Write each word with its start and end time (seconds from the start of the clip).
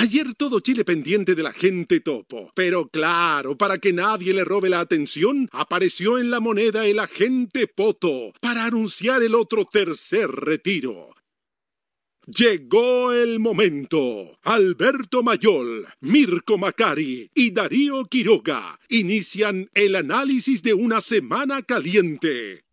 Ayer 0.00 0.32
todo 0.36 0.60
Chile 0.60 0.84
pendiente 0.84 1.34
de 1.34 1.42
la 1.42 1.52
gente 1.52 1.98
topo. 1.98 2.52
Pero 2.54 2.88
claro, 2.88 3.58
para 3.58 3.78
que 3.78 3.92
nadie 3.92 4.32
le 4.32 4.44
robe 4.44 4.68
la 4.68 4.78
atención, 4.78 5.48
apareció 5.50 6.18
en 6.18 6.30
la 6.30 6.38
moneda 6.38 6.86
el 6.86 7.00
agente 7.00 7.66
Poto 7.66 8.32
para 8.40 8.64
anunciar 8.64 9.24
el 9.24 9.34
otro 9.34 9.64
tercer 9.64 10.30
retiro. 10.30 11.14
Llegó 12.26 13.12
el 13.12 13.40
momento. 13.40 14.38
Alberto 14.44 15.24
Mayol, 15.24 15.88
Mirko 16.00 16.58
Macari 16.58 17.28
y 17.34 17.50
Darío 17.50 18.04
Quiroga 18.04 18.78
inician 18.90 19.68
el 19.74 19.96
análisis 19.96 20.62
de 20.62 20.74
una 20.74 21.00
semana 21.00 21.62
caliente. 21.62 22.64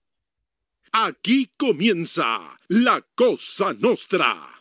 Aquí 0.92 1.50
comienza 1.57 2.60
la 2.68 3.04
Cosa 3.16 3.73
Nostra. 3.73 4.55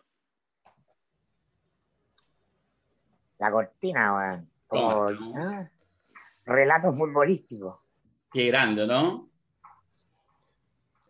La 3.44 3.50
cortina, 3.50 4.16
weón. 4.16 4.50
Como. 4.66 5.10
Relato 6.46 6.90
futbolístico. 6.92 7.82
Qué 8.32 8.46
grande, 8.46 8.86
¿no? 8.86 9.28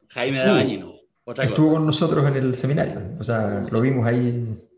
Jaime 0.08 0.40
Dabañino. 0.40 0.94
Otra 1.22 1.44
Estuvo 1.44 1.68
cosa. 1.68 1.76
con 1.78 1.86
nosotros 1.86 2.26
en 2.26 2.36
el 2.36 2.56
seminario, 2.56 3.00
o 3.20 3.22
sea, 3.22 3.64
lo 3.70 3.80
vimos 3.80 4.04
ahí 4.04 4.68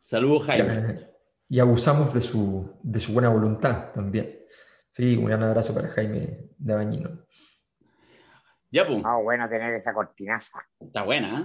Saludos, 0.00 0.44
Jaime. 0.46 1.08
y 1.48 1.60
abusamos 1.60 2.12
de 2.12 2.20
su, 2.20 2.78
de 2.82 2.98
su 2.98 3.12
buena 3.12 3.28
voluntad 3.28 3.92
también. 3.92 4.40
Sí, 4.90 5.16
un 5.16 5.26
gran 5.26 5.42
abrazo 5.44 5.72
para 5.72 5.88
Jaime 5.88 6.50
Dabañino. 6.58 7.10
Ya, 8.72 8.86
pues. 8.88 9.00
Ah, 9.04 9.18
bueno 9.22 9.48
tener 9.48 9.72
esa 9.74 9.94
cortinaza. 9.94 10.66
Está 10.80 11.04
buena, 11.04 11.40
¿eh? 11.40 11.44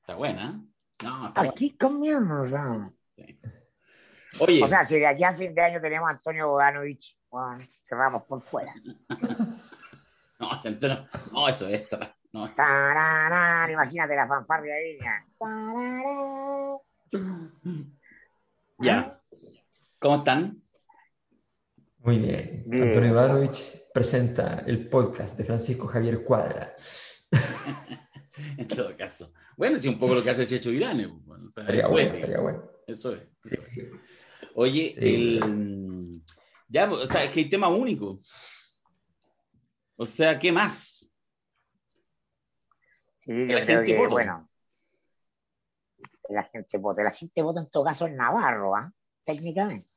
Está 0.00 0.16
buena. 0.16 0.60
No, 1.02 1.28
está 1.28 1.40
buena. 1.40 1.50
Aquí 1.50 1.76
comienza. 1.78 2.90
Sí. 3.16 3.38
Oye, 4.40 4.62
O 4.62 4.66
sea, 4.68 4.84
si 4.84 4.98
de 4.98 5.06
aquí 5.06 5.22
a 5.24 5.32
fin 5.32 5.54
de 5.54 5.62
año 5.62 5.80
tenemos 5.80 6.08
a 6.08 6.12
Antonio 6.12 6.48
Bodanovich, 6.48 7.16
bueno, 7.30 7.58
cerramos 7.84 8.24
por 8.24 8.40
fuera. 8.40 8.72
no, 10.40 10.50
enteró. 10.64 11.06
no, 11.32 11.48
eso 11.48 11.68
es. 11.68 11.90
No, 12.32 12.46
eso- 12.46 12.56
Tararán, 12.56 13.70
imagínate 13.70 14.16
la 14.16 14.26
fanfarria. 14.26 14.74
Tararán. 15.38 16.78
Ya. 18.78 19.20
¿Cómo 19.98 20.16
están? 20.16 20.62
Muy 21.98 22.18
bien. 22.18 22.64
Bien. 22.66 22.88
Antonio 22.88 23.10
Ivanovich 23.10 23.90
presenta 23.94 24.64
el 24.66 24.88
podcast 24.88 25.38
de 25.38 25.44
Francisco 25.44 25.86
Javier 25.86 26.24
Cuadra. 26.24 26.74
En 28.56 28.66
todo 28.66 28.96
caso. 28.96 29.32
Bueno, 29.56 29.76
sí, 29.78 29.88
un 29.88 29.96
poco 29.98 30.16
lo 30.16 30.22
que 30.22 30.30
hace 30.30 30.44
Checho 30.44 30.70
Irane. 30.70 31.08
pues, 31.08 31.24
bueno, 31.24 31.46
o 31.46 31.50
sea, 31.50 31.62
Estaría 31.62 31.86
bueno, 31.86 32.08
es, 32.08 32.14
estaría 32.16 32.40
bueno. 32.40 32.62
Eso 32.86 33.14
es. 33.14 33.28
eso 33.44 33.62
es. 33.62 33.88
Oye, 34.54 34.94
Sí. 34.98 35.38
el. 35.40 36.22
Ya, 36.68 36.90
o 36.90 37.06
sea, 37.06 37.24
es 37.24 37.30
que 37.30 37.40
hay 37.40 37.48
tema 37.50 37.68
único. 37.68 38.20
O 39.96 40.06
sea, 40.06 40.38
¿qué 40.38 40.50
más? 40.50 41.08
Sí, 43.14 43.32
yo 43.48 43.54
La 43.58 43.64
creo 43.64 43.78
gente 43.78 43.84
que, 43.92 43.96
vota. 43.98 44.10
bueno, 44.10 44.48
la 46.28 46.42
gente 46.44 46.78
vota. 46.78 47.02
La 47.02 47.10
gente 47.10 47.42
vota 47.42 47.60
en 47.60 47.70
todo 47.70 47.84
caso 47.84 48.06
en 48.06 48.16
Navarro, 48.16 48.74
¿ah? 48.76 48.92
Técnicamente. 49.24 49.88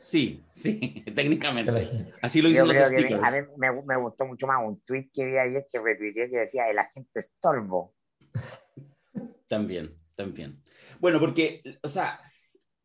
Sí, 0.00 0.42
sí, 0.52 1.04
técnicamente. 1.14 2.12
Así 2.20 2.42
lo 2.42 2.48
Yo 2.48 2.64
dicen 2.64 2.68
los 2.68 2.76
creo 2.76 2.90
que 2.90 2.98
stickers. 2.98 3.22
a 3.24 3.30
mí 3.30 3.48
me, 3.58 3.82
me 3.82 3.96
gustó 3.96 4.24
mucho 4.26 4.46
más 4.46 4.58
un 4.66 4.80
tweet 4.80 5.10
que 5.12 5.24
vi 5.24 5.38
ayer 5.38 5.66
que 5.70 5.78
retuiteé 5.80 6.30
que 6.30 6.38
decía 6.40 6.68
el 6.68 6.78
agente 6.78 7.18
estorbo. 7.18 7.94
También, 9.48 9.96
también. 10.16 10.60
Bueno, 10.98 11.20
porque, 11.20 11.62
o 11.82 11.88
sea, 11.88 12.20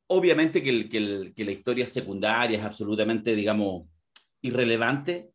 obviamente 0.07 0.63
que, 0.63 1.43
la 1.43 1.51
historia 1.51 1.87
secundaria 1.87 2.57
es 2.57 2.63
absolutamente, 2.63 3.35
digamos, 3.35 3.87
irrelevante. 4.41 5.31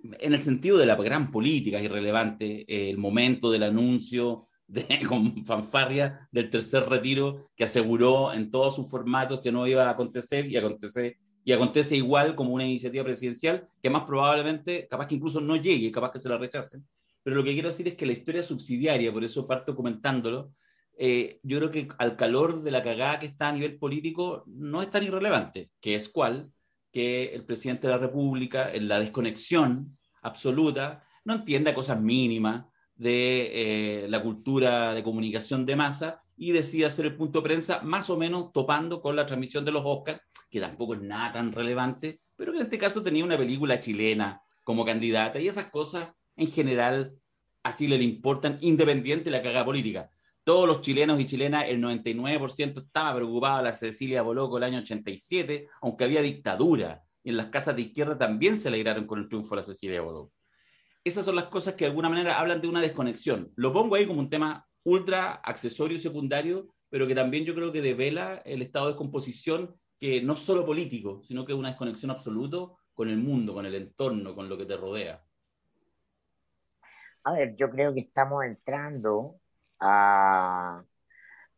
En 0.00 0.32
el 0.32 0.42
sentido 0.42 0.78
de 0.78 0.86
la 0.86 0.96
gran 0.96 1.30
política 1.30 1.78
es 1.78 1.84
irrelevante. 1.84 2.64
eh, 2.68 2.90
el 2.90 2.98
momento 2.98 3.50
del 3.50 3.64
anuncio 3.64 4.48
de, 4.66 4.86
con 5.08 5.44
fanfarria 5.44 6.28
del 6.30 6.50
tercer 6.50 6.88
retiro 6.88 7.50
que 7.56 7.64
aseguró 7.64 8.32
en 8.32 8.50
todos 8.50 8.76
sus 8.76 8.88
formatos 8.88 9.40
que 9.40 9.50
no 9.50 9.66
iba 9.66 9.86
a 9.86 9.90
acontecer 9.90 10.46
y 10.46 10.56
acontece, 10.56 11.18
y 11.44 11.52
acontece 11.52 11.96
igual 11.96 12.34
como 12.34 12.52
una 12.52 12.64
iniciativa 12.64 13.04
presidencial 13.04 13.68
que 13.82 13.90
más 13.90 14.04
probablemente, 14.04 14.86
capaz 14.88 15.06
que 15.06 15.16
incluso 15.16 15.40
no 15.40 15.56
llegue, 15.56 15.90
capaz 15.90 16.12
que 16.12 16.20
se 16.20 16.28
la 16.28 16.38
rechacen. 16.38 16.86
Pero 17.22 17.36
lo 17.36 17.44
que 17.44 17.52
quiero 17.52 17.68
decir 17.68 17.88
es 17.88 17.94
que 17.94 18.06
la 18.06 18.12
historia 18.12 18.42
subsidiaria, 18.42 19.12
por 19.12 19.24
eso 19.24 19.46
parto 19.46 19.74
comentándolo, 19.74 20.52
eh, 21.00 21.38
yo 21.44 21.58
creo 21.58 21.70
que 21.70 21.88
al 21.98 22.16
calor 22.16 22.62
de 22.62 22.72
la 22.72 22.82
cagada 22.82 23.20
que 23.20 23.26
está 23.26 23.48
a 23.48 23.52
nivel 23.52 23.78
político 23.78 24.42
no 24.46 24.82
es 24.82 24.90
tan 24.90 25.04
irrelevante, 25.04 25.70
que 25.80 25.94
es 25.94 26.08
cuál, 26.08 26.50
que 26.90 27.34
el 27.34 27.44
presidente 27.44 27.86
de 27.86 27.92
la 27.92 27.98
República, 27.98 28.72
en 28.72 28.88
la 28.88 28.98
desconexión 28.98 29.96
absoluta, 30.22 31.04
no 31.24 31.34
entienda 31.34 31.72
cosas 31.72 32.00
mínimas 32.00 32.66
de 32.96 34.02
eh, 34.04 34.08
la 34.08 34.20
cultura 34.20 34.92
de 34.92 35.04
comunicación 35.04 35.64
de 35.64 35.76
masa 35.76 36.20
y 36.36 36.50
decide 36.50 36.86
hacer 36.86 37.06
el 37.06 37.16
punto 37.16 37.40
de 37.40 37.44
prensa 37.44 37.80
más 37.82 38.10
o 38.10 38.16
menos 38.16 38.52
topando 38.52 39.00
con 39.00 39.14
la 39.14 39.24
transmisión 39.24 39.64
de 39.64 39.70
los 39.70 39.84
Oscars, 39.84 40.20
que 40.50 40.60
tampoco 40.60 40.94
es 40.94 41.00
nada 41.00 41.34
tan 41.34 41.52
relevante, 41.52 42.20
pero 42.34 42.50
que 42.50 42.58
en 42.58 42.64
este 42.64 42.78
caso 42.78 43.04
tenía 43.04 43.24
una 43.24 43.36
película 43.36 43.78
chilena 43.78 44.42
como 44.64 44.84
candidata 44.84 45.40
y 45.40 45.46
esas 45.46 45.70
cosas 45.70 46.10
en 46.34 46.48
general 46.48 47.14
a 47.62 47.76
Chile 47.76 47.98
le 47.98 48.04
importan 48.04 48.58
independiente 48.60 49.26
de 49.26 49.30
la 49.30 49.42
cagada 49.42 49.64
política. 49.64 50.10
Todos 50.48 50.66
los 50.66 50.80
chilenos 50.80 51.20
y 51.20 51.26
chilenas, 51.26 51.66
el 51.68 51.78
99% 51.78 52.78
estaba 52.78 53.16
preocupado 53.16 53.58
de 53.58 53.64
la 53.64 53.74
Cecilia 53.74 54.22
Boloco 54.22 54.56
el 54.56 54.64
año 54.64 54.78
87, 54.78 55.68
aunque 55.82 56.04
había 56.04 56.22
dictadura. 56.22 57.04
Y 57.22 57.28
en 57.28 57.36
las 57.36 57.48
casas 57.48 57.76
de 57.76 57.82
izquierda 57.82 58.16
también 58.16 58.56
se 58.56 58.68
alegraron 58.68 59.06
con 59.06 59.18
el 59.18 59.28
triunfo 59.28 59.50
de 59.50 59.60
la 59.60 59.66
Cecilia 59.66 60.00
Boloco. 60.00 60.32
Esas 61.04 61.26
son 61.26 61.36
las 61.36 61.48
cosas 61.48 61.74
que 61.74 61.84
de 61.84 61.90
alguna 61.90 62.08
manera 62.08 62.40
hablan 62.40 62.62
de 62.62 62.68
una 62.68 62.80
desconexión. 62.80 63.52
Lo 63.56 63.74
pongo 63.74 63.94
ahí 63.94 64.06
como 64.06 64.20
un 64.20 64.30
tema 64.30 64.66
ultra 64.84 65.32
accesorio 65.44 65.98
y 65.98 66.00
secundario, 66.00 66.74
pero 66.88 67.06
que 67.06 67.14
también 67.14 67.44
yo 67.44 67.54
creo 67.54 67.70
que 67.70 67.82
devela 67.82 68.40
el 68.46 68.62
estado 68.62 68.86
de 68.86 68.92
descomposición 68.92 69.76
que 70.00 70.22
no 70.22 70.32
es 70.32 70.38
solo 70.38 70.64
político, 70.64 71.20
sino 71.24 71.44
que 71.44 71.52
es 71.52 71.58
una 71.58 71.68
desconexión 71.68 72.10
absoluta 72.10 72.72
con 72.94 73.10
el 73.10 73.18
mundo, 73.18 73.52
con 73.52 73.66
el 73.66 73.74
entorno, 73.74 74.34
con 74.34 74.48
lo 74.48 74.56
que 74.56 74.64
te 74.64 74.78
rodea. 74.78 75.22
A 77.24 77.34
ver, 77.34 77.54
yo 77.54 77.68
creo 77.68 77.92
que 77.92 78.00
estamos 78.00 78.42
entrando 78.46 79.38
a, 79.80 80.82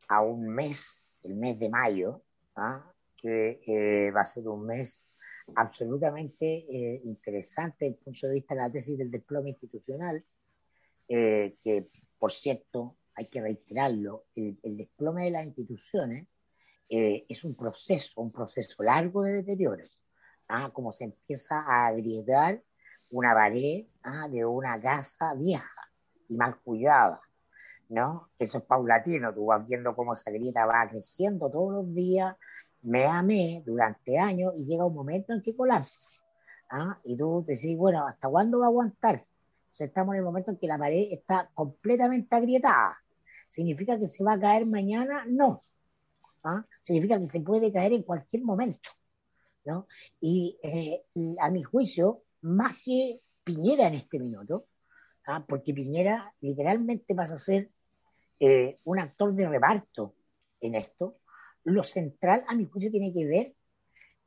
a 0.09 0.21
un 0.23 0.49
mes, 0.49 1.21
el 1.23 1.35
mes 1.35 1.59
de 1.59 1.69
mayo, 1.69 2.23
¿ah? 2.57 2.93
que 3.17 3.61
eh, 3.67 4.11
va 4.11 4.23
a 4.23 4.25
ser 4.25 4.49
un 4.49 4.67
mes 4.67 5.09
absolutamente 5.55 6.47
eh, 6.47 7.01
interesante 7.05 7.85
desde 7.85 7.97
el 7.97 8.05
punto 8.05 8.27
de 8.27 8.35
vista 8.35 8.55
de 8.55 8.61
la 8.61 8.71
tesis 8.71 8.99
del 8.99 9.11
desplome 9.11 9.51
institucional, 9.51 10.25
eh, 11.09 11.57
que 11.61 11.89
por 12.19 12.33
cierto, 12.33 12.97
hay 13.15 13.29
que 13.29 13.41
reiterarlo, 13.41 14.27
el, 14.35 14.59
el 14.63 14.77
desplome 14.77 15.25
de 15.25 15.31
las 15.31 15.45
instituciones 15.45 16.27
es 16.93 17.45
un 17.45 17.55
proceso, 17.55 18.21
un 18.21 18.33
proceso 18.33 18.83
largo 18.83 19.23
de 19.23 19.35
deterioro, 19.35 19.85
¿ah? 20.49 20.71
como 20.73 20.91
se 20.91 21.05
empieza 21.05 21.61
a 21.61 21.87
agregar 21.87 22.61
una 23.11 23.33
pared 23.33 23.87
¿ah? 24.03 24.29
de 24.29 24.45
una 24.45 24.81
casa 24.81 25.35
vieja 25.35 25.93
y 26.29 26.37
mal 26.37 26.59
cuidada, 26.61 27.21
¿no? 27.91 28.31
Eso 28.39 28.59
es 28.59 28.65
paulatino, 28.65 29.35
tú 29.35 29.47
vas 29.47 29.67
viendo 29.69 29.95
cómo 29.95 30.13
esa 30.13 30.31
grieta 30.31 30.65
va 30.65 30.89
creciendo 30.89 31.51
todos 31.51 31.73
los 31.73 31.95
días, 31.95 32.37
mes 32.83 33.07
a 33.07 33.23
mes, 33.23 33.65
durante 33.65 34.19
años, 34.19 34.55
y 34.57 34.65
llega 34.65 34.85
un 34.85 34.95
momento 34.95 35.33
en 35.33 35.43
que 35.43 35.55
colapsa. 35.57 36.09
¿ah? 36.71 36.97
Y 37.05 37.17
tú 37.17 37.45
decís, 37.47 37.77
bueno, 37.77 38.07
¿hasta 38.07 38.29
cuándo 38.29 38.61
va 38.61 38.67
a 38.67 38.69
aguantar? 38.69 39.27
Estamos 39.79 40.15
en 40.15 40.19
el 40.19 40.25
momento 40.25 40.51
en 40.53 40.57
que 40.59 40.67
la 40.67 40.79
pared 40.79 41.09
está 41.11 41.51
completamente 41.53 42.35
agrietada. 42.35 42.99
¿Significa 43.49 43.99
que 43.99 44.07
se 44.07 44.23
va 44.23 44.35
a 44.35 44.41
caer 44.41 44.67
mañana? 44.67 45.25
No. 45.27 45.65
¿ah? 46.45 46.65
Significa 46.81 47.19
que 47.19 47.27
se 47.27 47.41
puede 47.41 47.73
caer 47.73 47.93
en 47.93 48.03
cualquier 48.05 48.45
momento. 48.45 48.91
¿no? 49.65 49.87
Y 50.21 50.57
eh, 50.63 51.03
a 51.41 51.51
mi 51.51 51.63
juicio, 51.63 52.23
más 52.43 52.77
que 52.85 53.21
Piñera 53.43 53.89
en 53.89 53.95
este 53.95 54.21
minuto, 54.21 54.67
¿ah? 55.27 55.45
porque 55.49 55.75
Piñera 55.75 56.33
literalmente 56.41 57.15
pasa 57.15 57.35
a 57.35 57.39
ser 57.39 57.69
eh, 58.41 58.79
un 58.85 58.99
actor 58.99 59.35
de 59.35 59.49
reparto 59.49 60.15
en 60.61 60.75
esto, 60.75 61.19
lo 61.65 61.83
central 61.83 62.45
a 62.49 62.55
mi 62.55 62.65
juicio 62.65 62.91
tiene 62.91 63.13
que 63.13 63.27
ver 63.27 63.55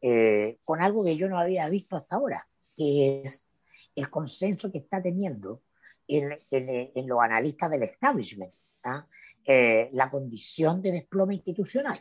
eh, 0.02 0.60
con 0.64 0.82
algo 0.82 1.04
que 1.04 1.18
yo 1.18 1.28
no 1.28 1.40
había 1.40 1.68
visto 1.70 1.96
hasta 1.96 2.16
ahora, 2.16 2.48
que 2.76 3.24
es 3.24 3.48
el 3.96 4.10
consenso 4.10 4.72
que 4.72 4.80
está 4.80 5.02
teniendo 5.02 5.64
en, 6.08 6.38
en, 6.52 6.92
en 6.94 7.08
los 7.08 7.20
analistas 7.22 7.70
del 7.72 7.84
establishment, 7.84 8.54
¿ah? 8.84 9.08
eh, 9.46 9.90
la 9.94 10.10
condición 10.10 10.82
de 10.82 10.92
desplome 10.92 11.36
institucional. 11.36 11.98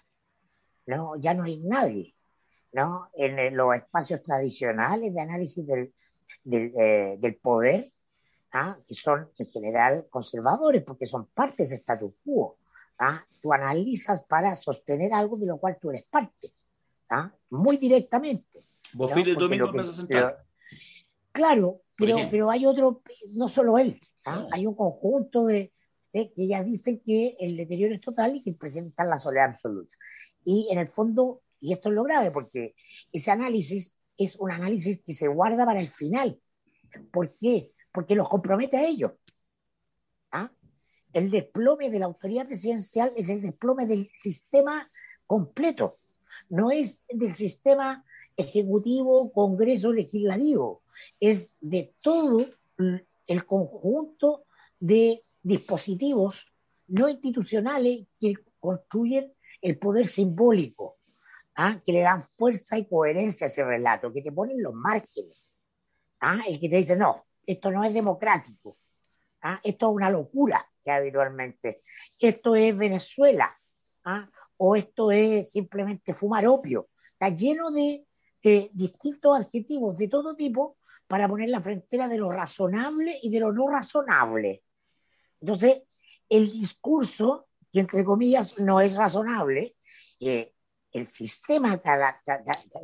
¿no? 0.86 1.16
Ya 1.16 1.34
no 1.34 1.44
hay 1.44 1.58
nadie 1.58 2.14
¿no? 2.72 3.08
en, 3.14 3.38
en 3.38 3.56
los 3.56 3.74
espacios 3.74 4.22
tradicionales 4.22 5.14
de 5.14 5.20
análisis 5.20 5.66
del, 5.66 5.92
del, 6.44 6.72
eh, 6.78 7.16
del 7.18 7.36
poder, 7.36 7.92
¿ah? 8.52 8.78
que 8.86 8.94
son 8.94 9.28
en 9.36 9.46
general 9.46 10.06
conservadores 10.10 10.82
porque 10.84 11.06
son 11.06 11.26
parte 11.26 11.58
de 11.58 11.64
ese 11.64 11.74
status 11.76 12.12
quo. 12.24 12.56
¿ah? 12.98 13.20
tú 13.40 13.52
analizas 13.52 14.22
para 14.22 14.54
sostener 14.54 15.12
algo 15.12 15.36
de 15.36 15.46
lo 15.46 15.58
cual 15.58 15.76
tú 15.80 15.90
eres 15.90 16.04
parte, 16.04 16.52
¿ah? 17.10 17.32
muy 17.50 17.76
directamente. 17.76 18.64
¿no? 18.94 19.08
el 19.14 19.34
domingo 19.34 19.72
Central. 19.82 20.36
claro, 21.32 21.80
pero, 21.96 22.16
pero 22.30 22.50
hay 22.50 22.66
otro, 22.66 23.02
no 23.32 23.48
solo 23.48 23.78
él, 23.78 24.00
¿ah? 24.24 24.46
hay 24.52 24.66
un 24.66 24.74
conjunto 24.74 25.46
de, 25.46 25.72
de, 26.12 26.32
que 26.32 26.46
ya 26.46 26.62
dicen 26.62 27.00
que 27.04 27.36
el 27.40 27.56
deterioro 27.56 27.94
es 27.94 28.00
total 28.00 28.36
y 28.36 28.42
que 28.42 28.50
el 28.50 28.56
presidente 28.56 28.90
está 28.90 29.02
en 29.04 29.10
la 29.10 29.18
soledad 29.18 29.46
absoluta. 29.46 29.96
Y 30.44 30.68
en 30.70 30.78
el 30.78 30.88
fondo, 30.88 31.42
y 31.60 31.72
esto 31.72 31.88
es 31.88 31.94
lo 31.94 32.02
grave, 32.02 32.30
porque 32.30 32.74
ese 33.12 33.30
análisis 33.30 33.96
es 34.16 34.36
un 34.36 34.52
análisis 34.52 35.02
que 35.04 35.14
se 35.14 35.28
guarda 35.28 35.64
para 35.64 35.80
el 35.80 35.88
final. 35.88 36.38
¿Por 37.10 37.36
qué? 37.36 37.72
Porque 37.92 38.14
los 38.14 38.28
compromete 38.28 38.76
a 38.76 38.86
ellos. 38.86 39.12
¿Ah? 40.30 40.50
El 41.12 41.30
desplome 41.30 41.90
de 41.90 41.98
la 41.98 42.06
autoridad 42.06 42.46
presidencial 42.46 43.12
es 43.16 43.28
el 43.28 43.42
desplome 43.42 43.86
del 43.86 44.10
sistema 44.18 44.90
completo, 45.26 45.98
no 46.48 46.70
es 46.70 47.04
del 47.08 47.32
sistema 47.32 48.04
ejecutivo, 48.36 49.30
congreso, 49.32 49.92
legislativo, 49.92 50.82
es 51.20 51.52
de 51.60 51.94
todo 52.02 52.46
el 53.26 53.46
conjunto 53.46 54.44
de 54.80 55.22
dispositivos 55.42 56.52
no 56.88 57.08
institucionales 57.08 58.06
que 58.20 58.34
construyen 58.60 59.32
el 59.60 59.78
poder 59.78 60.06
simbólico, 60.06 60.98
¿ah? 61.54 61.80
que 61.84 61.92
le 61.92 62.00
dan 62.00 62.22
fuerza 62.36 62.78
y 62.78 62.86
coherencia 62.86 63.46
a 63.46 63.48
ese 63.48 63.64
relato, 63.64 64.12
que 64.12 64.22
te 64.22 64.32
ponen 64.32 64.62
los 64.62 64.74
márgenes. 64.74 65.42
¿ah? 66.20 66.40
El 66.46 66.60
que 66.60 66.68
te 66.68 66.76
dice, 66.76 66.96
no, 66.96 67.24
esto 67.46 67.70
no 67.70 67.84
es 67.84 67.92
democrático, 67.92 68.78
¿ah? 69.42 69.60
esto 69.62 69.90
es 69.90 69.96
una 69.96 70.10
locura 70.10 70.66
que 70.82 70.90
habitualmente, 70.90 71.82
esto 72.18 72.54
es 72.56 72.76
Venezuela, 72.76 73.56
¿ah? 74.04 74.28
o 74.56 74.76
esto 74.76 75.10
es 75.10 75.50
simplemente 75.50 76.12
fumar 76.12 76.46
opio. 76.46 76.88
Está 77.12 77.28
lleno 77.28 77.70
de 77.70 78.04
distintos 78.72 79.38
adjetivos 79.38 79.96
de 79.96 80.08
todo 80.08 80.34
tipo 80.34 80.78
para 81.06 81.28
poner 81.28 81.48
la 81.48 81.60
frontera 81.60 82.08
de 82.08 82.18
lo 82.18 82.30
razonable 82.30 83.18
y 83.22 83.30
de 83.30 83.40
lo 83.40 83.52
no 83.52 83.68
razonable. 83.68 84.62
Entonces, 85.40 85.82
el 86.28 86.50
discurso, 86.50 87.48
que 87.72 87.80
entre 87.80 88.04
comillas 88.04 88.58
no 88.58 88.80
es 88.80 88.96
razonable, 88.96 89.76
eh, 90.20 90.54
el 90.92 91.06
sistema 91.06 91.80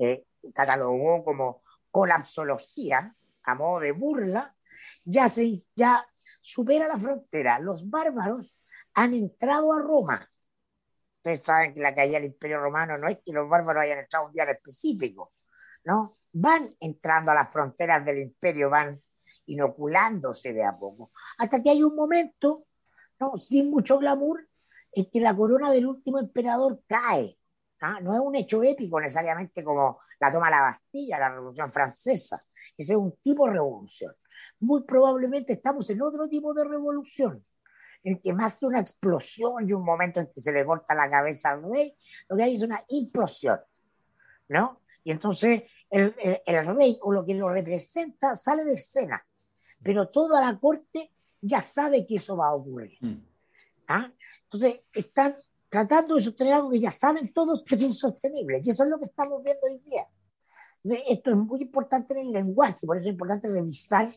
eh, 0.00 0.24
catalogó 0.52 1.24
como 1.24 1.62
colapsología, 1.90 3.14
a 3.48 3.54
modo 3.54 3.80
de 3.80 3.92
burla, 3.92 4.54
ya, 5.04 5.28
se, 5.28 5.52
ya 5.74 6.06
supera 6.40 6.86
la 6.86 6.98
frontera. 6.98 7.58
Los 7.58 7.88
bárbaros 7.88 8.54
han 8.94 9.14
entrado 9.14 9.72
a 9.72 9.80
Roma. 9.80 10.30
Ustedes 11.16 11.42
saben 11.42 11.72
que 11.74 11.80
la 11.80 11.94
caída 11.94 12.18
del 12.18 12.26
Imperio 12.26 12.60
Romano 12.60 12.98
no 12.98 13.08
es 13.08 13.18
que 13.24 13.32
los 13.32 13.48
bárbaros 13.48 13.82
hayan 13.82 14.00
entrado 14.00 14.26
un 14.26 14.32
día 14.32 14.44
en 14.44 14.50
específico, 14.50 15.32
¿no? 15.84 16.12
Van 16.32 16.68
entrando 16.80 17.30
a 17.30 17.34
las 17.34 17.50
fronteras 17.50 18.04
del 18.04 18.18
imperio, 18.18 18.70
van 18.70 19.02
inoculándose 19.46 20.52
de 20.52 20.62
a 20.62 20.76
poco, 20.76 21.10
hasta 21.38 21.62
que 21.62 21.70
hay 21.70 21.82
un 21.82 21.96
momento, 21.96 22.66
¿no? 23.18 23.38
sin 23.38 23.70
mucho 23.70 23.98
glamour, 23.98 24.46
en 24.92 25.10
que 25.10 25.20
la 25.20 25.34
corona 25.34 25.70
del 25.70 25.86
último 25.86 26.18
emperador 26.18 26.82
cae. 26.86 27.38
¿ah? 27.80 27.98
No 28.00 28.14
es 28.14 28.20
un 28.20 28.36
hecho 28.36 28.62
épico 28.62 29.00
necesariamente 29.00 29.64
como 29.64 30.00
la 30.20 30.30
toma 30.30 30.46
de 30.46 30.56
la 30.56 30.60
Bastilla, 30.62 31.18
la 31.18 31.30
Revolución 31.30 31.72
Francesa. 31.72 32.44
Ese 32.76 32.92
es 32.92 32.98
un 32.98 33.12
tipo 33.22 33.46
de 33.46 33.54
revolución. 33.54 34.14
Muy 34.60 34.82
probablemente 34.82 35.54
estamos 35.54 35.88
en 35.90 36.02
otro 36.02 36.28
tipo 36.28 36.52
de 36.54 36.64
revolución, 36.64 37.44
en 38.02 38.20
que 38.20 38.32
más 38.32 38.58
que 38.58 38.66
una 38.66 38.80
explosión 38.80 39.68
y 39.68 39.72
un 39.72 39.84
momento 39.84 40.20
en 40.20 40.26
que 40.26 40.40
se 40.40 40.52
le 40.52 40.64
corta 40.64 40.94
la 40.94 41.10
cabeza 41.10 41.50
al 41.50 41.62
rey, 41.62 41.96
lo 42.28 42.36
que 42.36 42.42
hay 42.42 42.54
es 42.54 42.62
una 42.62 42.82
implosión, 42.88 43.58
¿no? 44.48 44.80
Y 45.04 45.10
entonces 45.10 45.62
el, 45.90 46.14
el, 46.44 46.66
rey 46.76 46.98
o 47.02 47.12
lo 47.12 47.24
que 47.24 47.34
lo 47.34 47.48
representa 47.48 48.34
sale 48.34 48.64
de 48.64 48.74
escena, 48.74 49.24
pero 49.82 50.08
toda 50.08 50.40
la 50.40 50.58
corte 50.58 51.12
ya 51.40 51.62
sabe 51.62 52.06
que 52.06 52.16
eso 52.16 52.36
va 52.36 52.48
a 52.48 52.54
ocurrir. 52.54 52.98
Mm. 53.00 53.22
¿Ah? 53.88 54.12
Entonces 54.44 54.80
están 54.92 55.36
tratando 55.68 56.14
de 56.14 56.20
sostener 56.20 56.54
algo 56.54 56.70
que 56.70 56.80
ya 56.80 56.90
saben 56.90 57.32
todos 57.32 57.64
que 57.64 57.74
es 57.74 57.82
insostenible, 57.82 58.60
y 58.62 58.70
eso 58.70 58.84
es 58.84 58.90
lo 58.90 58.98
que 58.98 59.06
estamos 59.06 59.42
viendo 59.42 59.66
hoy 59.66 59.78
día. 59.78 60.06
Esto 60.84 61.30
es 61.30 61.36
muy 61.36 61.62
importante 61.62 62.14
en 62.14 62.26
el 62.26 62.32
lenguaje, 62.32 62.86
por 62.86 62.96
eso 62.96 63.08
es 63.08 63.12
importante 63.12 63.48
revisar 63.48 64.12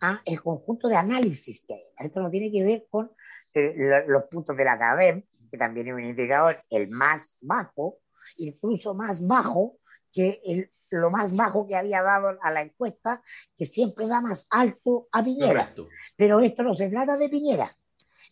¿ah? 0.00 0.20
el 0.24 0.42
conjunto 0.42 0.88
de 0.88 0.96
análisis 0.96 1.64
que 1.66 1.74
hay. 1.74 2.06
Esto 2.06 2.20
no 2.20 2.30
tiene 2.30 2.50
que 2.50 2.64
ver 2.64 2.86
con 2.90 3.10
eh, 3.54 4.04
los 4.06 4.24
puntos 4.24 4.56
de 4.56 4.64
la 4.64 4.78
CADEM, 4.78 5.22
que 5.50 5.58
también 5.58 5.88
es 5.88 5.94
un 5.94 6.04
indicador 6.04 6.62
el 6.70 6.88
más 6.88 7.36
bajo, 7.40 7.98
incluso 8.36 8.94
más 8.94 9.26
bajo 9.26 9.78
que 10.12 10.40
el, 10.44 10.70
lo 10.90 11.10
más 11.10 11.36
bajo 11.36 11.66
que 11.66 11.76
había 11.76 12.02
dado 12.02 12.38
a 12.40 12.50
la 12.50 12.62
encuesta, 12.62 13.22
que 13.56 13.66
siempre 13.66 14.06
da 14.06 14.20
más 14.20 14.46
alto 14.50 15.08
a 15.12 15.22
Piñera. 15.22 15.74
Pero 16.16 16.40
esto 16.40 16.62
no 16.62 16.74
se 16.74 16.88
trata 16.88 17.16
de 17.16 17.28
Piñera, 17.28 17.76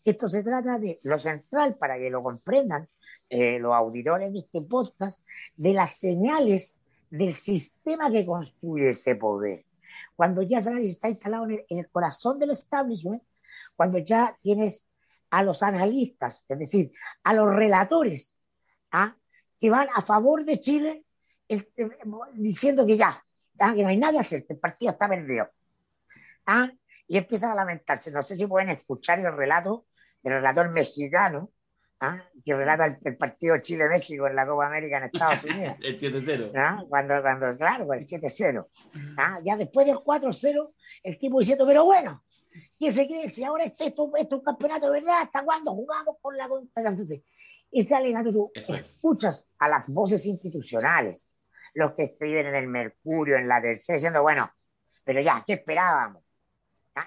esto 0.05 0.29
se 0.29 0.43
trata 0.43 0.79
de 0.79 1.01
lo 1.03 1.19
central, 1.19 1.77
para 1.77 1.99
que 1.99 2.11
lo 2.11 2.23
comprendan 2.23 2.89
eh, 3.29 3.59
los 3.59 3.75
auditores 3.75 4.33
de 4.33 4.41
este 4.41 4.63
podcast, 4.63 5.25
de 5.57 5.73
las 5.73 5.99
señales 5.99 6.76
del 7.11 7.35
sistema 7.35 8.11
que 8.11 8.27
construye 8.27 8.91
ese 8.91 9.17
poder. 9.17 9.65
Cuando 10.15 10.43
ya 10.43 10.61
se 10.61 10.81
está 10.83 11.09
instalado 11.09 11.47
en 11.49 11.65
el, 11.69 11.91
corazón 11.91 12.39
del 12.39 12.51
establishment, 12.51 13.23
cuando 13.75 13.99
ya 13.99 14.37
tienes 14.43 14.89
a 15.31 15.43
los 15.43 15.63
analistas, 15.63 16.45
es 16.49 16.59
decir, 16.59 16.93
a 17.23 17.35
los 17.35 17.55
relatores, 17.55 18.39
¿ah? 18.93 19.17
que 19.59 19.71
van 19.71 19.89
a 19.95 20.01
favor 20.01 20.45
de 20.45 20.61
Chile 20.61 21.05
este, 21.49 21.91
diciendo 22.35 22.87
que 22.87 22.97
ya, 22.97 23.25
¿ah? 23.61 23.75
que 23.75 23.83
no 23.83 23.89
hay 23.89 23.97
nada 23.97 24.15
que 24.15 24.19
hacer, 24.21 24.47
que 24.47 24.55
el 24.55 24.59
partido 24.59 24.93
está 24.93 25.09
perdido. 25.09 25.51
¿ah? 26.47 26.71
Y 27.07 27.19
empiezan 27.19 27.51
a 27.51 27.55
lamentarse. 27.55 28.11
No 28.11 28.23
sé 28.23 28.37
si 28.37 28.47
pueden 28.47 28.71
escuchar 28.71 29.21
el 29.21 29.37
relato 29.37 29.87
del 30.23 30.35
relator 30.35 30.71
mexicano 30.71 31.53
¿ah? 32.01 32.23
que 32.45 32.55
relata 32.55 32.99
el, 33.03 33.17
partido 33.17 33.59
Chile-México 33.59 34.27
en 34.27 34.37
la 34.37 34.47
Copa 34.47 34.67
América 34.67 34.99
en 34.99 35.05
Estados 35.05 35.45
Unidos. 35.45 35.77
el 35.83 35.99
7-0. 35.99 36.53
¿Ah? 36.57 36.85
Cuando, 36.89 37.21
cuando, 37.21 37.57
claro, 37.57 37.93
el 37.93 38.07
7-0. 38.07 38.67
¿Ah? 39.17 39.41
Ya 39.43 39.57
después 39.57 39.87
del 39.87 39.97
4-0, 39.97 40.73
el 41.03 41.19
tipo 41.19 41.41
diciendo, 41.41 41.67
pero 41.67 41.85
bueno, 41.85 42.25
¿quién 42.79 42.93
se 42.93 43.07
cree? 43.07 43.29
Si 43.29 43.45
ahora 43.45 43.65
esto, 43.65 43.85
esto, 43.85 44.13
es 44.17 44.33
un 44.33 44.43
campeonato 44.43 44.87
de 44.87 45.01
verdad, 45.01 45.23
¿hasta 45.23 45.45
cuándo 45.45 45.73
jugamos 45.73 46.17
con 46.21 46.37
la... 46.37 46.49
Entonces, 46.77 47.23
ese 47.71 47.95
alegato 47.95 48.33
tú 48.33 48.53
escuchas 48.55 49.51
a 49.59 49.69
las 49.69 49.89
voces 49.89 50.25
institucionales, 50.27 51.29
los 51.75 51.93
que 51.93 52.05
escriben 52.05 52.47
en 52.47 52.55
el 52.55 52.69
Mercurio, 52.69 53.37
en 53.37 53.49
la 53.49 53.61
tercera, 53.61 53.97
diciendo, 53.97 54.23
bueno, 54.23 54.51
pero 55.05 55.21
ya, 55.21 55.43
¿qué 55.47 55.55
esperábamos? 55.55 56.23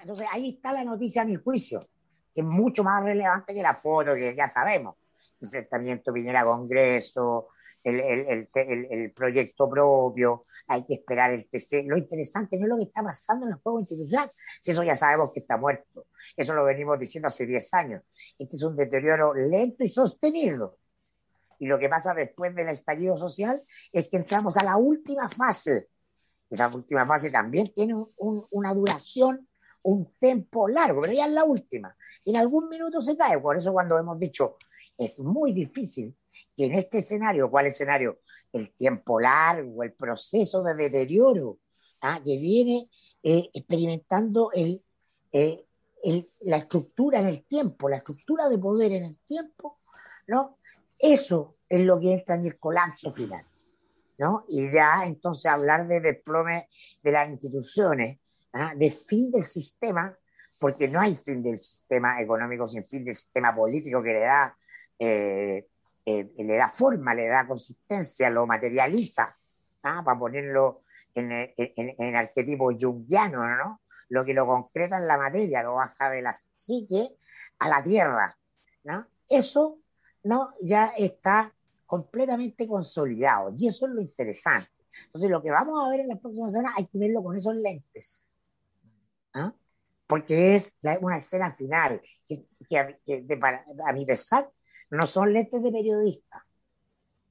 Entonces 0.02 0.26
ahí 0.30 0.50
está 0.50 0.72
la 0.72 0.84
noticia 0.84 1.22
a 1.22 1.24
mi 1.24 1.34
juicio 1.34 1.89
que 2.32 2.40
es 2.40 2.46
mucho 2.46 2.84
más 2.84 3.02
relevante 3.02 3.54
que 3.54 3.62
la 3.62 3.74
foto 3.74 4.14
que 4.14 4.34
ya 4.34 4.46
sabemos. 4.46 4.96
Enfrentamiento 5.40 6.12
Piñera-Congreso, 6.12 7.48
el, 7.82 8.00
el, 8.00 8.48
el, 8.54 8.88
el, 8.90 9.12
proyecto 9.12 9.68
propio, 9.68 10.46
hay 10.66 10.84
que 10.84 10.94
esperar 10.94 11.32
el 11.32 11.48
TC. 11.48 11.84
Lo 11.86 11.96
interesante 11.96 12.58
no 12.58 12.64
es 12.64 12.68
lo 12.68 12.76
que 12.76 12.84
está 12.84 13.02
pasando 13.02 13.46
en 13.46 13.52
el 13.52 13.58
juego 13.58 13.80
institucional, 13.80 14.30
si 14.60 14.70
eso 14.70 14.82
ya 14.82 14.94
sabemos 14.94 15.30
que 15.32 15.40
está 15.40 15.56
muerto. 15.56 16.06
Eso 16.36 16.52
lo 16.52 16.64
venimos 16.64 16.98
diciendo 16.98 17.28
hace 17.28 17.46
10 17.46 17.74
años. 17.74 18.02
Este 18.38 18.56
es 18.56 18.62
un 18.62 18.76
deterioro 18.76 19.34
lento 19.34 19.82
y 19.84 19.88
sostenido. 19.88 20.78
Y 21.58 21.66
lo 21.66 21.78
que 21.78 21.88
pasa 21.88 22.14
después 22.14 22.54
del 22.54 22.68
estallido 22.68 23.16
social 23.16 23.62
es 23.92 24.08
que 24.08 24.16
entramos 24.16 24.56
a 24.56 24.64
la 24.64 24.76
última 24.76 25.28
fase. 25.28 25.88
Esa 26.48 26.68
última 26.68 27.06
fase 27.06 27.30
también 27.30 27.72
tiene 27.72 27.94
un, 27.94 28.46
una 28.50 28.74
duración 28.74 29.46
un 29.82 30.12
tiempo 30.18 30.68
largo, 30.68 31.00
pero 31.02 31.12
ya 31.12 31.26
es 31.26 31.32
la 31.32 31.44
última. 31.44 31.96
En 32.24 32.36
algún 32.36 32.68
minuto 32.68 33.00
se 33.00 33.16
cae. 33.16 33.38
Por 33.38 33.56
eso 33.56 33.72
cuando 33.72 33.98
hemos 33.98 34.18
dicho, 34.18 34.56
es 34.96 35.20
muy 35.20 35.52
difícil 35.52 36.14
que 36.56 36.66
en 36.66 36.74
este 36.74 36.98
escenario, 36.98 37.50
¿cuál 37.50 37.66
escenario? 37.66 38.20
El 38.52 38.72
tiempo 38.72 39.20
largo, 39.20 39.82
el 39.82 39.92
proceso 39.92 40.62
de 40.62 40.74
deterioro 40.74 41.58
¿ah? 42.00 42.20
que 42.24 42.36
viene 42.36 42.88
eh, 43.22 43.48
experimentando 43.52 44.50
el, 44.52 44.82
eh, 45.32 45.64
el, 46.02 46.30
la 46.40 46.58
estructura 46.58 47.20
en 47.20 47.28
el 47.28 47.44
tiempo, 47.44 47.88
la 47.88 47.98
estructura 47.98 48.48
de 48.48 48.58
poder 48.58 48.92
en 48.92 49.04
el 49.04 49.18
tiempo, 49.20 49.80
¿no? 50.26 50.58
Eso 50.98 51.56
es 51.68 51.80
lo 51.80 51.98
que 51.98 52.14
entra 52.14 52.36
en 52.36 52.46
el 52.46 52.58
colapso 52.58 53.10
final, 53.10 53.44
¿no? 54.18 54.44
Y 54.48 54.70
ya 54.70 55.04
entonces 55.06 55.46
hablar 55.46 55.86
de 55.86 56.00
desplome 56.00 56.68
de 57.02 57.12
las 57.12 57.30
instituciones, 57.30 58.18
¿ah? 58.52 58.74
de 58.74 58.90
fin 58.90 59.30
del 59.30 59.44
sistema, 59.44 60.16
porque 60.58 60.88
no 60.88 61.00
hay 61.00 61.14
fin 61.14 61.42
del 61.42 61.58
sistema 61.58 62.20
económico 62.20 62.66
sin 62.66 62.84
fin 62.84 63.04
del 63.04 63.14
sistema 63.14 63.54
político 63.54 64.02
que 64.02 64.12
le 64.12 64.20
da, 64.20 64.56
eh, 64.98 65.68
eh, 66.04 66.32
le 66.36 66.56
da 66.56 66.68
forma, 66.68 67.14
le 67.14 67.28
da 67.28 67.46
consistencia, 67.46 68.30
lo 68.30 68.46
materializa, 68.46 69.36
¿ah? 69.82 70.02
para 70.04 70.18
ponerlo 70.18 70.82
en, 71.14 71.32
el 71.32 72.16
arquetipo 72.16 72.70
junguiano, 72.78 73.46
¿no? 73.56 73.80
Lo 74.08 74.24
que 74.24 74.34
lo 74.34 74.46
concreta 74.46 74.98
en 74.98 75.06
la 75.06 75.16
materia, 75.16 75.62
lo 75.62 75.74
baja 75.74 76.10
de 76.10 76.22
la 76.22 76.34
psique 76.56 77.16
a 77.58 77.68
la 77.68 77.82
tierra. 77.82 78.36
Eso 79.28 79.78
no, 80.24 80.54
ya 80.60 80.88
está 80.96 81.54
completamente 81.86 82.66
consolidado. 82.66 83.52
Y 83.56 83.68
eso 83.68 83.86
es 83.86 83.92
lo 83.92 84.00
interesante. 84.00 84.70
Entonces, 85.06 85.30
lo 85.30 85.42
que 85.42 85.50
vamos 85.50 85.84
a 85.84 85.90
ver 85.90 86.00
en 86.00 86.08
las 86.08 86.18
próximas 86.18 86.52
semanas 86.52 86.74
hay 86.78 86.86
que 86.86 86.98
verlo 86.98 87.22
con 87.22 87.36
esos 87.36 87.54
lentes. 87.54 88.24
Porque 90.06 90.54
es 90.54 90.74
una 91.00 91.18
escena 91.18 91.52
final 91.52 92.00
que, 92.26 92.44
a 92.78 93.92
mi 93.92 94.04
pesar 94.04 94.50
no 94.90 95.06
son 95.06 95.32
lentes 95.32 95.62
de 95.62 95.70
periodista. 95.70 96.44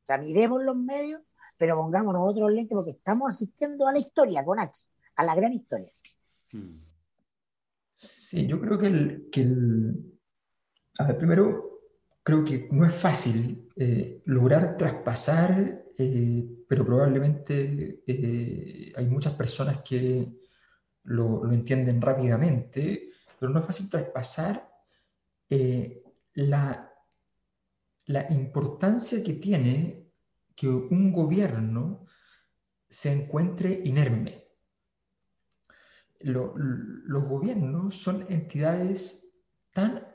O 0.03 0.05
sea, 0.05 0.17
miremos 0.17 0.63
los 0.63 0.75
medios, 0.75 1.21
pero 1.57 1.75
pongámonos 1.75 2.21
otros 2.23 2.51
lentes 2.51 2.75
porque 2.75 2.91
estamos 2.91 3.35
asistiendo 3.35 3.87
a 3.87 3.91
la 3.91 3.99
historia 3.99 4.45
con 4.45 4.59
H, 4.59 4.85
a 5.15 5.23
la 5.23 5.35
gran 5.35 5.53
historia. 5.53 5.91
Sí, 7.93 8.47
yo 8.47 8.61
creo 8.61 8.79
que 8.79 8.87
el, 8.87 9.29
que 9.29 9.41
el... 9.41 10.19
A 10.99 11.07
ver, 11.07 11.17
primero, 11.17 11.81
creo 12.23 12.45
que 12.45 12.69
no 12.71 12.85
es 12.85 12.95
fácil 12.95 13.69
eh, 13.75 14.21
lograr 14.25 14.77
traspasar, 14.77 15.83
eh, 15.97 16.45
pero 16.67 16.85
probablemente 16.85 18.03
eh, 18.07 18.93
hay 18.95 19.05
muchas 19.07 19.33
personas 19.33 19.81
que 19.81 20.27
lo, 21.09 21.43
lo, 21.43 21.51
entienden 21.51 22.01
rápidamente, 22.01 23.09
pero 23.39 23.51
no 23.51 23.59
es 23.59 23.65
fácil 23.65 23.89
traspasar 23.89 24.69
la 26.33 26.89
la 28.09 28.25
importancia 28.31 29.23
que 29.23 29.33
tiene 29.33 30.07
que 30.55 30.67
un 30.67 31.13
gobierno 31.13 32.05
se 32.89 33.11
encuentre 33.11 33.81
inerme. 33.83 34.47
los 36.21 37.23
gobiernos 37.23 37.95
son 37.95 38.25
entidades 38.29 39.31
tan 39.71 40.05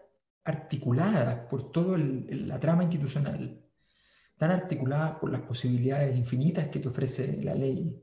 articuladas 0.43 1.47
por 1.49 1.71
toda 1.71 1.97
la 1.97 2.59
trama 2.59 2.83
institucional, 2.83 3.65
tan 4.37 4.51
articuladas 4.51 5.19
por 5.21 5.31
las 5.31 5.43
posibilidades 5.43 6.17
infinitas 6.17 6.69
que 6.69 6.81
te 6.81 6.89
ofrece 6.89 7.41
la 7.43 7.55
ley, 7.55 7.97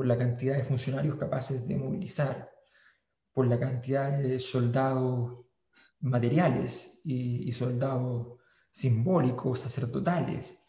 por 0.00 0.06
la 0.06 0.16
cantidad 0.16 0.56
de 0.56 0.64
funcionarios 0.64 1.16
capaces 1.16 1.68
de 1.68 1.76
movilizar, 1.76 2.50
por 3.34 3.46
la 3.46 3.60
cantidad 3.60 4.18
de 4.18 4.38
soldados 4.38 5.44
materiales 5.98 7.02
y, 7.04 7.46
y 7.46 7.52
soldados 7.52 8.38
simbólicos, 8.70 9.58
sacerdotales, 9.58 10.66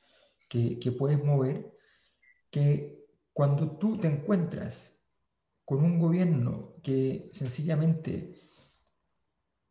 que, 0.50 0.78
que 0.78 0.92
puedes 0.92 1.24
mover, 1.24 1.78
que 2.50 3.06
cuando 3.32 3.78
tú 3.78 3.98
te 3.98 4.10
encuentras 4.10 5.00
con 5.64 5.82
un 5.82 5.98
gobierno 5.98 6.76
que 6.84 7.30
sencillamente, 7.32 8.36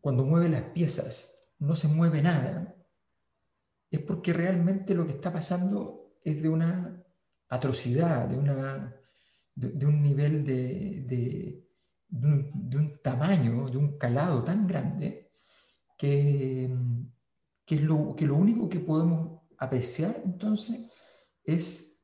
cuando 0.01 0.25
mueve 0.25 0.49
las 0.49 0.63
piezas, 0.71 1.45
no 1.59 1.77
se 1.77 1.87
mueve 1.87 2.23
nada, 2.23 2.75
es 3.91 4.01
porque 4.01 4.33
realmente 4.33 4.95
lo 4.95 5.05
que 5.05 5.13
está 5.13 5.31
pasando 5.31 6.15
es 6.25 6.41
de 6.41 6.49
una 6.49 7.05
atrocidad, 7.51 8.27
de, 8.27 8.39
una, 8.39 8.97
de, 9.61 9.87
un 9.87 10.03
nivel 10.03 10.45
de, 10.45 11.05
de, 11.07 11.69
un, 12.13 12.51
de, 12.55 12.77
un, 12.77 13.03
tamaño, 13.03 13.69
de 13.69 13.77
un 13.77 13.99
calado 13.99 14.43
tan 14.43 14.67
grande, 14.67 15.33
que, 15.99 16.75
que, 17.65 17.77
lo, 17.77 18.15
que 18.17 18.27
lo 18.27 18.37
único 18.37 18.69
que 18.69 18.81
podemos 18.81 19.43
apreciar 19.59 20.23
entonces 20.25 20.91
es 21.45 22.03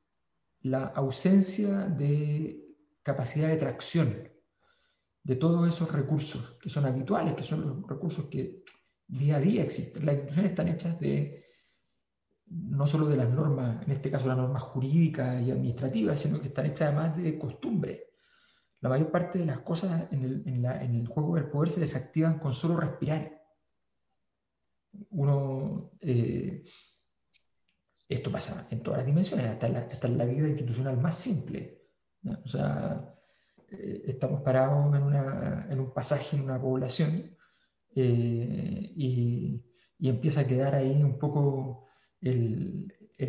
la 0.61 0.85
ausencia 0.89 1.87
de 1.87 2.63
capacidad 3.03 3.49
de 3.49 3.57
tracción 3.57 4.29
de 5.23 5.37
todos 5.37 5.69
esos 5.69 5.91
recursos 5.91 6.59
que 6.61 6.69
son 6.69 6.85
habituales, 6.85 7.35
que 7.35 7.43
son 7.43 7.67
los 7.67 7.89
recursos 7.89 8.27
que 8.27 8.63
día 9.07 9.37
a 9.37 9.41
día 9.41 9.63
existen. 9.63 10.05
Las 10.05 10.17
instituciones 10.17 10.51
están 10.51 10.69
hechas 10.69 11.01
de 11.01 11.46
no 12.47 12.87
solo 12.87 13.07
de 13.09 13.17
las 13.17 13.29
normas, 13.29 13.83
en 13.85 13.93
este 13.93 14.11
caso 14.11 14.29
las 14.29 14.37
normas 14.37 14.63
jurídicas 14.63 15.43
y 15.43 15.51
administrativas, 15.51 16.21
sino 16.21 16.41
que 16.41 16.49
están 16.49 16.67
hechas 16.67 16.89
además 16.89 17.17
de 17.17 17.39
costumbre. 17.39 18.05
La 18.81 18.89
mayor 18.89 19.11
parte 19.11 19.39
de 19.39 19.47
las 19.47 19.61
cosas 19.61 20.13
en 20.13 20.25
el, 20.25 20.43
en, 20.47 20.63
la, 20.63 20.83
en 20.83 20.95
el 20.95 21.07
juego 21.09 21.35
del 21.35 21.49
poder 21.49 21.71
se 21.71 21.81
desactivan 21.81 22.39
con 22.39 22.53
solo 22.53 22.77
respirar 22.77 23.37
uno, 25.11 25.93
eh, 26.01 26.65
esto 28.09 28.31
pasa 28.31 28.67
en 28.71 28.81
todas 28.81 28.99
las 28.99 29.07
dimensiones, 29.07 29.47
hasta 29.47 29.67
en 29.67 29.73
la, 29.75 29.81
hasta 29.81 30.09
la 30.09 30.25
vida 30.25 30.49
institucional 30.49 30.99
más 30.99 31.17
simple. 31.17 31.83
O 32.45 32.49
sea, 32.49 33.15
eh, 33.71 34.03
estamos 34.07 34.43
parados 34.43 34.95
en, 34.95 35.03
una, 35.03 35.67
en, 35.71 35.81
un 35.81 35.93
pasaje 35.93 36.37
en 36.37 36.43
una 36.45 36.61
población 36.61 37.37
eh, 37.95 38.93
y, 38.97 39.65
y, 39.99 40.09
empieza 40.09 40.41
a 40.41 40.47
quedar 40.47 40.75
ahí 40.75 41.03
un 41.03 41.19
poco, 41.19 41.86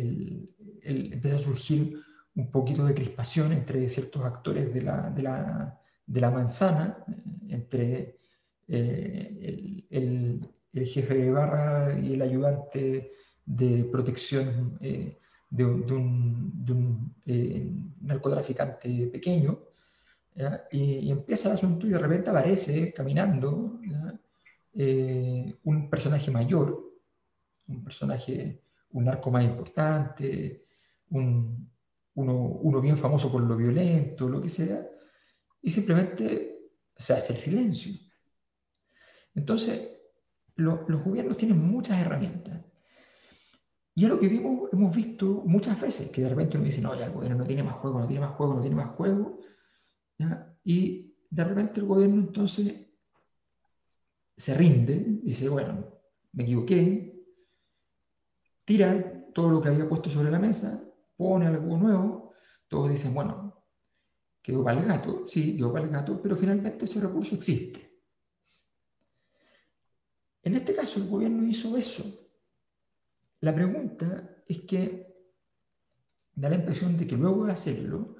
empieza 0.00 1.36
a 1.36 1.40
surgir 1.40 1.98
un 2.34 2.50
poquito 2.50 2.84
de 2.84 2.94
crispación 2.94 3.52
entre 3.52 3.88
ciertos 3.88 4.24
actores 4.24 4.72
de 4.72 4.82
la, 4.82 5.10
de 5.10 5.22
la, 5.22 5.80
de 6.06 6.20
la 6.20 6.30
manzana, 6.30 7.04
entre 7.48 8.18
el, 8.68 9.86
el 10.72 10.86
jefe 10.86 11.14
de 11.14 11.30
barra 11.30 11.98
y 11.98 12.14
el 12.14 12.22
ayudante 12.22 13.12
de 13.44 13.84
protección 13.84 14.78
eh, 14.80 15.18
de, 15.50 15.64
un, 15.64 17.14
eh, 17.24 17.70
narcotraficante 18.00 19.06
pequeño. 19.06 19.60
Y, 20.70 21.10
empieza 21.10 21.48
el 21.48 21.54
asunto 21.54 21.86
y 21.86 21.90
de 21.90 21.98
repente 21.98 22.30
aparece 22.30 22.92
caminando 22.92 23.80
eh, 24.74 25.52
un 25.64 25.90
personaje 25.90 26.30
mayor, 26.30 26.92
un 27.66 27.82
personaje, 27.82 28.62
un 28.90 29.04
narco 29.04 29.30
más 29.30 29.44
importante, 29.44 30.66
uno, 31.10 31.68
uno 32.14 32.80
bien 32.80 32.96
famoso 32.96 33.30
por 33.30 33.42
lo 33.42 33.56
violento, 33.56 34.28
lo 34.28 34.40
que 34.40 34.48
sea, 34.48 34.86
y 35.62 35.70
simplemente 35.70 36.70
se 36.94 37.12
hace 37.12 37.32
el 37.34 37.38
silencio. 37.38 37.92
Entonces, 39.34 39.98
los 40.56 41.04
gobiernos 41.04 41.36
tienen 41.36 41.58
muchas 41.58 42.00
herramientas. 42.00 42.64
Y 43.94 44.04
es 44.04 44.10
lo 44.10 44.18
que 44.18 44.28
vimos, 44.28 44.68
hemos 44.72 44.94
visto 44.94 45.42
muchas 45.44 45.80
veces, 45.80 46.10
que 46.10 46.22
de 46.22 46.28
repente 46.28 46.56
uno 46.56 46.66
dice, 46.66 46.80
no, 46.80 46.96
ya 46.96 47.06
el 47.06 47.12
gobierno 47.12 47.38
no 47.38 47.46
tiene 47.46 47.62
más 47.62 47.74
juego, 47.74 48.00
no 48.00 48.06
tiene 48.06 48.20
más 48.20 48.34
juego, 48.36 48.54
no 48.54 48.60
tiene 48.60 48.76
más 48.76 48.90
juego. 48.90 49.40
Y 50.64 51.16
de 51.30 51.44
repente 51.44 51.80
el 51.80 51.86
gobierno 51.86 52.20
entonces 52.20 52.86
se 54.36 54.54
rinde, 54.54 55.20
dice, 55.22 55.48
bueno, 55.48 55.84
me 56.32 56.44
equivoqué, 56.44 57.17
tira 58.68 59.24
todo 59.32 59.48
lo 59.48 59.62
que 59.62 59.68
había 59.70 59.88
puesto 59.88 60.10
sobre 60.10 60.30
la 60.30 60.38
mesa, 60.38 60.84
pone 61.16 61.46
algo 61.46 61.78
nuevo, 61.78 62.34
todos 62.68 62.90
dicen, 62.90 63.14
bueno, 63.14 63.64
quedó 64.42 64.62
para 64.62 64.78
el 64.78 64.86
gato, 64.86 65.26
sí, 65.26 65.56
quedó 65.56 65.72
para 65.72 65.86
el 65.86 65.90
gato, 65.90 66.20
pero 66.20 66.36
finalmente 66.36 66.84
ese 66.84 67.00
recurso 67.00 67.34
existe. 67.34 68.02
En 70.42 70.54
este 70.54 70.74
caso, 70.74 71.00
el 71.00 71.08
gobierno 71.08 71.46
hizo 71.46 71.78
eso. 71.78 72.28
La 73.40 73.54
pregunta 73.54 74.36
es 74.46 74.60
que 74.64 75.16
da 76.34 76.50
la 76.50 76.56
impresión 76.56 76.94
de 76.98 77.06
que 77.06 77.16
luego 77.16 77.46
de 77.46 77.52
hacerlo, 77.52 78.16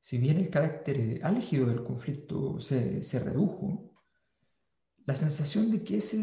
si 0.00 0.18
bien 0.18 0.38
el 0.38 0.50
carácter 0.50 1.20
álgido 1.22 1.68
del 1.68 1.84
conflicto 1.84 2.58
se, 2.58 3.00
redujo, 3.20 3.94
la 5.04 5.14
sensación 5.14 5.70
de 5.70 5.84
que 5.84 5.98
ese, 5.98 6.18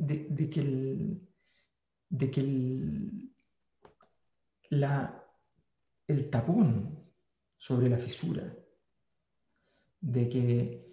de, 0.00 0.50
que 0.50 0.60
el, 0.60 1.28
de 2.16 2.30
que 2.30 2.40
el, 2.40 3.34
la, 4.70 5.20
el 6.06 6.30
tapón 6.30 6.88
sobre 7.56 7.88
la 7.88 7.96
fisura, 7.96 8.54
de 10.00 10.28
que 10.28 10.92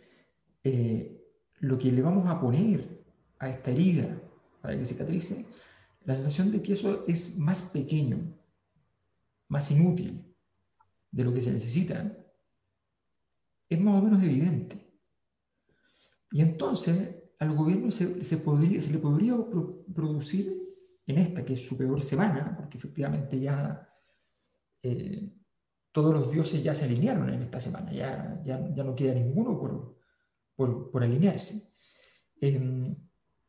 eh, 0.63 1.23
lo 1.59 1.77
que 1.77 1.91
le 1.91 2.01
vamos 2.01 2.27
a 2.27 2.39
poner 2.39 3.03
a 3.37 3.49
esta 3.49 3.71
herida 3.71 4.19
para 4.61 4.77
que 4.77 4.85
cicatrice, 4.85 5.45
la 6.05 6.15
sensación 6.15 6.51
de 6.51 6.61
que 6.63 6.73
eso 6.73 7.05
es 7.07 7.37
más 7.37 7.61
pequeño, 7.61 8.35
más 9.47 9.69
inútil 9.69 10.25
de 11.11 11.23
lo 11.23 11.33
que 11.33 11.41
se 11.41 11.51
necesita, 11.51 12.17
es 13.69 13.79
más 13.79 14.01
o 14.01 14.03
menos 14.03 14.23
evidente. 14.23 14.91
Y 16.31 16.41
entonces 16.41 17.15
al 17.37 17.53
gobierno 17.53 17.91
se, 17.91 18.23
se, 18.23 18.37
podría, 18.37 18.81
se 18.81 18.91
le 18.91 18.97
podría 18.97 19.35
producir 19.93 20.60
en 21.07 21.17
esta, 21.17 21.43
que 21.43 21.53
es 21.53 21.67
su 21.67 21.77
peor 21.77 22.01
semana, 22.01 22.55
porque 22.55 22.77
efectivamente 22.77 23.39
ya 23.39 23.89
eh, 24.81 25.33
todos 25.91 26.13
los 26.13 26.31
dioses 26.31 26.63
ya 26.63 26.73
se 26.73 26.85
alinearon 26.85 27.29
en 27.33 27.41
esta 27.41 27.59
semana, 27.59 27.91
ya, 27.91 28.41
ya, 28.43 28.73
ya 28.73 28.83
no 28.83 28.95
queda 28.95 29.13
ninguno 29.13 29.59
por, 30.55 30.89
por, 30.91 31.03
alinearse. 31.03 31.71
Eh, 32.39 32.95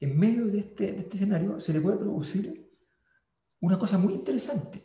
en 0.01 0.19
medio 0.19 0.47
de 0.47 0.59
este, 0.59 0.93
de 0.93 0.99
este 0.99 1.17
escenario 1.17 1.61
se 1.61 1.73
le 1.73 1.81
puede 1.81 1.99
producir 1.99 2.71
una 3.61 3.79
cosa 3.79 3.97
muy 3.99 4.15
interesante, 4.15 4.85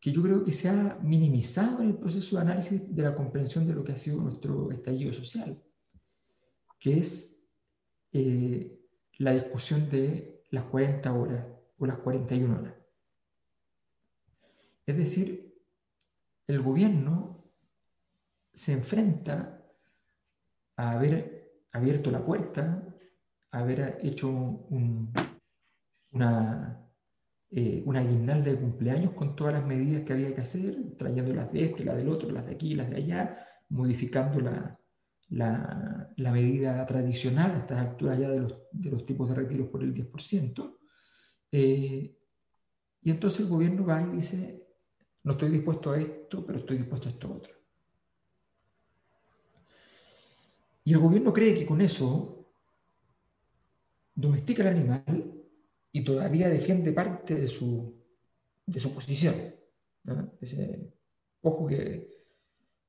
que 0.00 0.10
yo 0.10 0.22
creo 0.22 0.44
que 0.44 0.52
se 0.52 0.68
ha 0.68 0.98
minimizado 1.02 1.82
en 1.82 1.88
el 1.88 1.98
proceso 1.98 2.36
de 2.36 2.42
análisis 2.42 2.94
de 2.94 3.02
la 3.02 3.14
comprensión 3.14 3.66
de 3.66 3.74
lo 3.74 3.84
que 3.84 3.92
ha 3.92 3.96
sido 3.96 4.20
nuestro 4.20 4.70
estallido 4.70 5.12
social, 5.12 5.62
que 6.78 6.98
es 6.98 7.46
eh, 8.12 8.80
la 9.18 9.32
discusión 9.32 9.90
de 9.90 10.44
las 10.50 10.64
40 10.64 11.12
horas 11.12 11.55
o 11.78 11.86
las 11.86 11.98
41 11.98 12.58
horas. 12.58 12.74
Es 14.86 14.96
decir, 14.96 15.54
el 16.46 16.62
gobierno 16.62 17.44
se 18.52 18.72
enfrenta 18.72 19.64
a 20.76 20.92
haber 20.92 21.60
abierto 21.72 22.10
la 22.10 22.24
puerta, 22.24 22.82
a 23.50 23.58
haber 23.58 23.98
hecho 24.02 24.28
una, 26.10 26.80
eh, 27.50 27.84
de 27.84 28.56
cumpleaños 28.56 29.12
con 29.12 29.36
todas 29.36 29.54
las 29.54 29.66
medidas 29.66 30.02
que 30.04 30.12
había 30.12 30.34
que 30.34 30.40
hacer, 30.40 30.96
trayendo 30.96 31.34
las 31.34 31.52
de 31.52 31.64
este, 31.64 31.84
las 31.84 31.96
del 31.96 32.08
otro, 32.08 32.30
las 32.30 32.46
de 32.46 32.52
aquí, 32.52 32.74
las 32.74 32.88
de 32.88 32.96
allá, 32.96 33.38
modificando 33.68 34.40
la, 34.40 34.78
la, 35.28 36.32
medida 36.32 36.86
tradicional 36.86 37.52
a 37.52 37.58
estas 37.58 37.80
alturas 37.80 38.18
ya 38.18 38.30
de 38.30 38.40
los, 38.40 38.54
de 38.72 38.90
los 38.90 39.04
tipos 39.04 39.28
de 39.28 39.34
retiros 39.34 39.68
por 39.68 39.82
el 39.82 39.92
10%. 39.94 40.75
Eh, 41.52 42.16
y 43.02 43.10
entonces 43.10 43.40
el 43.40 43.48
gobierno 43.48 43.86
va 43.86 44.02
y 44.02 44.16
dice, 44.16 44.66
no 45.22 45.32
estoy 45.32 45.50
dispuesto 45.50 45.92
a 45.92 45.98
esto, 45.98 46.44
pero 46.44 46.58
estoy 46.58 46.78
dispuesto 46.78 47.08
a 47.08 47.12
esto 47.12 47.32
otro. 47.32 47.54
Y 50.84 50.92
el 50.92 50.98
gobierno 50.98 51.32
cree 51.32 51.54
que 51.54 51.66
con 51.66 51.80
eso 51.80 52.46
domestica 54.14 54.62
el 54.62 54.68
animal 54.68 55.44
y 55.92 56.04
todavía 56.04 56.48
defiende 56.48 56.92
parte 56.92 57.34
de 57.34 57.48
su, 57.48 57.94
de 58.64 58.80
su 58.80 58.94
posición. 58.94 59.34
ojo 61.42 61.66
que 61.66 62.16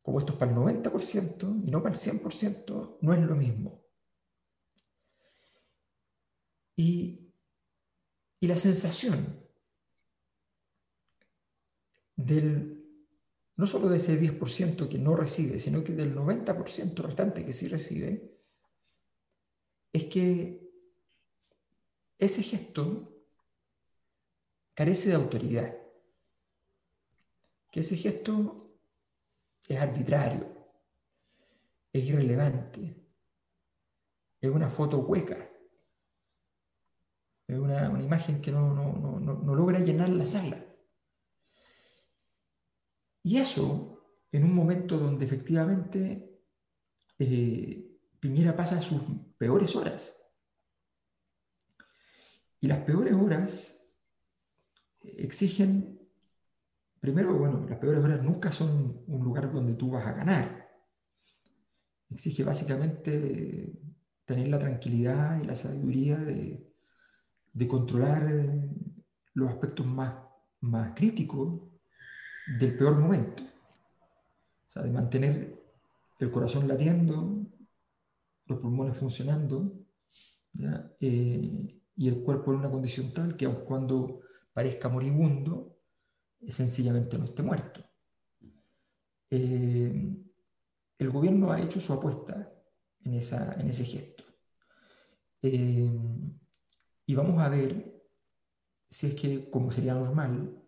como 0.01 0.19
esto 0.19 0.33
es 0.33 0.39
para 0.39 0.51
el 0.51 0.57
90% 0.57 1.67
y 1.67 1.69
no 1.69 1.83
para 1.83 1.93
el 1.93 1.99
100%, 1.99 2.97
no 3.01 3.13
es 3.13 3.19
lo 3.19 3.35
mismo. 3.35 3.83
Y, 6.77 7.26
y 8.39 8.47
la 8.47 8.57
sensación 8.57 9.47
del, 12.15 12.83
no 13.55 13.67
solo 13.67 13.89
de 13.89 13.97
ese 13.97 14.19
10% 14.19 14.89
que 14.89 14.97
no 14.97 15.15
recibe, 15.15 15.59
sino 15.59 15.83
que 15.83 15.93
del 15.93 16.15
90% 16.15 16.95
restante 16.97 17.45
que 17.45 17.53
sí 17.53 17.67
recibe, 17.67 18.37
es 19.93 20.05
que 20.05 20.67
ese 22.19 22.43
gesto 22.43 23.13
carece 24.73 25.09
de 25.09 25.15
autoridad, 25.15 25.75
que 27.71 27.79
ese 27.79 27.97
gesto 27.97 28.79
es 29.67 29.79
arbitrario, 29.79 30.45
es 31.91 32.03
irrelevante, 32.03 33.07
es 34.39 34.51
una 34.51 34.69
foto 34.69 34.99
hueca, 34.99 35.49
es 37.47 37.57
una, 37.57 38.01
imagen 38.01 38.41
que 38.41 38.51
no, 38.51 38.73
no, 38.73 39.55
logra 39.55 39.79
llenar 39.79 40.09
la 40.09 40.25
sala. 40.25 40.65
Y 43.23 43.37
eso, 43.37 44.03
en 44.31 44.43
un 44.43 44.53
momento 44.53 44.97
donde 44.97 45.25
efectivamente 45.25 46.41
eh, 47.19 47.83
Piñera 48.19 48.55
pasa 48.55 48.81
sus 48.81 49.01
peores 49.37 49.75
horas. 49.75 50.17
Y 52.59 52.67
las 52.67 52.79
peores 52.79 53.13
horas 53.13 53.81
exigen 55.01 55.97
Primero, 56.99 57.37
bueno, 57.37 57.65
las 57.69 57.77
peores 57.77 58.03
horas 58.03 58.23
nunca 58.23 58.51
son 58.51 59.03
un 59.07 59.23
lugar 59.23 59.51
donde 59.51 59.75
tú 59.75 59.91
vas 59.91 60.05
a 60.05 60.13
ganar. 60.13 60.67
Exige 62.09 62.43
básicamente 62.43 63.71
tener 64.25 64.47
la 64.47 64.57
tranquilidad 64.57 65.41
y 65.41 65.45
la 65.45 65.55
sabiduría 65.55 66.17
de, 66.17 66.66
controlar 67.65 68.29
eh, 68.29 68.69
los 69.35 69.49
aspectos 69.49 69.85
más, 69.85 70.15
más 70.59 70.93
críticos 70.93 71.61
del 72.59 72.77
peor 72.77 72.99
momento. 72.99 73.43
O 73.43 74.71
sea, 74.71 74.83
de 74.83 74.91
mantener 74.91 75.63
el 76.19 76.31
corazón 76.31 76.67
latiendo, 76.67 77.45
los 78.47 78.59
pulmones 78.59 78.97
funcionando, 78.97 79.87
eh, 80.99 81.81
y 81.95 82.07
el 82.07 82.21
cuerpo 82.23 82.51
en 82.51 82.59
una 82.59 82.69
condición 82.69 83.13
tal 83.13 83.35
que 83.37 83.45
aun 83.45 83.63
cuando 83.65 84.21
parezca 84.53 84.89
moribundo, 84.89 85.77
sencillamente 86.47 87.17
no 87.17 87.25
esté 87.25 87.43
muerto. 87.43 87.83
Eh, 89.29 90.15
el 90.99 91.09
gobierno 91.09 91.51
ha 91.51 91.61
hecho 91.61 91.79
su 91.79 91.93
apuesta 91.93 92.51
en, 93.03 93.13
esa, 93.13 93.53
en 93.59 93.69
ese 93.69 93.83
gesto. 93.85 94.23
Eh, 95.41 95.91
y 97.07 97.15
vamos 97.15 97.39
a 97.39 97.49
ver 97.49 98.03
si 98.89 99.07
es 99.07 99.15
que, 99.15 99.49
como 99.49 99.71
sería 99.71 99.93
normal, 99.95 100.61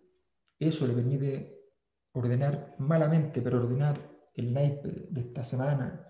eso 0.57 0.87
le 0.87 0.93
permite 0.93 1.59
ordenar 2.13 2.75
malamente, 2.79 3.41
pero 3.41 3.59
ordenar 3.59 4.09
el 4.33 4.53
naipe 4.53 5.07
de 5.09 5.21
esta 5.21 5.43
semana 5.43 6.07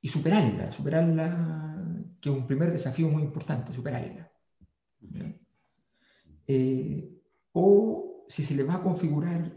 y 0.00 0.08
superarla, 0.08 0.70
superarla, 0.70 2.16
que 2.20 2.30
es 2.30 2.36
un 2.36 2.46
primer 2.46 2.70
desafío 2.70 3.08
muy 3.08 3.24
importante, 3.24 3.72
superarla. 3.72 4.30
Eh, 6.46 7.20
o 7.52 8.24
si 8.28 8.44
se 8.44 8.54
le 8.54 8.62
va 8.62 8.74
a 8.74 8.82
configurar 8.82 9.52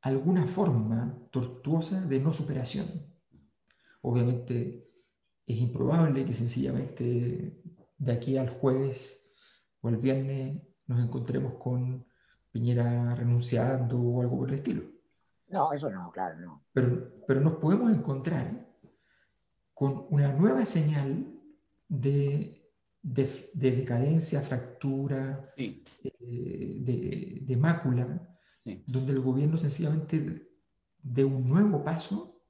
alguna 0.00 0.46
forma 0.46 1.28
tortuosa 1.30 2.00
de 2.00 2.18
no 2.18 2.32
superación. 2.32 2.88
Obviamente 4.02 4.88
es 5.46 5.58
improbable 5.58 6.24
que 6.24 6.34
sencillamente 6.34 7.57
de 7.98 8.12
aquí 8.12 8.36
al 8.36 8.48
jueves 8.48 9.30
o 9.80 9.88
el 9.88 9.96
viernes 9.96 10.62
nos 10.86 11.00
encontremos 11.00 11.54
con 11.54 12.06
Piñera 12.50 13.14
renunciando 13.14 14.00
o 14.00 14.22
algo 14.22 14.38
por 14.38 14.48
el 14.50 14.56
estilo. 14.56 14.84
No, 15.48 15.72
eso 15.72 15.90
no, 15.90 16.10
claro, 16.10 16.38
no. 16.40 16.64
Pero, 16.72 17.24
pero 17.26 17.40
nos 17.40 17.54
podemos 17.54 17.90
encontrar 17.92 18.66
con 19.74 20.06
una 20.10 20.32
nueva 20.32 20.64
señal 20.64 21.26
de 21.88 22.58
de, 23.02 23.70
decadencia, 23.72 24.40
fractura, 24.40 25.52
eh, 25.56 27.42
de, 27.46 27.56
mácula, 27.56 28.38
donde 28.86 29.12
el 29.12 29.20
gobierno 29.20 29.56
sencillamente 29.56 30.50
de 31.02 31.24
un 31.24 31.48
nuevo 31.48 31.82
paso 31.82 32.42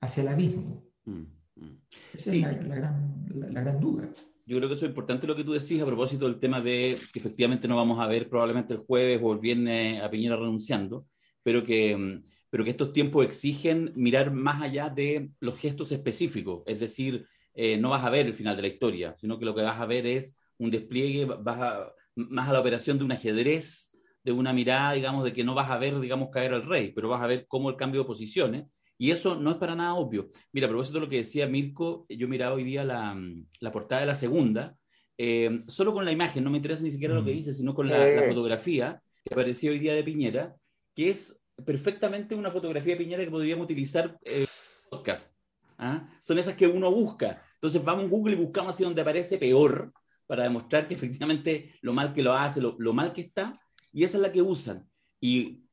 hacia 0.00 0.22
el 0.22 0.28
abismo. 0.28 0.84
Mm, 1.04 1.22
mm. 1.56 1.80
Esa 2.14 2.34
es 2.34 2.42
la, 2.42 2.52
gran, 2.52 3.80
duda. 3.80 4.08
Yo 4.48 4.56
creo 4.58 4.68
que 4.68 4.76
eso 4.76 4.84
es 4.86 4.90
importante 4.90 5.26
lo 5.26 5.34
que 5.34 5.42
tú 5.42 5.52
decís 5.52 5.82
a 5.82 5.86
propósito 5.86 6.26
del 6.26 6.38
tema 6.38 6.60
de 6.60 7.00
que 7.12 7.18
efectivamente 7.18 7.66
no 7.66 7.74
vamos 7.74 7.98
a 7.98 8.06
ver 8.06 8.28
probablemente 8.28 8.74
el 8.74 8.80
jueves 8.80 9.20
o 9.20 9.32
el 9.32 9.40
viernes 9.40 10.00
a 10.00 10.08
Piñera 10.08 10.36
renunciando, 10.36 11.06
pero 11.42 11.64
que, 11.64 11.96
mm, 11.96 12.22
pero 12.48 12.62
que 12.62 12.70
estos 12.70 12.92
tiempos 12.92 13.24
exigen 13.26 13.92
mirar 13.96 14.32
más 14.32 14.62
allá 14.62 14.88
de 14.88 15.30
los 15.40 15.58
gestos 15.58 15.90
específicos, 15.90 16.62
es 16.66 16.78
decir, 16.78 17.26
eh, 17.54 17.76
no 17.76 17.90
vas 17.90 18.04
a 18.04 18.10
ver 18.10 18.26
el 18.26 18.34
final 18.34 18.54
de 18.54 18.62
la 18.62 18.68
historia, 18.68 19.16
sino 19.16 19.36
que 19.38 19.44
lo 19.44 19.54
que 19.54 19.62
vas 19.62 19.80
a 19.80 19.86
ver 19.86 20.06
es 20.06 20.38
un 20.58 20.70
despliegue, 20.70 21.24
vas 21.24 21.88
más 22.14 22.48
a 22.48 22.52
la 22.52 22.60
operación 22.60 22.98
de 22.98 23.04
un 23.04 23.12
ajedrez, 23.12 23.90
de 24.22 24.32
una 24.32 24.52
mirada, 24.52 24.92
digamos, 24.92 25.24
de 25.24 25.32
que 25.32 25.42
no 25.44 25.54
vas 25.54 25.70
a 25.70 25.78
ver, 25.78 25.98
digamos, 26.00 26.30
caer 26.30 26.54
al 26.54 26.66
rey, 26.66 26.92
pero 26.92 27.08
vas 27.08 27.22
a 27.22 27.26
ver 27.26 27.46
cómo 27.48 27.68
el 27.70 27.76
cambio 27.76 28.02
de 28.02 28.06
posiciones, 28.06 28.66
y 28.98 29.10
eso 29.10 29.36
no 29.36 29.50
es 29.50 29.56
para 29.56 29.74
nada 29.74 29.94
obvio. 29.94 30.30
Mira, 30.52 30.66
a 30.66 30.70
propósito 30.70 30.98
de 30.98 31.04
lo 31.04 31.10
que 31.10 31.18
decía 31.18 31.46
Mirko, 31.46 32.06
yo 32.08 32.28
miraba 32.28 32.54
hoy 32.54 32.64
día 32.64 32.84
la, 32.84 33.16
la 33.60 33.72
portada 33.72 34.00
de 34.00 34.06
la 34.06 34.14
segunda, 34.14 34.76
eh, 35.18 35.64
solo 35.68 35.94
con 35.94 36.04
la 36.04 36.12
imagen, 36.12 36.44
no 36.44 36.50
me 36.50 36.58
interesa 36.58 36.82
ni 36.82 36.90
siquiera 36.90 37.14
lo 37.14 37.24
que 37.24 37.32
mm. 37.32 37.36
dice, 37.36 37.52
sino 37.54 37.74
con 37.74 37.88
la, 37.88 38.24
fotografía 38.28 39.02
que 39.24 39.34
apareció 39.34 39.72
hoy 39.72 39.78
día 39.78 39.94
de 39.94 40.04
Piñera, 40.04 40.56
que 40.94 41.10
es 41.10 41.40
perfectamente 41.64 42.34
una 42.34 42.50
fotografía 42.50 42.94
de 42.94 43.02
Piñera 43.02 43.24
que 43.24 43.30
podríamos 43.30 43.64
utilizar 43.64 44.18
en 44.22 44.42
eh, 44.42 44.46
podcast. 44.90 45.34
¿ah? 45.78 46.08
Son 46.20 46.38
esas 46.38 46.54
que 46.54 46.66
uno 46.66 46.90
busca. 46.90 47.42
Entonces 47.54 47.82
vamos 47.82 48.04
a 48.04 48.08
Google 48.08 48.34
y 48.34 48.38
buscamos 48.38 48.74
así 48.74 48.84
donde 48.84 49.00
aparece 49.00 49.38
peor 49.38 49.92
para 50.26 50.42
demostrar 50.42 50.86
que 50.86 50.94
efectivamente 50.94 51.74
lo 51.80 51.92
mal 51.92 52.12
que 52.12 52.22
lo 52.22 52.34
hace, 52.34 52.60
lo, 52.60 52.92
mal 52.92 53.12
que 53.12 53.22
está, 53.22 53.58
y 53.92 54.04
esa 54.04 54.18
es 54.18 54.22
la 54.22 54.32
que 54.32 54.42
usan. 54.42 54.88
Y 55.20 55.65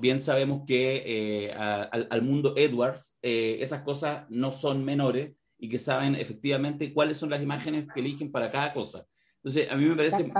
bien 0.00 0.18
sabemos 0.18 0.62
que 0.66 1.02
eh, 1.06 1.52
al, 1.52 2.22
mundo 2.22 2.54
Edwards 2.56 3.16
eh, 3.22 3.58
esas 3.60 3.82
cosas 3.82 4.24
no 4.30 4.52
son 4.52 4.84
menores 4.84 5.32
y 5.58 5.68
que 5.68 5.78
saben 5.78 6.14
efectivamente 6.14 6.92
cuáles 6.92 7.16
son 7.16 7.30
las 7.30 7.42
imágenes 7.42 7.86
que 7.92 8.00
eligen 8.00 8.30
para 8.30 8.50
cada 8.50 8.72
cosa. 8.72 9.06
Entonces, 9.36 9.70
a 9.70 9.76
mí 9.76 9.84
me 9.84 9.96
parece 9.96 10.30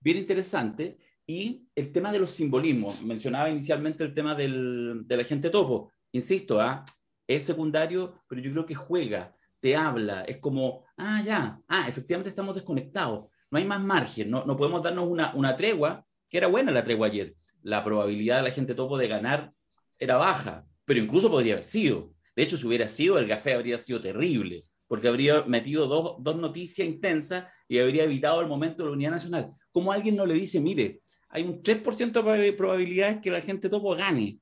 bien 0.00 0.18
interesante. 0.18 0.98
Y 1.26 1.68
el 1.76 1.92
tema 1.92 2.10
de 2.10 2.18
los 2.18 2.30
simbolismos, 2.30 3.00
mencionaba 3.02 3.50
inicialmente 3.50 4.02
el 4.02 4.14
tema 4.14 4.34
del, 4.34 5.02
del 5.06 5.20
agente 5.20 5.50
topo. 5.50 5.92
Insisto, 6.12 6.60
¿ah? 6.60 6.84
es 7.26 7.44
secundario, 7.44 8.22
pero 8.26 8.40
yo 8.40 8.50
creo 8.50 8.66
que 8.66 8.74
juega 8.74 9.36
te 9.60 9.76
habla, 9.76 10.22
es 10.22 10.38
como, 10.38 10.84
ah, 10.96 11.22
ya, 11.24 11.60
ah, 11.68 11.86
efectivamente 11.86 12.30
estamos 12.30 12.54
desconectados, 12.54 13.28
no 13.50 13.58
hay 13.58 13.64
más 13.64 13.80
margen, 13.80 14.30
no, 14.30 14.44
no 14.44 14.56
podemos 14.56 14.82
darnos 14.82 15.06
una, 15.06 15.34
una 15.34 15.54
tregua, 15.54 16.04
que 16.28 16.38
era 16.38 16.48
buena 16.48 16.72
la 16.72 16.82
tregua 16.82 17.08
ayer, 17.08 17.36
la 17.62 17.84
probabilidad 17.84 18.38
de 18.38 18.42
la 18.44 18.50
gente 18.50 18.74
topo 18.74 18.98
de 18.98 19.08
ganar 19.08 19.52
era 19.98 20.16
baja, 20.16 20.66
pero 20.84 21.00
incluso 21.00 21.30
podría 21.30 21.54
haber 21.54 21.64
sido. 21.64 22.12
De 22.34 22.42
hecho, 22.42 22.56
si 22.56 22.66
hubiera 22.66 22.88
sido, 22.88 23.18
el 23.18 23.28
café 23.28 23.54
habría 23.54 23.78
sido 23.78 24.00
terrible, 24.00 24.64
porque 24.86 25.08
habría 25.08 25.42
metido 25.44 25.86
dos, 25.86 26.16
dos 26.20 26.36
noticias 26.36 26.86
intensas 26.86 27.46
y 27.68 27.78
habría 27.78 28.04
evitado 28.04 28.40
el 28.40 28.48
momento 28.48 28.82
de 28.82 28.88
la 28.88 28.94
unidad 28.94 29.10
nacional. 29.12 29.52
¿Cómo 29.72 29.92
alguien 29.92 30.16
no 30.16 30.26
le 30.26 30.34
dice, 30.34 30.60
mire, 30.60 31.02
hay 31.28 31.44
un 31.44 31.62
3% 31.62 32.22
de 32.38 32.52
probabilidades 32.52 33.20
que 33.20 33.30
la 33.30 33.40
gente 33.40 33.68
topo 33.68 33.94
gane? 33.94 34.40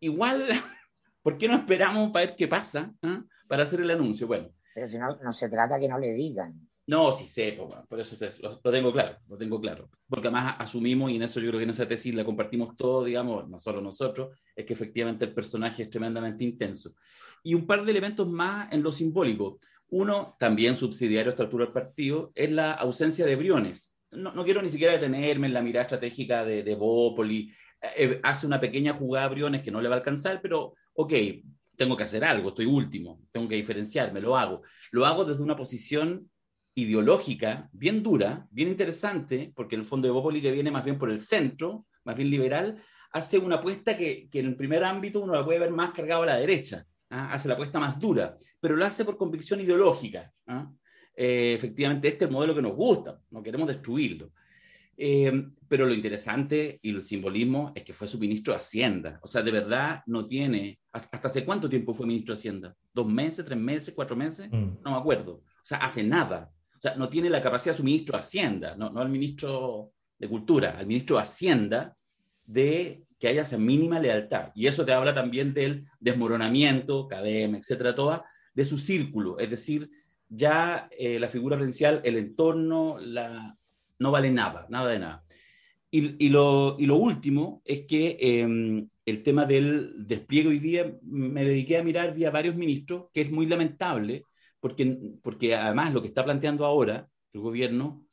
Igual, 0.00 0.48
¿por 1.22 1.38
qué 1.38 1.48
no 1.48 1.56
esperamos 1.56 2.10
para 2.12 2.26
ver 2.26 2.36
qué 2.36 2.48
pasa 2.48 2.94
ah, 3.02 3.24
para 3.48 3.64
hacer 3.64 3.80
el 3.80 3.90
anuncio? 3.90 4.26
Bueno. 4.26 4.50
Pero 4.74 4.88
si 4.88 4.98
no, 4.98 5.16
no 5.16 5.32
se 5.32 5.48
trata 5.48 5.80
que 5.80 5.88
no 5.88 5.98
le 5.98 6.12
digan. 6.12 6.68
No, 6.86 7.12
sí 7.12 7.28
sé, 7.28 7.56
por 7.88 8.00
eso 8.00 8.16
lo, 8.42 8.60
lo, 8.62 8.72
tengo 8.72 8.92
claro, 8.92 9.16
lo 9.28 9.38
tengo 9.38 9.60
claro. 9.60 9.88
Porque 10.08 10.26
además 10.26 10.56
asumimos, 10.58 11.12
y 11.12 11.16
en 11.16 11.22
eso 11.22 11.38
yo 11.38 11.48
creo 11.48 11.58
que 11.58 11.64
en 11.64 11.70
esa 11.70 11.86
tesis 11.86 12.14
la 12.14 12.24
compartimos 12.24 12.76
todos, 12.76 13.06
digamos, 13.06 13.48
no 13.48 13.58
solo 13.60 13.80
nosotros, 13.80 14.36
es 14.56 14.66
que 14.66 14.72
efectivamente 14.72 15.24
el 15.24 15.32
personaje 15.32 15.84
es 15.84 15.90
tremendamente 15.90 16.42
intenso. 16.42 16.94
Y 17.44 17.54
un 17.54 17.66
par 17.66 17.84
de 17.84 17.90
elementos 17.92 18.28
más 18.28 18.72
en 18.72 18.82
lo 18.82 18.90
simbólico. 18.90 19.60
Uno, 19.90 20.36
también 20.40 20.74
subsidiario 20.74 21.30
a 21.30 21.32
esta 21.32 21.44
altura 21.44 21.66
del 21.66 21.74
partido, 21.74 22.32
es 22.34 22.50
la 22.50 22.72
ausencia 22.72 23.26
de 23.26 23.36
Briones. 23.36 23.94
No, 24.10 24.44
quiero 24.44 24.60
ni 24.60 24.68
siquiera 24.68 24.92
detenerme 24.92 25.46
en 25.46 25.54
la 25.54 25.62
mirada 25.62 25.84
estratégica 25.84 26.44
de, 26.44 26.64
de 26.64 26.74
Bópoli. 26.74 27.52
Eh, 27.96 28.20
hace 28.24 28.46
una 28.46 28.60
pequeña 28.60 28.92
jugada 28.92 29.26
a 29.26 29.30
Briones 29.30 29.62
que 29.62 29.70
no 29.70 29.80
le 29.80 29.88
va 29.88 29.94
a 29.94 29.98
alcanzar, 29.98 30.40
pero 30.42 30.74
ok, 30.94 31.12
tengo 31.76 31.96
que 31.96 32.04
hacer 32.04 32.24
algo, 32.24 32.50
estoy 32.50 32.66
último, 32.66 33.20
tengo 33.30 33.48
que 33.48 33.56
diferenciarme, 33.56 34.20
lo 34.20 34.36
hago. 34.36 34.62
Lo 34.90 35.06
hago 35.06 35.24
desde 35.24 35.42
una 35.42 35.56
posición 35.56 36.30
ideológica 36.74 37.68
bien 37.72 38.02
dura, 38.02 38.46
bien 38.50 38.68
interesante, 38.68 39.52
porque 39.54 39.74
en 39.74 39.82
el 39.82 39.86
fondo 39.86 40.08
de 40.08 40.12
Bópoli, 40.12 40.40
que 40.40 40.52
viene 40.52 40.70
más 40.70 40.84
bien 40.84 40.98
por 40.98 41.10
el 41.10 41.18
centro, 41.18 41.86
más 42.04 42.16
bien 42.16 42.30
liberal, 42.30 42.82
hace 43.12 43.38
una 43.38 43.56
apuesta 43.56 43.96
que, 43.96 44.28
que 44.30 44.40
en 44.40 44.46
el 44.46 44.56
primer 44.56 44.84
ámbito 44.84 45.20
uno 45.20 45.34
la 45.34 45.44
puede 45.44 45.58
ver 45.58 45.70
más 45.70 45.90
cargado 45.92 46.22
a 46.22 46.26
la 46.26 46.36
derecha, 46.36 46.86
¿ah? 47.10 47.32
hace 47.32 47.48
la 47.48 47.54
apuesta 47.54 47.78
más 47.78 47.98
dura, 47.98 48.36
pero 48.60 48.76
lo 48.76 48.84
hace 48.84 49.04
por 49.04 49.16
convicción 49.16 49.60
ideológica. 49.60 50.32
¿ah? 50.46 50.70
Eh, 51.14 51.54
efectivamente, 51.54 52.08
este 52.08 52.24
es 52.24 52.28
el 52.28 52.34
modelo 52.34 52.54
que 52.54 52.62
nos 52.62 52.74
gusta, 52.74 53.20
no 53.30 53.42
queremos 53.42 53.68
destruirlo. 53.68 54.32
Eh, 54.96 55.48
pero 55.68 55.86
lo 55.86 55.94
interesante 55.94 56.78
y 56.82 56.90
el 56.90 57.02
simbolismo 57.02 57.72
es 57.74 57.82
que 57.82 57.92
fue 57.92 58.06
su 58.06 58.18
ministro 58.18 58.52
de 58.52 58.60
Hacienda. 58.60 59.18
O 59.22 59.26
sea, 59.26 59.42
de 59.42 59.50
verdad 59.50 60.02
no 60.06 60.26
tiene. 60.26 60.78
¿Hasta 60.92 61.16
hace 61.16 61.44
cuánto 61.44 61.68
tiempo 61.68 61.94
fue 61.94 62.06
ministro 62.06 62.34
de 62.34 62.38
Hacienda? 62.38 62.76
¿Dos 62.92 63.06
meses, 63.06 63.44
tres 63.44 63.58
meses, 63.58 63.94
cuatro 63.94 64.14
meses? 64.14 64.48
Mm. 64.50 64.82
No 64.84 64.90
me 64.90 64.96
acuerdo. 64.96 65.32
O 65.32 65.64
sea, 65.64 65.78
hace 65.78 66.02
nada. 66.02 66.50
Sea, 66.82 66.96
no 66.96 67.08
tiene 67.08 67.30
la 67.30 67.40
capacidad 67.40 67.76
su 67.76 67.84
ministro 67.84 68.16
de 68.16 68.22
Hacienda, 68.22 68.74
no, 68.74 68.90
no 68.90 69.02
el 69.02 69.08
ministro 69.08 69.92
de 70.18 70.28
Cultura, 70.28 70.76
al 70.76 70.84
ministro 70.84 71.14
de 71.14 71.22
Hacienda, 71.22 71.96
de 72.44 73.04
que 73.20 73.28
haya 73.28 73.42
esa 73.42 73.56
mínima 73.56 74.00
lealtad. 74.00 74.50
Y 74.56 74.66
eso 74.66 74.84
te 74.84 74.92
habla 74.92 75.14
también 75.14 75.54
del 75.54 75.86
desmoronamiento, 76.00 77.06
cadena, 77.06 77.58
etcétera, 77.58 77.94
toda, 77.94 78.24
de 78.52 78.64
su 78.64 78.78
círculo. 78.78 79.38
Es 79.38 79.48
decir, 79.48 79.88
ya 80.28 80.88
eh, 80.98 81.20
la 81.20 81.28
figura 81.28 81.54
presidencial, 81.54 82.00
el 82.02 82.16
entorno, 82.16 82.98
la, 82.98 83.56
no 84.00 84.10
vale 84.10 84.32
nada, 84.32 84.66
nada 84.68 84.90
de 84.90 84.98
nada. 84.98 85.24
Y, 85.88 86.26
y, 86.26 86.30
lo, 86.30 86.74
y 86.80 86.86
lo, 86.86 86.96
último 86.96 87.62
es 87.64 87.82
que 87.82 88.16
eh, 88.18 88.86
el 89.06 89.22
tema 89.22 89.46
del 89.46 90.04
despliegue 90.04 90.48
hoy 90.48 90.58
día 90.58 90.92
me 91.02 91.44
dediqué 91.44 91.78
a 91.78 91.84
mirar 91.84 92.12
vía 92.12 92.32
varios 92.32 92.56
ministros, 92.56 93.04
que 93.14 93.20
es 93.20 93.30
muy 93.30 93.46
lamentable, 93.46 94.24
porque, 94.62 94.96
porque 95.24 95.56
además 95.56 95.92
lo 95.92 96.00
que 96.00 96.06
está 96.06 96.24
planteando 96.24 96.64
ahora 96.64 97.08
el 97.32 97.40
gobierno 97.40 98.06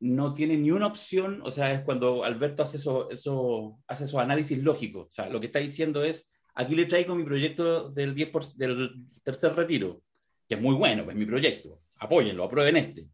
no 0.00 0.32
tiene 0.32 0.56
ni 0.56 0.70
una 0.70 0.86
opción, 0.86 1.42
o 1.44 1.50
sea, 1.50 1.72
es 1.72 1.82
cuando 1.82 2.24
Alberto 2.24 2.62
hace, 2.62 2.78
eso, 2.78 3.10
eso, 3.10 3.78
hace 3.86 4.04
esos 4.04 4.18
análisis 4.18 4.62
lógicos, 4.62 5.08
o 5.08 5.12
sea, 5.12 5.28
lo 5.28 5.40
que 5.40 5.46
está 5.46 5.58
diciendo 5.58 6.02
es, 6.02 6.30
aquí 6.54 6.74
le 6.74 6.86
traigo 6.86 7.14
mi 7.14 7.24
proyecto 7.24 7.90
del, 7.90 8.14
10 8.14 8.56
del 8.56 9.06
tercer 9.22 9.54
retiro, 9.54 10.02
que 10.48 10.54
es 10.54 10.60
muy 10.60 10.74
bueno, 10.74 11.04
pues 11.04 11.16
mi 11.16 11.26
proyecto, 11.26 11.80
apóyenlo, 11.96 12.44
aprueben 12.44 12.78
este. 12.78 13.08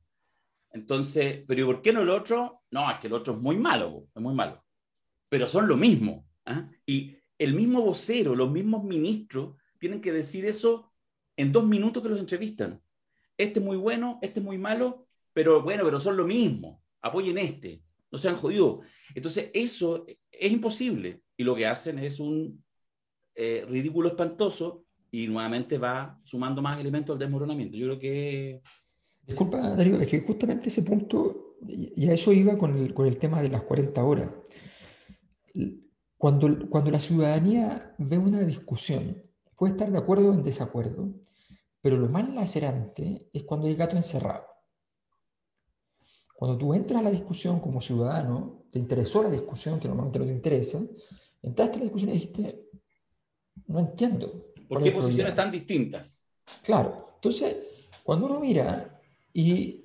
Entonces, 0.73 1.43
pero 1.49 1.63
¿y 1.63 1.65
por 1.65 1.83
qué 1.83 1.93
no 1.93 2.03
el 2.03 2.11
otro? 2.11 2.63
No, 2.71 2.89
es 2.89 2.99
que 2.99 3.09
el 3.09 3.15
otro 3.15 3.35
es 3.35 3.41
muy 3.41 3.57
malo, 3.57 4.07
es 4.15 4.23
muy 4.23 4.35
malo. 4.35 4.65
Pero 5.29 5.49
son 5.49 5.67
lo 5.67 5.77
mismo. 5.77 6.25
¿ah? 6.47 6.69
Y 6.87 7.17
el 7.37 7.55
mismo 7.55 7.83
vocero, 7.83 8.37
los 8.37 8.51
mismos 8.51 8.85
ministros 8.85 9.57
tienen 9.79 10.01
que 10.01 10.13
decir 10.13 10.45
eso 10.45 10.90
en 11.41 11.53
dos 11.53 11.67
minutos 11.67 12.03
que 12.03 12.11
los 12.11 12.19
entrevistan. 12.19 12.83
Este 13.39 13.61
es 13.61 13.65
muy 13.65 13.79
bueno, 13.79 14.19
este 14.21 14.41
es 14.41 14.45
muy 14.45 14.59
malo, 14.59 15.07
pero 15.33 15.63
bueno, 15.63 15.85
pero 15.85 15.99
son 15.99 16.19
lo 16.19 16.27
mismo. 16.27 16.83
Apoyen 17.01 17.39
este, 17.39 17.83
no 18.13 18.19
sean 18.19 18.37
jodidos. 18.37 18.81
Entonces, 19.15 19.51
eso 19.55 20.05
es 20.31 20.53
imposible. 20.53 21.23
Y 21.39 21.45
lo 21.45 21.57
que 21.57 21.67
hacen 21.67 21.99
es 21.99 22.21
un 22.21 22.63
eh, 23.35 23.65
ridículo 23.67 24.11
espantoso 24.11 24.85
y 25.11 25.29
nuevamente 25.29 25.79
va 25.79 26.21
sumando 26.25 26.61
más 26.61 26.79
elementos 26.79 27.15
al 27.15 27.21
desmoronamiento. 27.21 27.75
Yo 27.79 27.87
creo 27.87 27.99
que... 27.99 28.63
Disculpa, 29.27 29.61
Darío, 29.61 29.99
es 29.99 30.09
que 30.09 30.21
justamente 30.21 30.69
ese 30.69 30.83
punto, 30.83 31.57
y 31.67 32.07
a 32.07 32.13
eso 32.13 32.35
iba 32.35 32.59
con 32.59 32.77
el, 32.77 32.93
con 32.93 33.07
el 33.07 33.17
tema 33.17 33.41
de 33.41 33.49
las 33.49 33.63
40 33.63 34.05
horas. 34.05 34.31
Cuando, 36.19 36.69
cuando 36.69 36.91
la 36.91 37.01
ciudadanía 37.01 37.95
ve 37.97 38.19
una 38.19 38.41
discusión, 38.41 39.23
puede 39.57 39.73
estar 39.73 39.91
de 39.91 39.99
acuerdo 39.99 40.29
o 40.29 40.35
en 40.35 40.43
desacuerdo, 40.43 41.15
pero 41.81 41.97
lo 41.97 42.09
más 42.09 42.29
lacerante 42.33 43.29
es 43.33 43.43
cuando 43.45 43.67
hay 43.67 43.75
gato 43.75 43.97
encerrado. 43.97 44.47
Cuando 46.35 46.57
tú 46.57 46.75
entras 46.75 47.01
a 47.01 47.05
la 47.05 47.11
discusión 47.11 47.61
como 47.61 47.81
ciudadano, 47.81 48.65
te 48.71 48.79
interesó 48.79 49.23
la 49.23 49.31
discusión, 49.31 49.79
que 49.79 49.89
normalmente 49.89 50.19
no 50.19 50.25
te 50.27 50.33
interesa, 50.33 50.81
entraste 51.43 51.77
a 51.77 51.79
la 51.79 51.85
discusión 51.85 52.11
y 52.11 52.15
dijiste, 52.15 52.69
no 53.67 53.79
entiendo. 53.81 54.53
¿Por 54.69 54.83
qué 54.83 54.93
posiciones 54.93 55.35
tan 55.35 55.51
distintas? 55.51 56.27
Claro. 56.63 57.13
Entonces, 57.17 57.57
cuando 58.03 58.27
uno 58.27 58.41
mira 58.41 59.01
y 59.33 59.85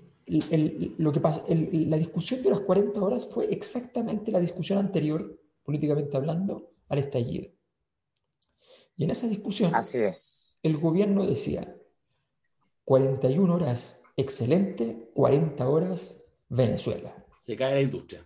lo 0.98 1.12
que 1.12 1.20
pasa, 1.20 1.44
la 1.48 1.98
discusión 1.98 2.42
de 2.42 2.50
las 2.50 2.62
40 2.62 3.02
horas 3.02 3.28
fue 3.30 3.52
exactamente 3.54 4.32
la 4.32 4.40
discusión 4.40 4.80
anterior, 4.80 5.40
políticamente 5.64 6.16
hablando, 6.16 6.72
al 6.88 7.00
estallido. 7.00 7.52
Y 8.96 9.04
en 9.04 9.12
esa 9.12 9.28
discusión, 9.28 9.76
Así 9.76 9.98
es. 9.98 10.58
el 10.64 10.78
gobierno 10.78 11.26
decía, 11.26 11.76
41 12.86 13.54
horas 13.54 14.02
excelente, 14.15 15.10
40 15.13 15.67
horas 15.67 16.24
Venezuela. 16.48 17.13
Se 17.39 17.56
cae 17.56 17.76
la 17.76 17.82
industria. 17.82 18.26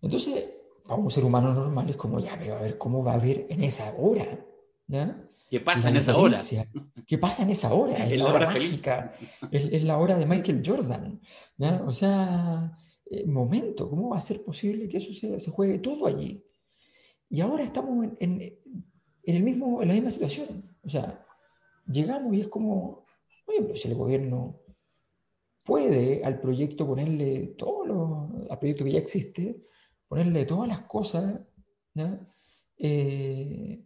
Entonces, 0.00 0.48
para 0.84 1.00
un 1.00 1.10
ser 1.10 1.24
humano 1.24 1.52
normal 1.52 1.88
es 1.90 1.96
como, 1.96 2.18
ya, 2.18 2.36
pero 2.38 2.56
a 2.56 2.62
ver 2.62 2.78
cómo 2.78 3.04
va 3.04 3.12
a 3.12 3.16
haber 3.16 3.46
en 3.50 3.62
esa 3.62 3.94
hora. 3.98 4.44
¿Qué 5.50 5.60
pasa 5.60 5.88
en 5.88 5.96
esa 5.96 6.16
hora? 6.16 6.38
¿Qué 7.06 7.18
pasa 7.18 7.42
en 7.42 7.50
esa 7.50 7.72
hora? 7.72 8.06
Es, 8.06 8.18
la, 8.18 8.26
hora, 8.26 8.46
mágica. 8.46 9.14
Es, 9.50 9.82
la 9.82 9.98
hora 9.98 10.18
de 10.18 10.26
Michael 10.26 10.62
Jordan. 10.64 11.20
O 11.86 11.92
sea, 11.92 12.76
eh, 13.06 13.26
momento, 13.26 13.88
¿cómo 13.88 14.10
va 14.10 14.18
a 14.18 14.22
ser 14.22 14.42
posible 14.44 14.88
que 14.88 14.98
eso 14.98 15.12
se, 15.12 15.40
se 15.40 15.50
juegue 15.50 15.78
todo 15.78 16.06
allí? 16.06 16.44
Y 17.30 17.40
ahora 17.40 17.62
estamos 17.62 18.04
en, 18.04 18.16
en, 18.20 18.42
en, 19.22 19.36
el 19.36 19.42
mismo, 19.42 19.82
en 19.82 19.88
la 19.88 19.94
misma 19.94 20.10
situación. 20.10 20.76
O 20.82 20.88
sea, 20.88 21.26
llegamos 21.90 22.34
y 22.34 22.40
es 22.40 22.48
como, 22.48 23.06
oye, 23.46 23.62
pero 23.62 23.76
si 23.76 23.88
el 23.88 23.94
gobierno 23.94 24.60
puede 25.64 26.24
al 26.24 26.40
proyecto 26.40 26.86
ponerle 26.86 27.54
todo 27.58 27.84
lo, 27.84 28.30
al 28.50 28.58
proyecto 28.58 28.84
que 28.84 28.92
ya 28.92 28.98
existe, 28.98 29.62
ponerle 30.06 30.46
todas 30.46 30.68
las 30.68 30.80
cosas 30.82 31.40
eh, 32.78 33.84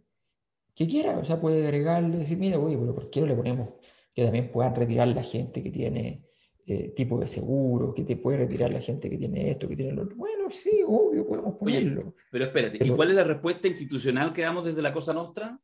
que 0.75 0.87
quiera, 0.87 1.17
o 1.17 1.25
sea, 1.25 1.39
puede 1.39 1.63
agregarle, 1.63 2.19
decir, 2.19 2.37
mira, 2.37 2.57
oye, 2.59 2.77
pero 2.77 2.95
¿por 2.95 3.09
qué 3.09 3.21
no 3.21 3.27
le 3.27 3.35
ponemos 3.35 3.69
que 4.13 4.23
también 4.23 4.51
puedan 4.51 4.75
retirar 4.75 5.07
la 5.07 5.23
gente 5.23 5.61
que 5.61 5.71
tiene 5.71 6.25
eh, 6.65 6.93
tipo 6.95 7.19
de 7.19 7.27
seguro, 7.27 7.93
que 7.93 8.03
te 8.03 8.15
puede 8.15 8.37
retirar 8.37 8.71
la 8.71 8.79
gente 8.79 9.09
que 9.09 9.17
tiene 9.17 9.51
esto, 9.51 9.67
que 9.67 9.75
tiene 9.75 9.93
lo 9.93 10.03
otro? 10.03 10.15
Bueno, 10.15 10.49
sí, 10.49 10.81
obvio, 10.87 11.27
podemos 11.27 11.55
ponerlo. 11.55 12.15
pero 12.31 12.45
espérate, 12.45 12.85
¿y 12.85 12.89
cuál 12.89 13.09
es 13.09 13.15
la 13.15 13.23
respuesta 13.23 13.67
institucional 13.67 14.31
que 14.31 14.43
damos 14.43 14.65
desde 14.65 14.81
la 14.81 14.93
Cosa 14.93 15.13
Nostra? 15.13 15.59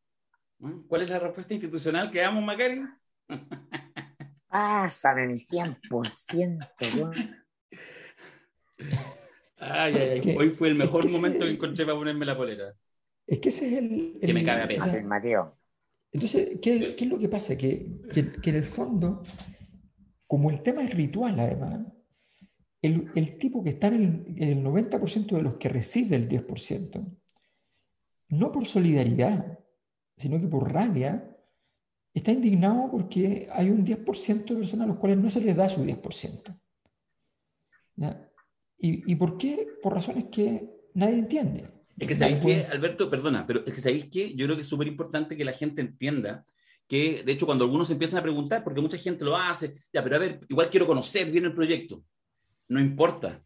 ¿Cuál 0.87 1.03
es 1.03 1.09
la 1.09 1.19
respuesta 1.19 1.53
institucional 1.53 2.11
que 2.11 2.19
damos, 2.19 2.43
Macari? 2.43 2.81
Pasan 4.49 5.19
en 5.19 5.31
el 5.31 5.37
100%. 5.37 6.69
Ay, 9.57 9.93
ay, 9.93 10.21
ay. 10.25 10.35
Hoy 10.37 10.49
fue 10.49 10.69
el 10.69 10.75
mejor 10.75 11.09
momento 11.09 11.45
que 11.45 11.51
encontré 11.51 11.85
para 11.85 11.97
ponerme 11.97 12.25
la 12.25 12.35
polera. 12.35 12.73
Es 13.27 13.39
que 13.39 13.49
ese 13.49 13.67
es 13.67 13.73
el. 13.73 14.17
que 14.19 14.33
me 14.33 14.43
cabe 14.43 14.63
a 14.63 14.67
peso. 14.67 15.57
Entonces, 16.11 16.59
¿qué, 16.61 16.95
¿qué, 16.95 17.03
es 17.05 17.09
lo 17.09 17.19
que 17.19 17.29
pasa? 17.29 17.55
Que, 17.55 17.99
que, 18.11 18.31
que, 18.31 18.49
en 18.49 18.55
el 18.55 18.63
fondo, 18.63 19.21
como 20.27 20.49
el 20.49 20.63
tema 20.63 20.83
es 20.83 20.91
ritual, 20.91 21.39
además, 21.39 21.85
el, 22.81 23.11
el 23.13 23.37
tipo 23.37 23.63
que 23.63 23.69
está 23.71 23.87
en 23.87 24.35
el, 24.37 24.43
el 24.43 24.63
90% 24.63 25.35
de 25.35 25.41
los 25.43 25.57
que 25.57 25.69
recibe 25.69 26.15
el 26.15 26.27
10%, 26.27 27.17
no 28.29 28.51
por 28.51 28.65
solidaridad, 28.65 29.58
sino 30.19 30.39
que 30.39 30.47
por 30.47 30.71
rabia, 30.71 31.35
está 32.13 32.31
indignado 32.31 32.89
porque 32.91 33.47
hay 33.51 33.69
un 33.69 33.85
10% 33.85 34.53
de 34.53 34.55
personas 34.55 34.85
a 34.85 34.89
los 34.89 34.97
cuales 34.97 35.17
no 35.17 35.29
se 35.29 35.41
les 35.41 35.55
da 35.55 35.69
su 35.69 35.83
10%. 35.83 36.59
¿Y, 38.77 39.11
¿Y 39.11 39.15
por 39.15 39.37
qué? 39.37 39.67
Por 39.81 39.93
razones 39.93 40.25
que 40.31 40.69
nadie 40.93 41.19
entiende. 41.19 41.65
Es 41.97 42.07
que 42.07 42.15
sabéis 42.15 42.39
que, 42.39 42.65
Alberto, 42.65 43.09
perdona, 43.09 43.45
pero 43.45 43.65
es 43.65 43.73
que 43.73 43.81
sabéis 43.81 44.05
que 44.05 44.33
yo 44.35 44.45
creo 44.45 44.55
que 44.55 44.61
es 44.61 44.69
súper 44.69 44.87
importante 44.87 45.35
que 45.35 45.45
la 45.45 45.53
gente 45.53 45.81
entienda 45.81 46.45
que 46.87 47.23
de 47.23 47.31
hecho 47.31 47.45
cuando 47.45 47.65
algunos 47.65 47.89
empiezan 47.91 48.19
a 48.19 48.23
preguntar, 48.23 48.63
porque 48.63 48.81
mucha 48.81 48.97
gente 48.97 49.23
lo 49.23 49.37
hace, 49.37 49.83
ya, 49.93 50.03
pero 50.03 50.15
a 50.15 50.19
ver, 50.19 50.39
igual 50.49 50.69
quiero 50.69 50.87
conocer 50.87 51.29
bien 51.29 51.45
el 51.45 51.53
proyecto. 51.53 52.03
No 52.67 52.79
importa. 52.79 53.43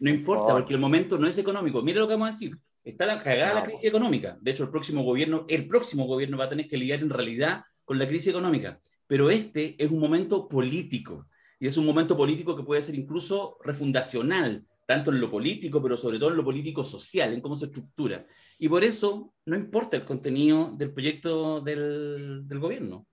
No 0.00 0.10
importa, 0.10 0.52
porque 0.52 0.74
el 0.74 0.80
momento 0.80 1.18
no 1.18 1.26
es 1.26 1.38
económico. 1.38 1.82
Mire 1.82 1.98
lo 1.98 2.06
que 2.06 2.14
vamos 2.14 2.28
a 2.28 2.32
decir. 2.32 2.56
Está 2.88 3.04
la 3.04 3.22
cagada 3.22 3.52
la 3.52 3.62
crisis 3.62 3.84
económica. 3.84 4.38
De 4.40 4.50
hecho, 4.50 4.64
el 4.64 4.70
próximo 4.70 5.02
gobierno, 5.02 5.44
el 5.46 5.68
próximo 5.68 6.06
gobierno 6.06 6.38
va 6.38 6.46
a 6.46 6.48
tener 6.48 6.66
que 6.66 6.78
lidiar 6.78 7.00
en 7.00 7.10
realidad 7.10 7.64
con 7.84 7.98
la 7.98 8.08
crisis 8.08 8.28
económica. 8.28 8.80
Pero 9.06 9.28
este 9.28 9.76
es 9.78 9.90
un 9.90 10.00
momento 10.00 10.48
político. 10.48 11.28
Y 11.60 11.66
es 11.66 11.76
un 11.76 11.84
momento 11.84 12.16
político 12.16 12.56
que 12.56 12.62
puede 12.62 12.80
ser 12.80 12.94
incluso 12.94 13.58
refundacional, 13.62 14.64
tanto 14.86 15.10
en 15.10 15.20
lo 15.20 15.30
político, 15.30 15.82
pero 15.82 15.98
sobre 15.98 16.18
todo 16.18 16.30
en 16.30 16.36
lo 16.36 16.44
político 16.44 16.82
social, 16.82 17.34
en 17.34 17.42
cómo 17.42 17.56
se 17.56 17.66
estructura. 17.66 18.24
Y 18.58 18.70
por 18.70 18.82
eso 18.82 19.34
no 19.44 19.54
importa 19.54 19.98
el 19.98 20.06
contenido 20.06 20.72
del 20.74 20.90
proyecto 20.90 21.60
del, 21.60 22.48
del 22.48 22.58
gobierno. 22.58 23.06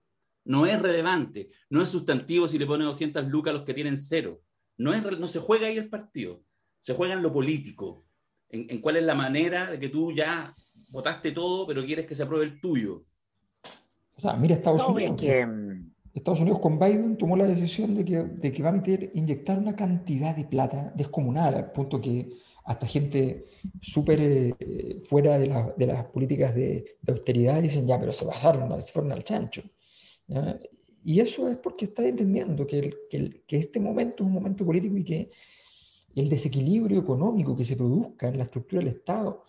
No 0.45 0.65
es 0.65 0.81
relevante, 0.81 1.49
no 1.69 1.81
es 1.81 1.89
sustantivo 1.89 2.47
si 2.47 2.57
le 2.57 2.65
pone 2.65 2.85
200 2.85 3.27
lucas 3.27 3.51
a 3.51 3.57
los 3.57 3.65
que 3.65 3.73
tienen 3.73 3.97
cero. 3.97 4.41
No, 4.77 4.93
es, 4.93 5.03
no 5.19 5.27
se 5.27 5.39
juega 5.39 5.67
ahí 5.67 5.77
el 5.77 5.89
partido, 5.89 6.43
se 6.79 6.93
juega 6.93 7.15
en 7.15 7.23
lo 7.23 7.33
político, 7.33 8.04
en, 8.49 8.67
en 8.69 8.81
cuál 8.81 8.97
es 8.97 9.03
la 9.03 9.15
manera 9.15 9.71
de 9.71 9.79
que 9.79 9.89
tú 9.89 10.11
ya 10.13 10.55
votaste 10.89 11.31
todo, 11.31 11.65
pero 11.67 11.85
quieres 11.85 12.05
que 12.05 12.15
se 12.15 12.23
apruebe 12.23 12.45
el 12.45 12.59
tuyo. 12.61 13.03
O 14.17 14.21
sea, 14.21 14.33
mira 14.35 14.55
Estados 14.55 14.81
No, 14.81 14.93
Unidos. 14.93 15.19
que, 15.19 15.45
mm, 15.45 15.91
Estados 16.13 16.39
Unidos 16.39 16.59
con 16.59 16.79
Biden 16.79 17.17
tomó 17.17 17.35
la 17.35 17.45
decisión 17.45 17.93
de 17.95 18.05
que, 18.05 18.23
de 18.23 18.51
que 18.53 18.63
va 18.63 18.69
a 18.69 18.71
meter, 18.71 19.11
inyectar 19.13 19.59
una 19.59 19.75
cantidad 19.75 20.33
de 20.35 20.45
plata 20.45 20.93
descomunal, 20.95 21.55
al 21.55 21.71
punto 21.73 21.99
que 21.99 22.29
hasta 22.63 22.87
gente 22.87 23.45
súper 23.81 24.19
eh, 24.21 24.99
fuera 25.05 25.37
de, 25.37 25.47
la- 25.47 25.73
de 25.77 25.85
las 25.87 26.05
políticas 26.05 26.55
de, 26.55 26.97
de 27.01 27.11
austeridad 27.11 27.61
dicen, 27.61 27.85
ya, 27.85 27.99
pero 27.99 28.11
se 28.13 28.25
pasaron, 28.25 28.81
se 28.81 28.91
fueron 28.93 29.11
al 29.11 29.23
chancho. 29.23 29.61
¿ya? 30.27 30.57
Y 31.03 31.19
eso 31.19 31.49
es 31.49 31.57
porque 31.57 31.85
está 31.85 32.07
entendiendo 32.07 32.65
que, 32.65 32.79
el- 32.79 32.95
que 33.09 33.17
el- 33.17 33.43
que 33.45 33.57
este 33.57 33.79
momento 33.81 34.23
es 34.23 34.27
un 34.27 34.33
momento 34.33 34.65
político 34.65 34.95
y 34.97 35.03
que 35.03 35.31
el 36.15 36.29
desequilibrio 36.29 36.99
económico 36.99 37.55
que 37.55 37.65
se 37.65 37.75
produzca 37.75 38.27
en 38.29 38.37
la 38.37 38.43
estructura 38.45 38.79
del 38.81 38.93
Estado, 38.95 39.43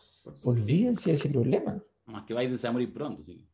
olvídense 0.45 1.11
de 1.11 1.17
ese 1.17 1.29
problema. 1.29 1.81
Más 2.07 2.25
que 2.25 2.35
Biden 2.35 2.59
se 2.59 2.67
va 2.67 2.71
a 2.71 2.73
morir 2.73 2.93
pronto, 2.93 3.23
sí. 3.23 3.49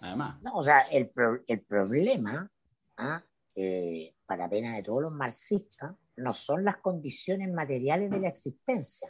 Además. 0.00 0.42
no, 0.42 0.54
o 0.54 0.64
sea, 0.64 0.80
el, 0.82 1.08
pro- 1.10 1.42
el 1.46 1.60
problema, 1.60 2.50
¿ah? 2.96 3.22
Eh, 3.54 4.14
para 4.24 4.48
pena 4.48 4.76
de 4.76 4.82
todos 4.84 5.02
los 5.02 5.12
marxistas, 5.12 5.94
no 6.16 6.32
son 6.32 6.64
las 6.64 6.76
condiciones 6.78 7.52
materiales 7.52 8.10
de 8.10 8.20
la 8.20 8.28
existencia. 8.28 9.08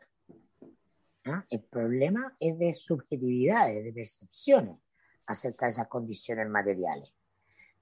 ¿ah? 1.26 1.44
El 1.50 1.60
problema 1.64 2.34
es 2.40 2.58
de 2.58 2.72
subjetividades, 2.72 3.84
de 3.84 3.92
percepciones 3.92 4.78
acerca 5.26 5.66
de 5.66 5.70
esas 5.70 5.88
condiciones 5.88 6.48
materiales. 6.48 7.12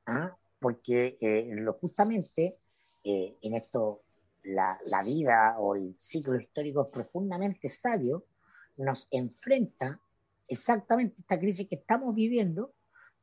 ¿ah? 0.07 0.37
Porque 0.59 1.17
eh, 1.21 1.49
lo, 1.53 1.75
justamente 1.75 2.59
eh, 3.05 3.37
en 3.43 3.55
esto 3.55 4.03
la, 4.47 4.79
la 4.85 5.03
vida 5.03 5.57
o 5.59 5.75
el 5.75 5.95
ciclo 5.99 6.41
histórico 6.41 6.89
profundamente 6.89 7.69
sabio 7.69 8.25
nos 8.77 9.09
enfrenta 9.11 10.01
exactamente 10.49 11.21
esta 11.21 11.39
crisis 11.39 11.69
que 11.69 11.77
estamos 11.77 12.15
viviendo 12.15 12.73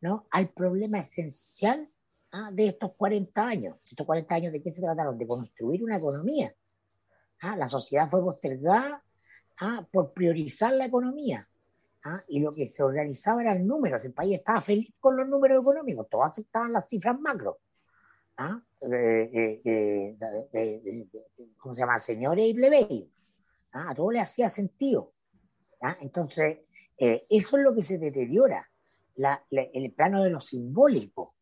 ¿no? 0.02 0.28
al 0.32 0.50
problema 0.50 1.00
esencial 1.00 1.90
¿ah? 2.32 2.50
de 2.52 2.68
estos 2.68 2.94
40 2.94 3.48
años. 3.48 3.78
¿Estos 3.90 4.06
40 4.06 4.36
años 4.36 4.54
de 4.54 4.62
qué 4.62 4.70
se 4.70 4.82
trataron? 4.82 5.18
De 5.18 5.28
construir 5.28 5.84
una 5.84 5.98
economía. 5.98 6.54
¿ah? 7.42 7.56
La 7.56 7.68
sociedad 7.68 8.08
fue 8.10 8.22
postergada 8.22 9.04
¿ah? 9.60 9.88
por 9.92 10.12
priorizar 10.14 10.74
la 10.74 10.86
economía. 10.86 11.48
¿ah? 12.04 12.24
Y 12.28 12.40
lo 12.40 12.54
que 12.54 12.68
se 12.68 12.84
organizaba 12.84 13.42
eran 13.42 13.66
números. 13.66 14.04
El 14.04 14.14
país 14.14 14.40
estaba 14.40 14.62
feliz 14.62 14.94
con 15.00 15.16
los 15.16 15.28
números 15.28 15.62
económicos. 15.62 16.10
Todos 16.10 16.26
aceptaban 16.26 16.74
las 16.74 16.90
cifras 16.90 17.20
macro. 17.20 17.60
Eh, 18.92 19.30
eh, 19.34 19.62
eh, 19.64 20.18
eh, 20.54 20.82
eh, 20.84 21.08
¿Cómo 21.58 21.74
se 21.74 21.82
llama? 21.82 21.98
Señores 21.98 22.46
y 22.46 22.54
plebeyos. 22.54 23.08
¿ah? 23.72 23.92
A 23.92 23.96
todo 23.96 24.12
le 24.12 24.20
hacía 24.20 24.50
sentido. 24.50 25.14
¿ah? 25.82 25.98
Entonces, 26.02 26.60
eh, 26.98 27.26
eso 27.30 27.58
es 27.58 27.64
lo 27.64 27.74
que 27.74 27.82
se 27.82 27.98
deteriora, 27.98 28.70
la- 29.16 29.44
la- 29.50 29.68
el 29.74 29.92
plano 29.94 30.24
de 30.24 30.30
lo 30.32 30.42
simbólico. 30.42 31.36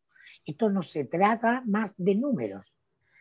Esto 0.44 0.70
no 0.70 0.82
se 0.82 1.04
trata 1.06 1.62
más 1.66 1.94
de 1.96 2.14
números, 2.14 2.74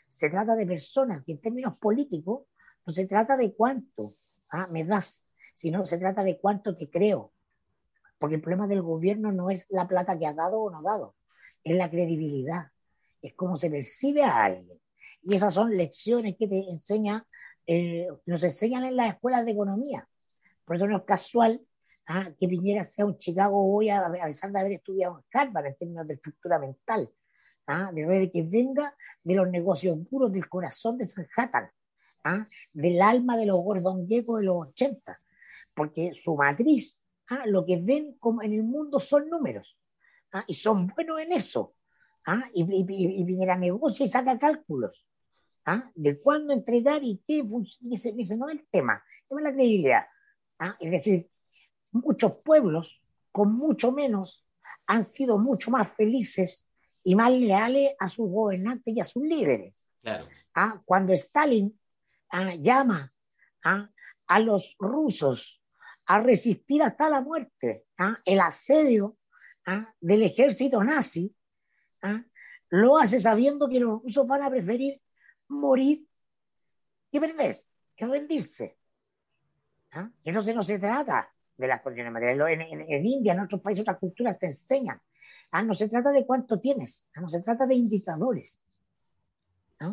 se 0.08 0.30
trata 0.30 0.56
de 0.56 0.66
personas 0.66 1.24
y 1.26 1.32
en 1.34 1.42
términos 1.42 1.78
políticos 1.78 2.44
no 2.86 2.94
se 2.94 3.06
trata 3.06 3.36
de 3.38 3.54
cuánto 3.54 4.14
ah, 4.50 4.68
me 4.68 4.84
das, 4.84 5.26
sino 5.54 5.86
se 5.86 5.98
trata 5.98 6.24
de 6.24 6.38
cuánto 6.40 6.76
te 6.76 6.90
creo. 6.90 7.34
Porque 8.20 8.36
el 8.36 8.42
problema 8.42 8.68
del 8.68 8.82
gobierno 8.82 9.32
no 9.32 9.50
es 9.50 9.66
la 9.70 9.88
plata 9.88 10.18
que 10.18 10.28
ha 10.28 10.34
dado 10.34 10.60
o 10.62 10.70
no 10.70 10.82
dado, 10.84 11.16
es 11.64 11.76
la 11.76 11.90
credibilidad, 11.90 12.71
es 13.22 13.34
cómo 13.34 13.56
se 13.56 13.70
percibe 13.70 14.24
a 14.24 14.44
alguien. 14.46 14.80
Y 15.24 15.36
esas 15.36 15.54
son 15.54 15.76
lecciones 15.76 16.36
que 16.38 16.48
te 16.48 16.58
enseña, 16.58 17.26
eh, 17.68 18.08
nos 18.26 18.44
enseñan 18.44 18.84
en 18.86 18.96
las 18.96 19.14
escuelas 19.14 19.46
de 19.46 19.52
economía. 19.52 20.08
Por 20.66 20.76
eso 20.76 20.88
no 20.88 20.98
es 20.98 21.04
casual 21.04 21.62
ah, 22.08 22.30
que 22.40 22.48
Piñera 22.48 22.84
sea 22.84 23.06
un 23.06 23.18
Chicago 23.18 23.74
hoy 23.74 23.90
a, 23.90 24.06
a 24.06 24.26
pesar 24.26 24.52
de 24.52 24.60
haber 24.60 24.74
estudiado 24.74 25.20
en 25.20 25.40
Harvard 25.40 25.68
en 25.68 25.76
términos 25.76 26.08
de 26.08 26.16
estructura 26.16 26.60
mental, 26.60 27.10
ah, 27.68 27.92
de, 27.94 28.06
de 28.06 28.32
que 28.32 28.44
venga 28.44 28.96
de 29.24 29.36
los 29.36 29.50
negocios 29.50 29.98
duros 30.10 30.32
del 30.32 30.50
corazón 30.50 30.98
de 30.98 31.06
Sanhattan, 31.06 31.70
ah, 32.24 32.48
del 32.74 33.02
alma 33.02 33.38
de 33.38 33.46
los 33.46 33.62
Gordon 33.64 34.08
Gekko 34.08 34.38
de 34.38 34.44
los 34.44 34.68
80, 34.70 35.22
porque 35.74 36.14
su 36.14 36.36
matriz, 36.36 37.02
ah, 37.30 37.46
lo 37.46 37.66
que 37.66 37.78
ven 37.78 38.18
como 38.20 38.42
en 38.42 38.54
el 38.54 38.64
mundo 38.64 39.00
son 39.00 39.30
números, 39.30 39.78
ah, 40.34 40.44
y 40.48 40.54
son 40.54 40.88
buenos 40.88 41.20
en 41.22 41.32
eso, 41.32 41.76
ah, 42.26 42.44
y, 42.54 42.64
y, 42.64 42.86
y- 42.88 43.22
y 43.22 43.26
Piñera 43.26 43.58
negocia 43.58 44.06
y 44.06 44.10
saca 44.10 44.38
cálculos. 44.40 45.06
¿ah? 45.66 45.92
De 45.96 46.20
cuándo 46.20 46.54
entregar 46.54 47.04
y 47.04 47.22
qué, 47.28 47.44
fun- 47.44 47.68
ese, 47.92 48.14
ese 48.18 48.38
no 48.38 48.50
es 48.50 48.60
el 48.60 48.68
tema, 48.70 49.04
el 49.24 49.28
tema 49.30 49.42
es 49.42 49.46
la 49.46 49.54
credibilidad. 49.54 50.06
¿ah? 50.60 50.76
Es 50.80 50.92
decir, 50.92 51.30
muchos 51.92 52.34
pueblos 52.44 53.02
con 53.32 53.54
mucho 53.54 53.92
menos 53.92 54.46
han 54.88 55.04
sido 55.06 55.38
mucho 55.38 55.72
más 55.72 55.92
felices 55.94 56.70
y 57.04 57.16
más 57.16 57.32
leales 57.32 57.94
a 58.00 58.08
sus 58.08 58.30
gobernantes 58.30 58.94
y 58.96 59.00
a 59.00 59.06
sus 59.06 59.24
líderes. 59.24 59.88
Claro. 60.02 60.28
¿ah? 60.56 60.82
Cuando 60.86 61.14
Stalin 61.14 61.80
ah, 62.30 62.56
llama 62.56 63.14
¿ah? 63.64 63.90
a 64.28 64.40
los 64.40 64.76
rusos 64.80 65.62
a 66.06 66.20
resistir 66.20 66.82
hasta 66.84 67.10
la 67.10 67.22
muerte 67.22 67.86
¿ah? 67.98 68.18
el 68.26 68.40
asedio 68.42 69.18
¿ah? 69.66 69.94
del 70.02 70.24
ejército 70.24 70.84
nazi, 70.84 71.34
¿ah? 72.02 72.24
lo 72.70 72.98
hace 72.98 73.20
sabiendo 73.20 73.68
que 73.68 73.80
los 73.80 74.02
rusos 74.02 74.28
van 74.28 74.44
a 74.44 74.50
preferir 74.50 75.02
morir 75.50 76.08
que 77.12 77.20
perder, 77.20 77.66
que 77.96 78.06
rendirse. 78.06 78.78
¿ah? 79.92 80.10
Y 80.24 80.30
entonces 80.30 80.56
no 80.56 80.64
se 80.64 80.80
trata 80.80 81.30
de 81.58 81.68
las 81.68 81.82
condiciones 81.82 82.14
materiales. 82.14 82.48
En, 82.54 82.62
en- 82.82 82.92
en 82.92 83.06
India, 83.06 83.34
en 83.34 83.42
otros 83.42 83.62
países, 83.62 83.82
otras 83.82 84.00
culturas 84.00 84.40
te 84.40 84.46
enseñan. 84.46 85.02
¿ah? 85.52 85.62
No 85.64 85.74
se 85.74 85.90
trata 85.90 86.12
de 86.12 86.26
cuánto 86.26 86.60
tienes, 86.60 87.10
¿ah? 87.16 87.22
no 87.22 87.28
se 87.30 87.42
trata 87.42 87.66
de 87.66 87.76
indicadores. 87.76 88.62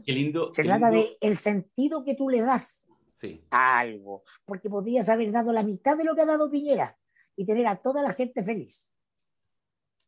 Qué 0.04 0.12
lindo. 0.12 0.50
Se 0.50 0.62
qué 0.62 0.68
trata 0.68 0.90
lindo- 0.90 1.08
de 1.08 1.16
el 1.28 1.36
sentido 1.36 2.04
que 2.04 2.14
tú 2.14 2.28
le 2.28 2.42
das 2.42 2.86
Sí. 3.14 3.42
a 3.50 3.78
algo, 3.80 4.22
porque 4.44 4.68
podrías 4.70 5.08
haber 5.08 5.32
dado 5.32 5.50
la 5.50 5.62
mitad 5.64 5.96
de 5.96 6.04
lo 6.04 6.14
que 6.14 6.20
ha 6.20 6.26
dado 6.26 6.48
Piñera 6.50 6.96
y 7.34 7.44
tener 7.46 7.66
a 7.66 7.76
toda 7.76 8.02
la 8.02 8.12
gente 8.12 8.44
feliz. 8.44 8.92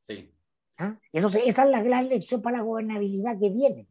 Sí. 0.00 0.32
¿Ah? 0.80 0.98
Y 1.12 1.18
entonces 1.18 1.42
esa 1.46 1.64
es 1.64 1.70
la 1.70 1.82
gran 1.82 2.08
lección 2.08 2.42
para 2.42 2.58
la 2.58 2.62
gobernabilidad 2.64 3.38
que 3.38 3.50
viene. 3.50 3.86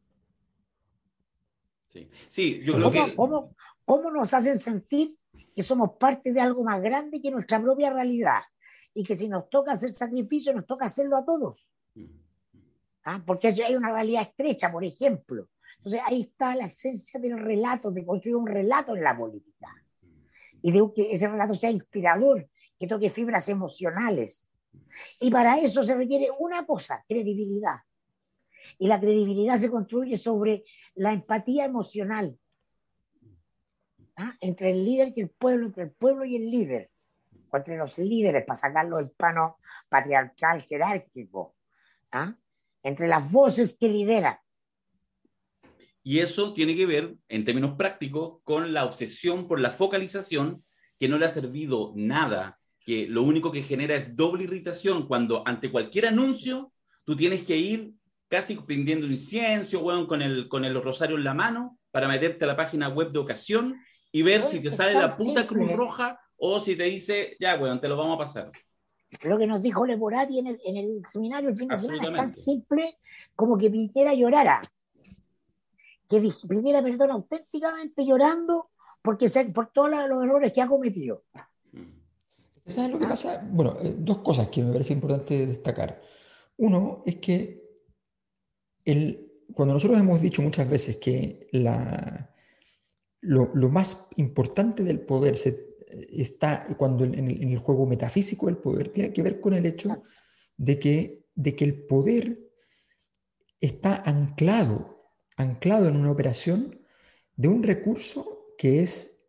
Sí, 1.86 2.10
sí 2.28 2.62
yo 2.66 2.74
creo 2.74 2.92
¿Cómo, 2.92 3.06
que. 3.06 3.16
cómo- 3.16 3.56
cómo 3.86 4.12
nos 4.12 4.34
hacen 4.34 4.60
sentir 4.60 5.18
que 5.56 5.64
somos 5.64 5.92
parte 6.00 6.32
de 6.34 6.40
algo 6.42 6.64
más 6.64 6.82
grande 6.82 7.22
que 7.22 7.32
nuestra 7.32 7.62
propia 7.62 7.92
realidad? 7.92 8.42
Y 8.94 9.04
que 9.04 9.18
si 9.18 9.28
nos 9.28 9.50
toca 9.50 9.72
hacer 9.74 9.94
sacrificio, 9.96 10.54
nos 10.54 10.66
toca 10.66 10.86
hacerlo 10.86 11.18
a 11.18 11.26
todos. 11.26 11.70
¿ah? 13.04 13.22
Porque 13.26 13.48
hay 13.48 13.76
una 13.76 13.92
realidad 13.92 14.24
estrecha, 14.24 14.72
por 14.72 14.84
ejemplo. 14.84 15.48
Entonces 15.78 16.02
ahí 16.06 16.22
está 16.22 16.56
la 16.56 16.66
esencia 16.66 17.20
del 17.20 17.40
relato, 17.40 17.92
de 17.92 18.06
construir 18.06 18.36
un 18.36 18.48
relato 18.48 18.96
en 18.96 19.04
la 19.04 19.18
política. 19.18 19.70
Y 20.62 20.72
de 20.72 20.82
que 20.94 21.12
ese 21.12 21.28
relato 21.30 21.54
sea 21.54 21.72
inspirador, 21.72 22.48
que 22.78 22.88
toque 22.88 23.10
fibras 23.10 23.48
emocionales. 23.50 24.49
Y 25.20 25.32
para 25.32 25.60
eso 25.60 25.84
se 25.84 25.96
requiere 25.96 26.30
una 26.40 26.66
cosa, 26.66 27.04
credibilidad. 27.08 27.78
Y 28.78 28.88
la 28.88 29.00
credibilidad 29.00 29.58
se 29.58 29.70
construye 29.70 30.18
sobre 30.18 30.64
la 30.96 31.14
empatía 31.14 31.66
emocional 31.66 32.38
¿ah? 34.18 34.34
entre 34.42 34.72
el 34.72 34.84
líder 34.84 35.14
y 35.16 35.22
el 35.22 35.30
pueblo, 35.30 35.68
entre 35.68 35.84
el 35.84 35.92
pueblo 35.92 36.26
y 36.26 36.36
el 36.36 36.50
líder, 36.50 36.92
o 37.50 37.58
entre 37.58 37.78
los 37.78 37.98
líderes, 37.98 38.46
para 38.46 38.60
sacarlo 38.60 38.98
del 38.98 39.10
plano 39.10 39.58
patriarcal 39.88 40.62
jerárquico, 40.62 41.56
¿ah? 42.12 42.36
entre 42.84 43.08
las 43.08 43.32
voces 43.32 43.76
que 43.80 43.88
lideran. 43.88 44.38
Y 46.04 46.20
eso 46.20 46.54
tiene 46.54 46.76
que 46.76 46.86
ver, 46.86 47.16
en 47.28 47.46
términos 47.46 47.76
prácticos, 47.76 48.40
con 48.44 48.74
la 48.74 48.86
obsesión 48.86 49.48
por 49.48 49.60
la 49.60 49.72
focalización 49.72 50.64
que 50.98 51.08
no 51.08 51.18
le 51.18 51.26
ha 51.26 51.30
servido 51.30 51.94
nada, 51.96 52.59
que 52.90 53.08
lo 53.08 53.22
único 53.22 53.52
que 53.52 53.62
genera 53.62 53.94
es 53.94 54.16
doble 54.16 54.46
irritación 54.46 55.08
cuando 55.08 55.48
ante 55.48 55.72
cualquier 55.72 56.08
anuncio 56.08 56.72
tú 57.04 57.16
tienes 57.16 57.44
que 57.44 57.56
ir 57.56 57.94
casi 58.28 58.56
prendiendo 58.56 59.06
incienso, 59.06 59.82
weón, 59.82 60.08
con 60.08 60.24
el, 60.24 60.50
con 60.50 60.66
el 60.66 60.82
rosario 60.82 61.16
en 61.16 61.24
la 61.24 61.36
mano 61.36 61.78
para 61.92 62.08
meterte 62.08 62.46
a 62.46 62.48
la 62.48 62.56
página 62.56 62.90
web 62.90 63.12
de 63.12 63.20
ocasión 63.20 63.80
y 64.12 64.24
ver 64.24 64.44
si 64.44 64.60
te 64.60 64.72
sale 64.72 64.96
la 64.96 65.16
puta 65.16 65.46
Cruz 65.46 65.72
Roja 65.72 66.20
o 66.36 66.60
si 66.60 66.76
te 66.76 66.86
dice, 66.86 67.38
ya, 67.40 67.60
weón, 67.60 67.80
te 67.80 67.88
lo 67.88 67.96
vamos 67.96 68.16
a 68.16 68.26
pasar. 68.26 68.52
Lo 69.22 69.38
que 69.38 69.46
nos 69.46 69.62
dijo 69.62 69.86
Leporati 69.86 70.40
en 70.40 70.48
el, 70.48 70.60
en 70.66 70.78
el 70.78 71.06
seminario 71.06 71.50
el 71.50 71.58
fin 71.58 71.68
de 71.68 71.76
semana 71.76 72.04
es 72.04 72.14
tan 72.16 72.30
simple 72.32 72.98
como 73.36 73.56
que 73.56 73.70
Piñera 73.70 74.16
llorara. 74.16 74.64
Que 76.10 76.28
Piñera 76.50 76.82
perdona 76.82 77.14
auténticamente 77.14 78.04
llorando 78.04 78.72
porque 79.04 79.30
por 79.54 79.68
todos 79.68 79.92
los 80.10 80.24
errores 80.24 80.52
que 80.52 80.64
ha 80.64 80.68
cometido. 80.68 81.22
¿Sabes 82.70 82.92
lo 82.92 83.00
que 83.00 83.08
pasa? 83.08 83.48
Bueno, 83.52 83.78
eh, 83.82 83.96
dos 83.98 84.20
cosas 84.20 84.48
que 84.50 84.62
me 84.62 84.72
parece 84.72 84.94
importante 84.94 85.48
destacar. 85.48 86.02
Uno 86.58 87.04
es 87.06 87.18
que 87.18 87.64
el, 88.86 89.44
cuando 89.54 89.74
nosotros 89.74 90.00
hemos 90.00 90.22
dicho 90.22 90.42
muchas 90.42 90.70
veces 90.70 90.98
que 90.98 91.48
la, 91.52 92.34
lo, 93.22 93.52
lo, 93.56 93.70
más 93.70 94.08
importante 94.18 94.84
del 94.84 95.00
poder 95.02 95.38
se, 95.38 95.78
está 96.12 96.68
cuando 96.78 97.06
en 97.06 97.14
el, 97.16 97.44
en 97.44 97.50
el, 97.50 97.58
juego 97.58 97.86
metafísico 97.86 98.46
del 98.46 98.58
poder 98.58 98.90
tiene 98.90 99.12
que 99.12 99.22
ver 99.22 99.40
con 99.40 99.54
el 99.54 99.66
hecho 99.66 100.04
de 100.58 100.78
que, 100.80 101.26
de 101.34 101.56
que 101.56 101.66
el 101.66 101.86
poder 101.86 102.40
está 103.60 103.96
anclado, 103.96 104.98
anclado 105.38 105.88
en 105.88 105.96
una 105.96 106.12
operación 106.12 106.80
de 107.36 107.48
un 107.48 107.64
recurso 107.64 108.54
que 108.58 108.82
es 108.82 109.28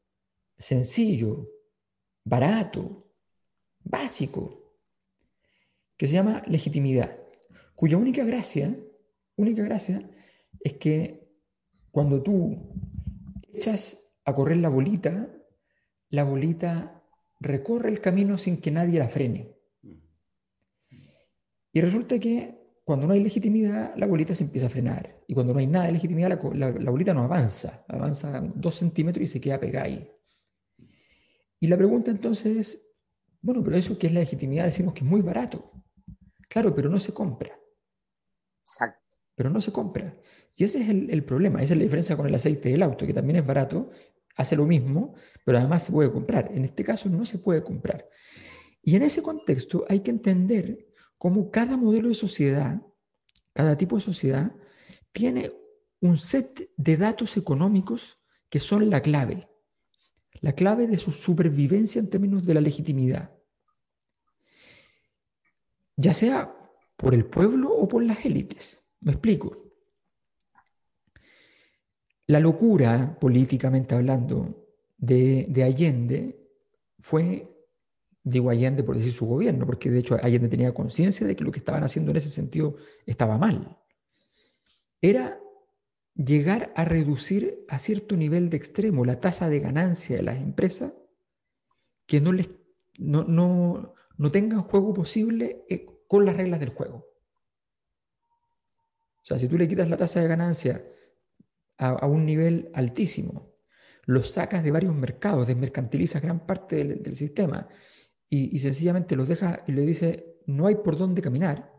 sencillo, 0.58 1.48
barato, 2.24 3.09
básico, 3.82 4.74
que 5.96 6.06
se 6.06 6.14
llama 6.14 6.42
legitimidad, 6.46 7.18
cuya 7.74 7.96
única 7.96 8.24
gracia, 8.24 8.76
única 9.36 9.62
gracia 9.62 10.00
es 10.60 10.74
que 10.74 11.28
cuando 11.90 12.22
tú 12.22 12.72
echas 13.52 14.12
a 14.24 14.34
correr 14.34 14.58
la 14.58 14.68
bolita, 14.68 15.28
la 16.10 16.24
bolita 16.24 17.02
recorre 17.40 17.90
el 17.90 18.00
camino 18.00 18.38
sin 18.38 18.58
que 18.58 18.70
nadie 18.70 18.98
la 18.98 19.08
frene. 19.08 19.56
Y 21.72 21.80
resulta 21.80 22.18
que 22.18 22.60
cuando 22.84 23.06
no 23.06 23.12
hay 23.12 23.22
legitimidad, 23.22 23.94
la 23.96 24.06
bolita 24.06 24.34
se 24.34 24.44
empieza 24.44 24.66
a 24.66 24.70
frenar. 24.70 25.22
Y 25.26 25.34
cuando 25.34 25.52
no 25.52 25.60
hay 25.60 25.66
nada 25.66 25.86
de 25.86 25.92
legitimidad, 25.92 26.40
la, 26.54 26.70
la 26.70 26.90
bolita 26.90 27.14
no 27.14 27.22
avanza. 27.22 27.84
Avanza 27.88 28.40
dos 28.54 28.74
centímetros 28.74 29.22
y 29.22 29.26
se 29.28 29.40
queda 29.40 29.60
pegada 29.60 29.86
ahí. 29.86 30.10
Y 31.60 31.68
la 31.68 31.76
pregunta 31.76 32.10
entonces 32.10 32.56
es, 32.56 32.89
bueno, 33.42 33.62
pero 33.64 33.76
eso 33.76 33.98
que 33.98 34.06
es 34.06 34.12
la 34.12 34.20
legitimidad 34.20 34.64
decimos 34.64 34.94
que 34.94 35.04
es 35.04 35.10
muy 35.10 35.22
barato. 35.22 35.72
Claro, 36.48 36.74
pero 36.74 36.88
no 36.88 36.98
se 36.98 37.14
compra. 37.14 37.58
Exacto. 38.62 39.16
Pero 39.34 39.50
no 39.50 39.60
se 39.60 39.72
compra. 39.72 40.16
Y 40.56 40.64
ese 40.64 40.82
es 40.82 40.88
el, 40.88 41.24
problema, 41.24 41.62
esa 41.62 41.72
es 41.72 41.78
la 41.78 41.84
diferencia 41.84 42.16
con 42.16 42.26
el 42.26 42.34
aceite 42.34 42.68
del 42.68 42.82
auto, 42.82 43.06
que 43.06 43.14
también 43.14 43.36
es 43.36 43.46
barato, 43.46 43.90
hace 44.36 44.56
lo 44.56 44.66
mismo, 44.66 45.14
pero 45.44 45.58
además 45.58 45.84
se 45.84 45.92
puede 45.92 46.12
comprar. 46.12 46.50
En 46.52 46.64
este 46.64 46.84
caso 46.84 47.08
no 47.08 47.24
se 47.24 47.38
puede 47.38 47.62
comprar. 47.62 48.08
Y 48.82 48.96
en 48.96 49.02
ese 49.02 49.22
contexto 49.22 49.84
hay 49.88 50.00
que 50.00 50.10
entender 50.10 50.86
cómo 51.16 51.50
cada 51.50 51.76
modelo 51.76 52.08
de 52.08 52.14
sociedad, 52.14 52.80
cada 53.52 53.76
tipo 53.76 53.96
de 53.96 54.02
sociedad, 54.02 54.52
tiene 55.12 55.52
un 56.00 56.16
set 56.16 56.70
de 56.76 56.96
datos 56.96 57.36
económicos 57.36 58.18
que 58.48 58.60
son 58.60 58.90
la 58.90 59.00
clave 59.00 59.49
la 60.40 60.52
clave 60.52 60.86
de 60.86 60.98
su 60.98 61.12
supervivencia 61.12 61.98
en 61.98 62.08
términos 62.08 62.44
de 62.44 62.54
la 62.54 62.60
legitimidad, 62.60 63.30
ya 65.96 66.14
sea 66.14 66.54
por 66.96 67.14
el 67.14 67.26
pueblo 67.26 67.72
o 67.72 67.88
por 67.88 68.02
las 68.02 68.24
élites. 68.24 68.82
Me 69.00 69.12
explico. 69.12 69.56
La 72.26 72.40
locura, 72.40 73.18
políticamente 73.20 73.94
hablando, 73.94 74.68
de, 74.96 75.62
Allende 75.64 76.48
fue, 76.98 77.50
digo 78.22 78.50
Allende 78.50 78.82
por 78.82 78.96
decir 78.96 79.12
su 79.12 79.26
gobierno, 79.26 79.66
porque 79.66 79.90
de 79.90 79.98
hecho 79.98 80.16
Allende 80.22 80.48
tenía 80.48 80.72
conciencia 80.72 81.26
de 81.26 81.34
que 81.34 81.44
lo 81.44 81.50
que 81.50 81.58
estaban 81.58 81.82
haciendo 81.82 82.10
en 82.10 82.18
ese 82.18 82.28
sentido 82.28 82.76
estaba 83.06 83.36
mal. 83.38 83.78
Era 85.00 85.39
llegar 86.14 86.72
a 86.76 86.84
reducir 86.84 87.64
a 87.68 87.78
cierto 87.78 88.16
nivel 88.16 88.50
de 88.50 88.56
extremo 88.56 89.04
la 89.04 89.20
tasa 89.20 89.48
de 89.48 89.60
ganancia 89.60 90.16
de 90.16 90.22
las 90.22 90.36
empresas 90.36 90.92
que 92.06 92.20
no, 92.20 92.32
les, 92.32 92.50
no, 92.98 93.24
no, 93.24 93.94
no 94.16 94.30
tengan 94.30 94.62
juego 94.62 94.92
posible 94.92 95.64
eh, 95.68 95.86
con 96.06 96.24
las 96.24 96.36
reglas 96.36 96.60
del 96.60 96.70
juego. 96.70 97.06
O 99.22 99.24
sea, 99.24 99.38
si 99.38 99.48
tú 99.48 99.56
le 99.56 99.68
quitas 99.68 99.88
la 99.88 99.96
tasa 99.96 100.20
de 100.20 100.28
ganancia 100.28 100.84
a, 101.78 102.06
un 102.06 102.26
nivel 102.26 102.70
altísimo, 102.74 103.54
los 104.04 104.32
sacas 104.32 104.62
de 104.62 104.70
varios 104.70 104.94
mercados, 104.94 105.46
desmercantilizas 105.46 106.20
gran 106.20 106.46
parte 106.46 106.84
del, 106.84 107.16
sistema 107.16 107.68
y, 108.28 108.54
y, 108.54 108.58
sencillamente 108.58 109.16
los 109.16 109.28
dejas 109.28 109.60
y 109.66 109.72
le 109.72 109.86
dices, 109.86 110.24
no 110.46 110.66
hay 110.66 110.74
por 110.76 110.98
dónde 110.98 111.22
caminar, 111.22 111.72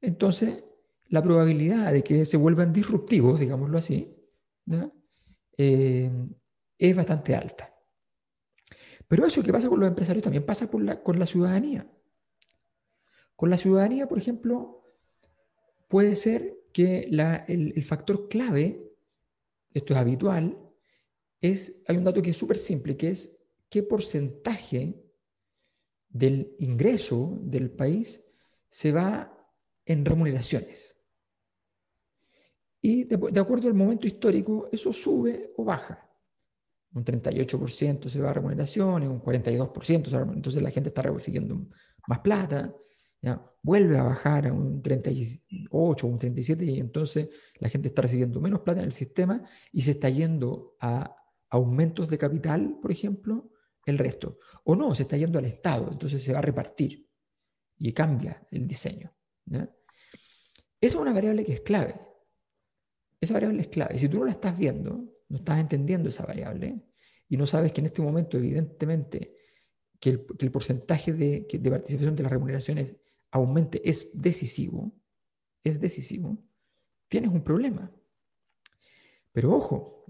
entonces 0.00 0.64
la 1.08 1.22
probabilidad 1.22 1.92
de 1.92 2.02
que 2.02 2.24
se 2.24 2.36
vuelvan 2.36 2.72
disruptivos, 2.72 3.40
digámoslo 3.40 3.78
así, 3.78 4.14
eh, 5.56 6.10
es 6.78 6.96
bastante 6.96 7.34
alta. 7.34 7.74
Pero 9.06 9.26
eso 9.26 9.42
que 9.42 9.52
pasa 9.52 9.68
con 9.68 9.80
los 9.80 9.88
empresarios 9.88 10.22
también 10.22 10.44
pasa 10.44 10.68
con 10.68 11.18
la 11.18 11.26
ciudadanía. 11.26 11.90
Con 13.38 13.50
la 13.50 13.56
ciudadanía, 13.56 14.08
por 14.08 14.18
ejemplo, 14.18 14.82
puede 15.86 16.16
ser 16.16 16.58
que 16.72 17.02
el, 17.04 17.72
el, 17.74 17.84
factor 17.84 18.28
clave, 18.28 18.92
esto 19.72 19.94
es 19.94 19.98
habitual, 19.98 20.58
es, 21.40 21.80
hay 21.86 21.96
un 21.96 22.04
dato 22.04 22.20
que 22.20 22.30
es 22.30 22.36
súper 22.36 22.58
simple, 22.58 22.96
que 22.96 23.10
es 23.10 23.38
qué 23.68 23.84
porcentaje 23.84 25.00
del 26.08 26.54
ingreso 26.58 27.38
del 27.42 27.70
país 27.70 28.24
se 28.68 28.90
va 28.90 29.32
en 29.86 30.04
remuneraciones. 30.04 30.97
Y 32.80 33.04
de, 33.04 33.40
acuerdo 33.40 33.68
al 33.68 33.74
momento 33.74 34.06
histórico, 34.06 34.68
eso 34.70 34.92
sube 34.92 35.52
o 35.56 35.64
baja. 35.64 36.08
Un 36.92 37.04
38% 37.04 38.08
se 38.08 38.20
va 38.20 38.30
a 38.30 38.32
remuneraciones, 38.34 39.08
un 39.08 39.20
42%, 39.20 40.34
entonces 40.34 40.62
la 40.62 40.70
gente 40.70 40.88
está 40.88 41.02
recibiendo 41.02 41.68
más 42.06 42.20
plata, 42.20 42.74
¿ya? 43.20 43.44
vuelve 43.62 43.98
a 43.98 44.04
bajar 44.04 44.46
a 44.46 44.52
un 44.52 44.80
38 44.80 46.06
o 46.06 46.10
un 46.10 46.18
37% 46.18 46.62
y 46.64 46.80
entonces 46.80 47.28
la 47.58 47.68
gente 47.68 47.88
está 47.88 48.02
recibiendo 48.02 48.40
menos 48.40 48.60
plata 48.60 48.80
en 48.80 48.86
el 48.86 48.92
sistema 48.92 49.42
y 49.72 49.82
se 49.82 49.92
está 49.92 50.08
yendo 50.08 50.76
a 50.80 51.14
aumentos 51.50 52.08
de 52.08 52.18
capital, 52.18 52.78
por 52.80 52.92
ejemplo, 52.92 53.50
el 53.84 53.98
resto. 53.98 54.38
O 54.64 54.74
no, 54.74 54.94
se 54.94 55.02
está 55.02 55.16
yendo 55.16 55.38
al 55.38 55.46
Estado, 55.46 55.88
entonces 55.90 56.22
se 56.22 56.32
va 56.32 56.38
a 56.38 56.42
repartir 56.42 57.08
y 57.78 57.92
cambia 57.92 58.46
el 58.50 58.66
diseño. 58.66 59.12
Esa 59.50 59.68
es 60.80 60.94
una 60.94 61.12
variable 61.12 61.44
que 61.44 61.54
es 61.54 61.60
clave. 61.60 62.07
Esa 63.20 63.34
variable 63.34 63.62
es 63.62 63.68
clave. 63.68 63.98
Si 63.98 64.08
tú 64.08 64.18
no 64.18 64.24
la 64.24 64.32
estás 64.32 64.56
viendo, 64.58 65.04
no 65.28 65.36
estás 65.36 65.58
entendiendo 65.58 66.08
esa 66.08 66.24
variable 66.24 66.80
y 67.28 67.36
no 67.36 67.46
sabes 67.46 67.72
que 67.72 67.80
en 67.80 67.86
este 67.86 68.02
momento, 68.02 68.36
evidentemente, 68.36 69.36
que 70.00 70.10
el, 70.10 70.50
porcentaje 70.50 71.12
de, 71.12 71.46
participación 71.70 72.14
de 72.14 72.22
las 72.22 72.32
remuneraciones 72.32 72.96
aumente 73.30 73.80
es 73.88 74.10
decisivo, 74.14 74.92
es 75.64 75.80
decisivo, 75.80 76.38
tienes 77.08 77.30
un 77.30 77.42
problema. 77.42 77.92
Pero 79.32 79.54
ojo, 79.54 80.04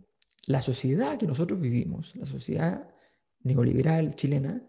la 0.46 0.60
sociedad 0.60 1.18
que 1.18 1.26
nosotros 1.26 1.60
vivimos, 1.60 2.14
la 2.16 2.26
sociedad 2.26 2.94
neoliberal 3.40 4.14
chilena, 4.14 4.62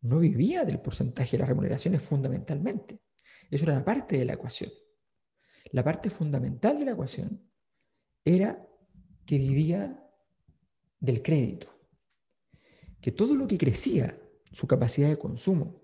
no 0.00 0.18
vivía 0.18 0.64
del 0.64 0.80
porcentaje 0.80 1.32
de 1.32 1.38
las 1.38 1.48
remuneraciones 1.48 2.02
fundamentalmente. 2.02 3.00
Eso 3.50 3.64
era 3.64 3.74
una 3.74 3.84
parte 3.84 4.18
de 4.18 4.24
la 4.24 4.34
ecuación. 4.34 4.70
La 5.72 5.82
parte 5.82 6.10
fundamental 6.10 6.78
de 6.78 6.84
la 6.84 6.92
ecuación 6.92 7.48
era 8.34 8.66
que 9.24 9.38
vivía 9.38 10.04
del 11.00 11.22
crédito, 11.22 11.68
que 13.00 13.12
todo 13.12 13.34
lo 13.34 13.46
que 13.46 13.58
crecía, 13.58 14.20
su 14.52 14.66
capacidad 14.66 15.08
de 15.08 15.18
consumo, 15.18 15.82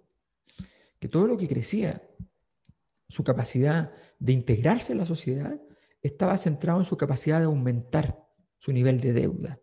que 0.99 1.09
todo 1.09 1.27
lo 1.27 1.37
que 1.37 1.49
crecía, 1.49 2.03
su 3.09 3.25
capacidad 3.25 3.93
de 4.19 4.33
integrarse 4.33 4.93
en 4.93 4.99
la 4.99 5.07
sociedad, 5.07 5.61
estaba 6.03 6.37
centrado 6.37 6.81
en 6.81 6.85
su 6.85 6.97
capacidad 6.97 7.39
de 7.39 7.47
aumentar 7.47 8.27
su 8.59 8.73
nivel 8.73 9.01
de 9.01 9.13
deuda. 9.13 9.61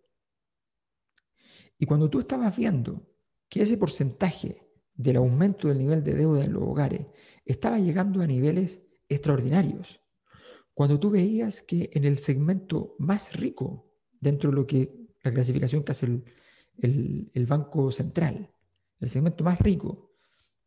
Y 1.77 1.85
cuando 1.85 2.09
tú 2.09 2.19
estabas 2.19 2.55
viendo 2.55 3.07
que 3.49 3.61
ese 3.61 3.77
porcentaje 3.77 4.67
del 4.93 5.17
aumento 5.17 5.67
del 5.67 5.79
nivel 5.79 6.03
de 6.03 6.15
deuda 6.15 6.43
en 6.43 6.53
los 6.53 6.63
hogares 6.63 7.07
estaba 7.45 7.79
llegando 7.79 8.21
a 8.21 8.27
niveles 8.27 8.81
extraordinarios, 9.09 10.00
cuando 10.73 10.99
tú 10.99 11.09
veías 11.09 11.61
que 11.61 11.89
en 11.93 12.05
el 12.05 12.17
segmento 12.17 12.95
más 12.99 13.33
rico, 13.33 13.91
dentro 14.19 14.49
de 14.49 14.55
lo 14.55 14.67
que 14.67 15.01
la 15.23 15.33
clasificación 15.33 15.83
que 15.83 15.91
hace 15.91 16.23
el, 16.77 17.45
Banco 17.47 17.91
Central, 17.91 18.49
el 18.99 19.09
segmento 19.09 19.43
más 19.43 19.59
rico, 19.59 20.11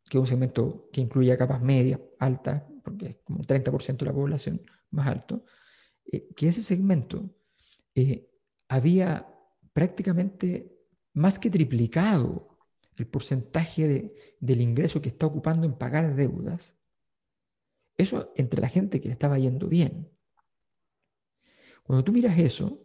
que 0.08 0.18
es 0.18 0.20
un 0.20 0.26
segmento 0.26 0.88
que 0.92 1.00
incluye 1.00 1.36
capas 1.36 1.62
medias, 1.62 2.00
altas, 2.18 2.62
porque 2.82 3.06
es 3.06 3.16
como 3.24 3.40
el 3.40 3.46
30% 3.46 3.96
de 3.96 4.06
la 4.06 4.12
población 4.12 4.62
más 4.90 5.06
alto, 5.06 5.44
eh, 6.04 6.28
que 6.36 6.48
ese 6.48 6.62
segmento 6.62 7.34
eh, 7.94 8.30
había 8.68 9.26
prácticamente 9.72 10.76
más 11.14 11.38
que 11.38 11.50
triplicado 11.50 12.54
el 12.96 13.06
porcentaje 13.06 14.14
del 14.38 14.60
ingreso 14.60 15.00
que 15.00 15.08
está 15.08 15.26
ocupando 15.26 15.66
en 15.66 15.74
pagar 15.74 16.14
deudas, 16.14 16.73
eso 17.96 18.32
entre 18.36 18.60
la 18.60 18.68
gente 18.68 19.00
que 19.00 19.08
le 19.08 19.12
estaba 19.12 19.38
yendo 19.38 19.68
bien. 19.68 20.10
Cuando 21.82 22.02
tú 22.02 22.12
miras 22.12 22.38
eso, 22.38 22.82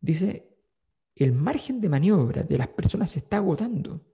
dice, 0.00 0.50
el 1.14 1.32
margen 1.32 1.80
de 1.80 1.88
maniobra 1.88 2.42
de 2.42 2.58
las 2.58 2.68
personas 2.68 3.10
se 3.10 3.20
está 3.20 3.38
agotando. 3.38 4.04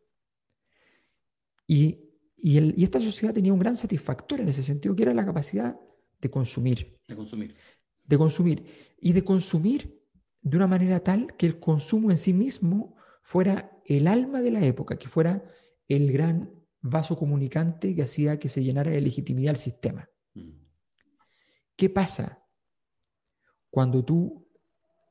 Y, 1.66 1.98
y, 2.36 2.84
esta 2.84 3.00
sociedad 3.00 3.34
tenía 3.34 3.52
un 3.52 3.58
gran 3.58 3.76
satisfactor 3.76 4.40
en 4.40 4.48
ese 4.48 4.62
sentido, 4.62 4.94
que 4.94 5.02
era 5.02 5.14
la 5.14 5.24
capacidad 5.24 5.78
de 6.20 6.30
consumir. 6.30 6.98
De 7.08 7.16
consumir. 7.16 7.56
De 8.04 8.18
consumir. 8.18 8.64
Y 9.00 9.12
de 9.12 9.24
consumir 9.24 10.00
de 10.42 10.56
una 10.56 10.66
manera 10.66 11.00
tal 11.00 11.36
que 11.36 11.46
el 11.46 11.58
consumo 11.58 12.10
en 12.10 12.18
sí 12.18 12.32
mismo 12.32 12.96
fuera 13.22 13.72
el 13.84 14.06
alma 14.06 14.42
de 14.42 14.52
la 14.52 14.64
época, 14.64 14.98
que 14.98 15.08
fuera 15.08 15.44
el 15.88 16.12
gran 16.12 16.52
vaso 16.80 17.16
comunicante 17.16 17.94
que 17.94 18.02
hacía 18.02 18.38
que 18.38 18.48
se 18.48 18.62
llenara 18.62 18.90
de 18.90 19.00
legitimidad 19.00 19.54
el 19.54 19.60
sistema. 19.60 20.08
¿Qué 21.76 21.90
pasa 21.90 22.42
cuando 23.70 24.04
tú 24.04 24.48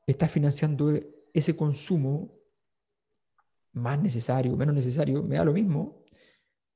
estás 0.06 0.30
financiando 0.30 0.92
ese 1.32 1.56
consumo 1.56 2.36
más 3.76 4.00
necesario, 4.00 4.56
menos 4.56 4.74
necesario, 4.74 5.22
me 5.22 5.36
da 5.36 5.44
lo 5.44 5.52
mismo, 5.52 6.04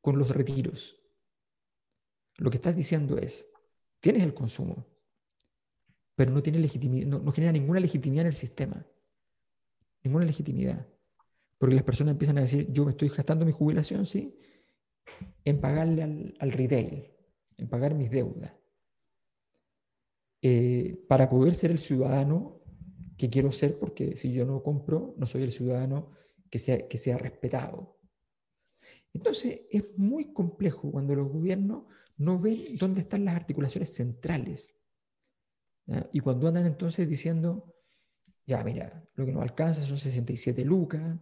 con 0.01 0.18
los 0.18 0.30
retiros. 0.30 0.97
Lo 2.36 2.51
que 2.51 2.59
estás 2.59 2.76
diciendo 2.76 3.18
es, 3.18 3.47
tienes 4.01 4.22
el 4.22 4.34
consumo, 4.34 4.86
pero 6.14 6.30
no, 6.30 6.43
tiene 6.43 6.59
legitimidad, 6.59 7.07
no, 7.07 7.32
genera 7.32 7.53
ninguna 7.53 7.80
legitimidad 7.80 8.22
en 8.22 8.28
el 8.28 8.34
sistema. 8.34 8.86
Ninguna 10.03 10.26
legitimidad. 10.26 10.86
Porque 11.59 11.74
las 11.74 11.84
personas 11.84 12.12
empiezan 12.12 12.38
a 12.38 12.43
decir, 12.43 12.70
yo 12.70 12.84
me 12.84 12.91
estoy 12.91 13.09
gastando 13.09 13.45
mi 13.45 13.53
jubilación, 13.53 14.07
¿sí? 14.07 14.38
En 15.45 15.61
pagarle 15.61 16.03
al, 16.03 16.34
al 16.38 16.53
retail, 16.53 17.11
en 17.57 17.68
pagar 17.68 17.95
mis 17.95 18.11
deudas. 18.11 18.53
Eh, 20.43 21.05
para 21.09 21.28
poder 21.28 21.55
ser 21.55 21.70
el 21.70 21.78
ciudadano 21.78 22.61
que 23.16 23.28
quiero 23.28 23.53
ser, 23.53 23.78
porque 23.78 24.16
si 24.16 24.32
yo 24.32 24.47
no 24.47 24.62
compro, 24.62 25.14
no 25.18 25.26
soy 25.26 25.43
el 25.43 25.53
ciudadano 25.53 26.11
que 26.51 26.59
sea, 26.59 26.88
que 26.88 26.99
sea 26.99 27.18
respetado. 27.18 27.99
Entonces, 29.12 29.62
es 29.70 29.84
muy 29.99 30.32
complejo 30.32 30.91
cuando 30.91 31.14
los 31.14 31.28
gobiernos 31.28 31.84
no 32.16 32.38
ven 32.38 32.57
dónde 32.78 33.01
están 33.01 33.24
las 33.24 33.36
articulaciones 33.36 33.93
centrales. 33.93 34.68
Y 36.12 36.20
cuando 36.20 36.47
andan 36.47 36.66
entonces 36.66 37.09
diciendo, 37.09 37.74
ya, 38.47 38.62
mira, 38.62 39.05
lo 39.14 39.26
que 39.26 39.32
nos 39.32 39.43
alcanza 39.43 39.82
son 39.82 39.99
67 39.99 40.64
lucas, 40.64 41.18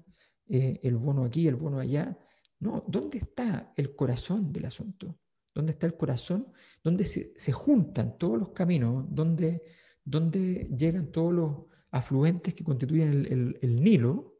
eh, 0.48 0.80
el 0.82 0.96
bono 0.96 1.24
aquí, 1.24 1.46
el 1.46 1.56
bono 1.56 1.78
allá. 1.78 2.18
No, 2.60 2.84
¿dónde 2.86 3.18
está 3.18 3.72
el 3.76 3.94
corazón 3.94 4.52
del 4.52 4.66
asunto? 4.66 5.18
¿Dónde 5.58 5.72
está 5.72 5.86
el 5.86 5.96
corazón? 5.96 6.52
¿Dónde 6.82 7.04
se, 7.04 7.32
se 7.36 7.52
juntan 7.52 8.16
todos 8.16 8.38
los 8.38 8.50
caminos? 8.50 9.04
¿Dónde, 9.08 9.62
¿Dónde 10.04 10.68
llegan 10.74 11.12
todos 11.12 11.34
los, 11.34 11.68
afluentes 11.90 12.54
que 12.54 12.64
constituyen 12.64 13.56
el, 13.60 13.76
Nilo, 13.76 14.38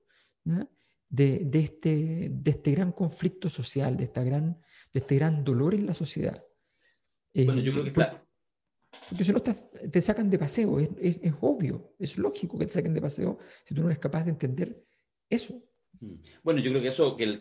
de, 1.09 1.51
este, 1.53 2.29
de 2.31 2.51
este 2.51 2.73
gran 2.73 2.93
conflicto 2.93 3.49
social, 3.49 3.97
de, 3.97 4.05
esta 4.05 4.23
gran, 4.23 4.61
de 4.93 5.01
este 5.01 5.17
gran 5.17 5.45
dolor 5.45 5.75
en 5.75 5.87
la 5.87 5.95
sociedad. 5.95 6.45
Eh, 7.33 7.45
bueno, 7.45 7.61
yo 7.61 7.73
creo 7.73 7.85
que 7.85 7.91
está... 7.91 8.25
Porque 9.09 9.25
si 9.25 9.33
no 9.33 9.43
te 9.43 10.01
sacan 10.01 10.31
de 10.31 10.39
paseo, 10.39 10.81
es, 10.81 10.89
es, 10.99 11.35
obvio, 11.43 11.95
es 11.99 12.17
lógico 12.17 12.59
que 12.59 12.67
te 12.67 12.73
saquen 12.73 12.95
de 12.95 13.03
paseo 13.03 13.39
si 13.65 13.75
tú 13.75 13.83
no 13.83 13.89
eres 13.89 13.99
capaz 13.99 14.25
de 14.25 14.31
entender 14.31 14.83
eso. 15.29 15.63
Mm. 16.01 16.15
Bueno, 16.43 16.61
yo 16.61 16.71
creo 16.71 16.83
que 16.83 16.89
eso 16.89 17.17
que, 17.17 17.41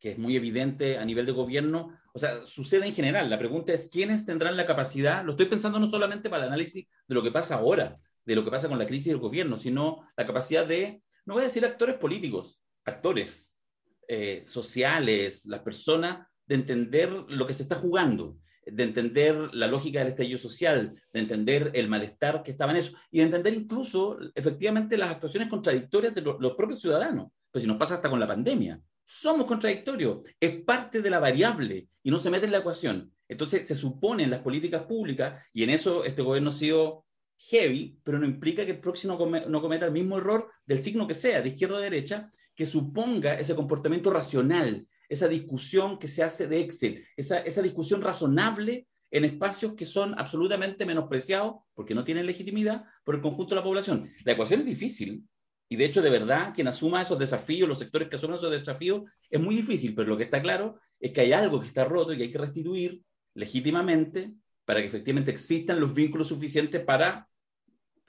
es 0.00 0.18
muy 0.18 0.36
evidente 0.36 0.98
a 0.98 1.04
nivel 1.04 1.26
de 1.26 1.32
gobierno, 1.32 1.98
o 2.12 2.18
sea, 2.18 2.46
sucede 2.46 2.86
en 2.86 2.94
general. 2.94 3.30
La 3.30 3.38
pregunta 3.38 3.72
es, 3.72 3.88
¿quiénes 3.90 4.24
tendrán 4.24 4.56
la 4.56 4.66
capacidad? 4.66 5.24
Lo 5.24 5.32
estoy 5.32 5.46
pensando 5.46 5.78
no 5.78 5.86
solamente 5.86 6.30
para 6.30 6.44
el 6.44 6.48
análisis 6.48 6.86
de 7.06 7.14
lo 7.14 7.22
que 7.22 7.30
pasa 7.30 7.56
ahora, 7.56 7.98
de 8.24 8.34
lo 8.34 8.44
que 8.44 8.50
pasa 8.50 8.68
con 8.68 8.78
la 8.78 8.86
crisis 8.86 9.08
del 9.08 9.18
gobierno, 9.18 9.56
sino 9.56 10.08
la 10.16 10.26
capacidad 10.26 10.66
de, 10.66 11.02
no 11.26 11.34
voy 11.34 11.42
a 11.42 11.46
decir 11.46 11.64
actores 11.64 11.96
políticos, 11.96 12.62
actores 12.84 13.58
eh, 14.06 14.44
sociales, 14.46 15.46
las 15.46 15.60
personas, 15.60 16.26
de 16.46 16.54
entender 16.54 17.10
lo 17.10 17.46
que 17.46 17.54
se 17.54 17.62
está 17.62 17.74
jugando, 17.74 18.38
de 18.64 18.84
entender 18.84 19.54
la 19.54 19.66
lógica 19.66 19.98
del 19.98 20.08
estallido 20.08 20.38
social, 20.38 20.94
de 21.12 21.20
entender 21.20 21.70
el 21.74 21.88
malestar 21.88 22.42
que 22.42 22.50
estaba 22.50 22.72
en 22.72 22.78
eso, 22.78 22.96
y 23.10 23.18
de 23.18 23.24
entender 23.24 23.54
incluso 23.54 24.18
efectivamente 24.34 24.96
las 24.96 25.10
actuaciones 25.10 25.48
contradictorias 25.48 26.14
de 26.14 26.22
los 26.22 26.54
propios 26.54 26.80
ciudadanos. 26.80 27.28
Pues 27.50 27.62
si 27.62 27.68
nos 27.68 27.76
pasa 27.76 27.94
hasta 27.94 28.10
con 28.10 28.20
la 28.20 28.26
pandemia, 28.26 28.80
somos 29.04 29.46
contradictorios, 29.46 30.20
es 30.38 30.62
parte 30.62 31.00
de 31.00 31.10
la 31.10 31.18
variable 31.18 31.88
y 32.02 32.10
no 32.10 32.18
se 32.18 32.30
mete 32.30 32.46
en 32.46 32.52
la 32.52 32.58
ecuación. 32.58 33.12
Entonces 33.26 33.66
se 33.66 33.74
supone 33.74 34.24
en 34.24 34.30
las 34.30 34.40
políticas 34.40 34.82
públicas, 34.82 35.42
y 35.52 35.62
en 35.62 35.70
eso 35.70 36.04
este 36.04 36.22
gobierno 36.22 36.50
ha 36.50 36.52
sido 36.52 37.06
heavy, 37.38 37.98
pero 38.02 38.18
no 38.18 38.26
implica 38.26 38.64
que 38.64 38.72
el 38.72 38.80
próximo 38.80 39.18
no 39.48 39.62
cometa 39.62 39.86
el 39.86 39.92
mismo 39.92 40.18
error 40.18 40.50
del 40.66 40.82
signo 40.82 41.06
que 41.06 41.14
sea, 41.14 41.40
de 41.40 41.50
izquierda 41.50 41.76
o 41.76 41.80
derecha, 41.80 42.30
que 42.54 42.66
suponga 42.66 43.38
ese 43.38 43.54
comportamiento 43.54 44.10
racional, 44.10 44.86
esa 45.08 45.28
discusión 45.28 45.98
que 45.98 46.08
se 46.08 46.22
hace 46.22 46.46
de 46.46 46.60
Excel, 46.60 47.06
esa, 47.16 47.38
esa 47.38 47.62
discusión 47.62 48.02
razonable 48.02 48.88
en 49.10 49.24
espacios 49.24 49.74
que 49.74 49.86
son 49.86 50.18
absolutamente 50.18 50.84
menospreciados 50.84 51.62
porque 51.74 51.94
no 51.94 52.04
tienen 52.04 52.26
legitimidad 52.26 52.84
por 53.04 53.14
el 53.14 53.22
conjunto 53.22 53.54
de 53.54 53.60
la 53.60 53.64
población. 53.64 54.10
La 54.24 54.32
ecuación 54.32 54.60
es 54.60 54.66
difícil 54.66 55.24
y 55.68 55.76
de 55.76 55.84
hecho 55.84 56.02
de 56.02 56.10
verdad 56.10 56.52
quien 56.54 56.68
asuma 56.68 57.02
esos 57.02 57.18
desafíos, 57.18 57.68
los 57.68 57.78
sectores 57.78 58.08
que 58.08 58.16
asumen 58.16 58.36
esos 58.36 58.50
desafíos, 58.50 59.02
es 59.28 59.40
muy 59.40 59.56
difícil, 59.56 59.94
pero 59.94 60.08
lo 60.08 60.16
que 60.16 60.24
está 60.24 60.40
claro 60.40 60.78
es 61.00 61.12
que 61.12 61.20
hay 61.20 61.32
algo 61.32 61.60
que 61.60 61.66
está 61.66 61.84
roto 61.84 62.12
y 62.12 62.16
que 62.16 62.24
hay 62.24 62.32
que 62.32 62.38
restituir 62.38 63.02
legítimamente 63.34 64.32
para 64.64 64.80
que 64.80 64.86
efectivamente 64.86 65.30
existan 65.30 65.80
los 65.80 65.94
vínculos 65.94 66.28
suficientes 66.28 66.84
para 66.84 67.28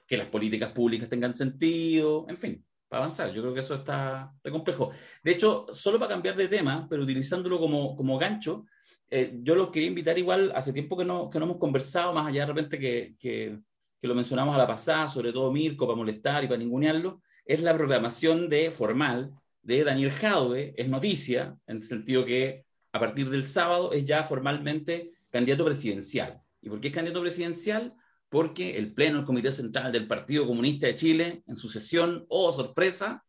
que 0.06 0.16
las 0.16 0.26
políticas 0.26 0.72
públicas 0.72 1.08
tengan 1.08 1.34
sentido, 1.34 2.26
en 2.28 2.36
fin, 2.36 2.66
para 2.88 3.04
avanzar. 3.04 3.32
Yo 3.32 3.42
creo 3.42 3.54
que 3.54 3.60
eso 3.60 3.76
está 3.76 4.32
re 4.42 4.50
complejo. 4.50 4.90
De 5.22 5.30
hecho, 5.30 5.66
solo 5.70 5.98
para 6.00 6.10
cambiar 6.10 6.34
de 6.34 6.48
tema, 6.48 6.86
pero 6.90 7.04
utilizándolo 7.04 7.60
como, 7.60 7.94
como 7.96 8.18
gancho, 8.18 8.66
eh, 9.08 9.38
yo 9.42 9.54
los 9.54 9.70
quería 9.70 9.88
invitar 9.88 10.18
igual, 10.18 10.52
hace 10.54 10.72
tiempo 10.72 10.96
que 10.96 11.04
no, 11.04 11.30
que 11.30 11.38
no 11.38 11.44
hemos 11.44 11.58
conversado, 11.58 12.12
más 12.12 12.26
allá 12.26 12.40
de 12.40 12.46
repente 12.46 12.78
que, 12.78 13.14
que, 13.18 13.58
que 14.00 14.08
lo 14.08 14.14
mencionamos 14.14 14.54
a 14.54 14.58
la 14.58 14.66
pasada, 14.66 15.08
sobre 15.08 15.32
todo 15.32 15.52
Mirko, 15.52 15.86
para 15.86 15.96
molestar 15.96 16.42
y 16.42 16.48
para 16.48 16.58
ningunearlo, 16.58 17.22
es 17.50 17.62
la 17.62 17.74
programación 17.74 18.48
de 18.48 18.70
formal 18.70 19.32
de 19.62 19.82
Daniel 19.82 20.12
Jadwe, 20.12 20.72
es 20.76 20.88
noticia, 20.88 21.56
en 21.66 21.78
el 21.78 21.82
sentido 21.82 22.24
que 22.24 22.64
a 22.92 23.00
partir 23.00 23.28
del 23.28 23.42
sábado 23.42 23.92
es 23.92 24.04
ya 24.04 24.22
formalmente 24.22 25.10
candidato 25.30 25.64
presidencial. 25.64 26.40
¿Y 26.62 26.68
por 26.68 26.80
qué 26.80 26.88
es 26.88 26.94
candidato 26.94 27.20
presidencial? 27.20 27.92
Porque 28.28 28.78
el 28.78 28.94
Pleno 28.94 29.16
del 29.16 29.26
Comité 29.26 29.50
Central 29.50 29.90
del 29.90 30.06
Partido 30.06 30.46
Comunista 30.46 30.86
de 30.86 30.94
Chile, 30.94 31.42
en 31.48 31.56
su 31.56 31.68
sesión, 31.68 32.24
oh 32.28 32.52
sorpresa, 32.52 33.24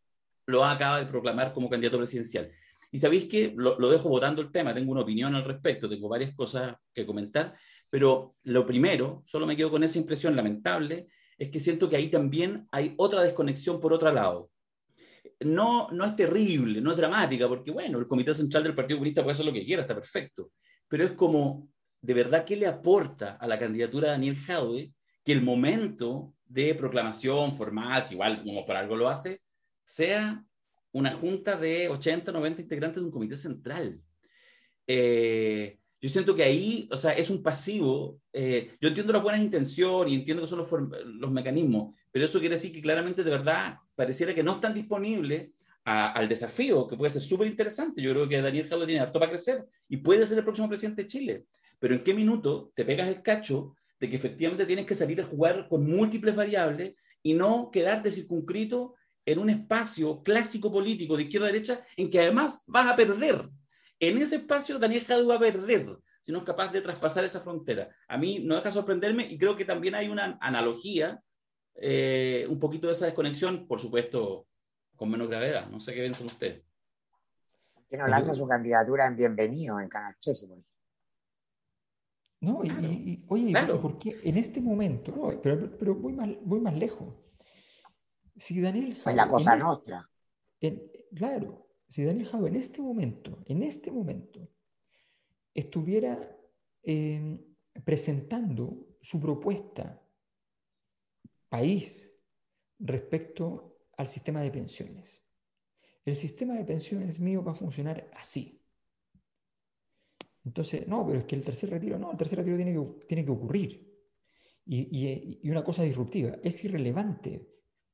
lo 0.46 0.64
acaba 0.64 1.00
de 1.00 1.06
proclamar 1.06 1.52
como 1.52 1.68
candidato 1.68 1.98
presidencial. 1.98 2.48
Y 2.92 2.98
sabéis 2.98 3.24
que 3.24 3.52
lo, 3.56 3.90
dejo 3.90 4.08
votando 4.08 4.40
el 4.40 4.52
tema, 4.52 4.72
tengo 4.72 4.92
una 4.92 5.00
opinión 5.00 5.34
al 5.34 5.44
respecto, 5.44 5.88
tengo 5.88 6.08
varias 6.08 6.32
cosas 6.32 6.76
que 6.94 7.04
comentar, 7.04 7.56
pero 7.90 8.36
lo 8.44 8.64
primero, 8.68 9.24
solo 9.26 9.46
me 9.46 9.56
quedo 9.56 9.72
con 9.72 9.82
esa 9.82 9.98
impresión 9.98 10.36
lamentable, 10.36 11.08
es 11.42 11.50
que 11.50 11.58
siento 11.58 11.90
que 11.90 11.96
ahí 11.96 12.08
también 12.08 12.68
hay 12.70 12.94
otra 12.96 13.20
desconexión 13.20 13.80
por 13.80 13.92
otro 13.92 14.12
lado. 14.12 14.48
No, 15.40 15.90
no 15.90 16.04
es 16.04 16.14
terrible, 16.14 16.80
no 16.80 16.92
es 16.92 16.96
dramática, 16.96 17.48
porque 17.48 17.72
bueno, 17.72 17.98
el 17.98 18.06
Comité 18.06 18.32
Central 18.32 18.62
del 18.62 18.76
Partido 18.76 18.98
Comunista 18.98 19.24
puede 19.24 19.32
hacer 19.32 19.46
lo 19.46 19.52
que 19.52 19.64
quiera, 19.64 19.82
está 19.82 19.92
perfecto, 19.92 20.52
pero 20.86 21.02
es 21.02 21.10
como 21.12 21.68
de 22.00 22.14
verdad 22.14 22.44
qué 22.44 22.54
le 22.54 22.68
aporta 22.68 23.32
a 23.40 23.48
la 23.48 23.58
candidatura 23.58 24.06
de 24.06 24.12
Daniel 24.12 24.36
Jadwe 24.36 24.92
que 25.24 25.32
el 25.32 25.42
momento 25.42 26.32
de 26.44 26.76
proclamación 26.76 27.56
formal, 27.56 28.04
que 28.04 28.14
igual 28.14 28.44
como 28.44 28.64
por 28.64 28.76
algo 28.76 28.94
lo 28.94 29.08
hace, 29.08 29.40
sea 29.82 30.44
una 30.92 31.12
junta 31.12 31.56
de 31.56 31.88
80, 31.88 32.30
90 32.30 32.62
integrantes 32.62 33.02
de 33.02 33.06
un 33.06 33.12
comité 33.12 33.34
central. 33.34 34.00
Eh, 34.86 35.80
yo 36.02 36.08
siento 36.10 36.34
que 36.34 36.42
ahí, 36.42 36.88
o 36.90 36.96
sea, 36.96 37.12
es 37.12 37.30
un 37.30 37.42
pasivo. 37.42 38.20
Eh, 38.32 38.76
yo 38.80 38.88
entiendo 38.88 39.12
las 39.12 39.22
buenas 39.22 39.40
intenciones 39.40 40.12
y 40.12 40.16
entiendo 40.16 40.42
que 40.42 40.48
son 40.48 40.58
los, 40.58 40.70
los, 41.04 41.30
mecanismos, 41.30 41.94
pero 42.10 42.26
eso 42.26 42.40
quiere 42.40 42.56
decir 42.56 42.72
que 42.72 42.82
claramente, 42.82 43.24
de 43.24 43.30
verdad, 43.30 43.76
pareciera 43.94 44.34
que 44.34 44.42
no 44.42 44.52
están 44.52 44.74
disponibles 44.74 45.50
al 45.84 46.28
desafío, 46.28 46.86
que 46.86 46.96
puede 46.96 47.10
ser 47.12 47.22
súper 47.22 47.48
interesante. 47.48 48.02
Yo 48.02 48.12
creo 48.12 48.28
que 48.28 48.42
Daniel 48.42 48.68
Jadwe 48.68 48.86
tiene 48.86 49.00
harto 49.00 49.18
para 49.18 49.32
crecer 49.32 49.64
y 49.88 49.96
puede 49.96 50.26
ser 50.26 50.38
el 50.38 50.44
próximo 50.44 50.68
presidente 50.68 51.02
de 51.02 51.08
Chile 51.08 51.46
pero 51.82 51.96
¿en 51.96 52.04
qué 52.04 52.14
minuto 52.14 52.70
te 52.76 52.84
pegas 52.84 53.08
el 53.08 53.22
cacho 53.22 53.74
de 53.98 54.08
que 54.08 54.14
efectivamente 54.14 54.66
tienes 54.66 54.86
que 54.86 54.94
salir 54.94 55.20
a 55.20 55.24
jugar 55.24 55.66
con 55.68 55.84
múltiples 55.84 56.36
variables 56.36 56.94
y 57.24 57.34
no 57.34 57.72
quedarte 57.72 58.12
circunscrito 58.12 58.94
en 59.26 59.40
un 59.40 59.50
espacio 59.50 60.22
clásico 60.22 60.70
político 60.70 61.16
de 61.16 61.24
izquierda 61.24 61.48
a 61.48 61.52
derecha 61.52 61.84
en 61.96 62.08
que 62.08 62.20
además 62.20 62.62
vas 62.68 62.86
a 62.86 62.94
perder. 62.94 63.50
En 64.02 64.18
ese 64.18 64.34
espacio 64.36 64.80
Daniel 64.80 65.04
Jadue 65.04 65.28
va 65.28 65.36
a 65.36 65.38
perder 65.38 65.96
si 66.20 66.32
no 66.32 66.38
es 66.38 66.44
capaz 66.44 66.72
de 66.72 66.80
traspasar 66.80 67.24
esa 67.24 67.40
frontera. 67.40 67.88
A 68.08 68.18
mí 68.18 68.40
no 68.40 68.56
deja 68.56 68.72
sorprenderme 68.72 69.28
y 69.30 69.38
creo 69.38 69.56
que 69.56 69.64
también 69.64 69.94
hay 69.94 70.08
una 70.08 70.38
analogía, 70.40 71.22
eh, 71.76 72.44
un 72.48 72.58
poquito 72.58 72.88
de 72.88 72.94
esa 72.94 73.04
desconexión, 73.04 73.68
por 73.68 73.78
supuesto, 73.78 74.48
con 74.96 75.08
menos 75.08 75.28
gravedad. 75.28 75.68
No 75.68 75.78
sé 75.78 75.94
qué 75.94 76.00
piensan 76.00 76.26
ustedes. 76.26 76.64
Que 77.88 77.96
no 77.96 78.08
lanza 78.08 78.34
su 78.34 78.46
candidatura 78.48 79.06
en 79.06 79.14
Bienvenido 79.14 79.78
en 79.78 79.88
Canal 79.88 80.16
13, 80.20 80.48
No, 82.40 82.64
y, 82.64 83.24
oye, 83.28 83.54
porque 83.80 84.18
en 84.24 84.36
este 84.36 84.60
momento, 84.60 85.40
pero, 85.40 85.78
pero 85.78 85.94
voy, 85.94 86.12
más, 86.14 86.28
voy 86.42 86.60
más 86.60 86.74
lejos. 86.74 87.14
Si 88.36 88.60
Daniel 88.60 88.98
Pues 89.04 89.14
la 89.14 89.28
cosa 89.28 89.52
este 89.52 89.64
nuestra. 89.64 90.10
claro, 91.14 91.68
si 91.92 92.04
Daniel 92.04 92.28
Jau 92.28 92.46
en 92.46 92.56
este 92.56 92.80
momento, 92.80 93.42
en 93.44 93.62
este 93.62 93.90
momento, 93.90 94.48
estuviera 95.52 96.16
em, 96.82 97.38
presentando 97.84 98.96
su 99.02 99.20
propuesta 99.20 100.02
país 101.50 102.18
respecto 102.78 103.76
al 103.98 104.08
sistema 104.08 104.40
de 104.40 104.50
pensiones. 104.50 105.20
El 106.06 106.16
sistema 106.16 106.54
de 106.54 106.64
pensiones 106.64 107.20
mío 107.20 107.44
va 107.44 107.52
a 107.52 107.56
funcionar 107.56 108.08
así. 108.14 108.64
Entonces, 110.46 110.88
no, 110.88 111.06
pero 111.06 111.18
es 111.18 111.24
que 111.26 111.36
el 111.36 111.44
tercer 111.44 111.68
retiro, 111.68 111.98
no, 111.98 112.10
el 112.10 112.16
tercer 112.16 112.38
retiro 112.38 112.56
tiene 112.56 112.72
que, 112.72 113.06
tiene 113.06 113.24
que 113.26 113.30
ocurrir. 113.30 113.92
Y, 114.64 115.38
y, 115.42 115.50
una 115.50 115.62
cosa 115.62 115.82
disruptiva, 115.82 116.38
es 116.42 116.64
irrelevante. 116.64 117.51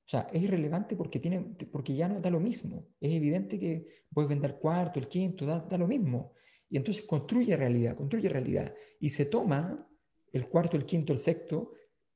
O 0.09 0.11
sea, 0.11 0.27
es 0.33 0.43
irrelevante 0.43 0.97
porque, 0.97 1.21
tiene, 1.21 1.39
porque 1.71 1.95
ya 1.95 2.09
no 2.09 2.19
da 2.19 2.31
lo 2.31 2.41
mismo. 2.41 2.87
Es 2.99 3.13
evidente 3.13 3.59
que 3.59 3.87
puedes 4.11 4.27
vender 4.27 4.59
cuarto, 4.59 4.99
el 4.99 5.07
quinto, 5.07 5.45
da, 5.45 5.61
da 5.61 5.77
lo 5.77 5.87
mismo. 5.87 6.33
Y 6.71 6.79
entonces 6.79 7.05
construye 7.05 7.55
realidad, 7.55 7.95
construye 7.95 8.31
realidad. 8.31 8.75
Y 9.01 9.11
se 9.11 9.27
toma 9.27 9.87
el 10.33 10.49
cuarto, 10.49 10.79
el 10.79 10.87
quinto, 10.87 11.13
el 11.13 11.19
sexto, 11.19 11.73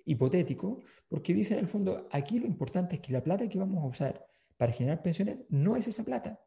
hipotético, 0.06 0.80
porque 1.06 1.34
dice 1.34 1.52
en 1.52 1.60
el 1.60 1.68
fondo, 1.68 2.08
aquí 2.10 2.38
lo 2.38 2.46
importante 2.46 2.94
es 2.94 3.02
que 3.02 3.12
la 3.12 3.22
plata 3.22 3.46
que 3.46 3.58
vamos 3.58 3.84
a 3.84 3.88
usar 3.88 4.26
para 4.56 4.72
generar 4.72 5.02
pensiones 5.02 5.40
no 5.50 5.76
es 5.76 5.86
esa 5.86 6.02
plata. 6.02 6.40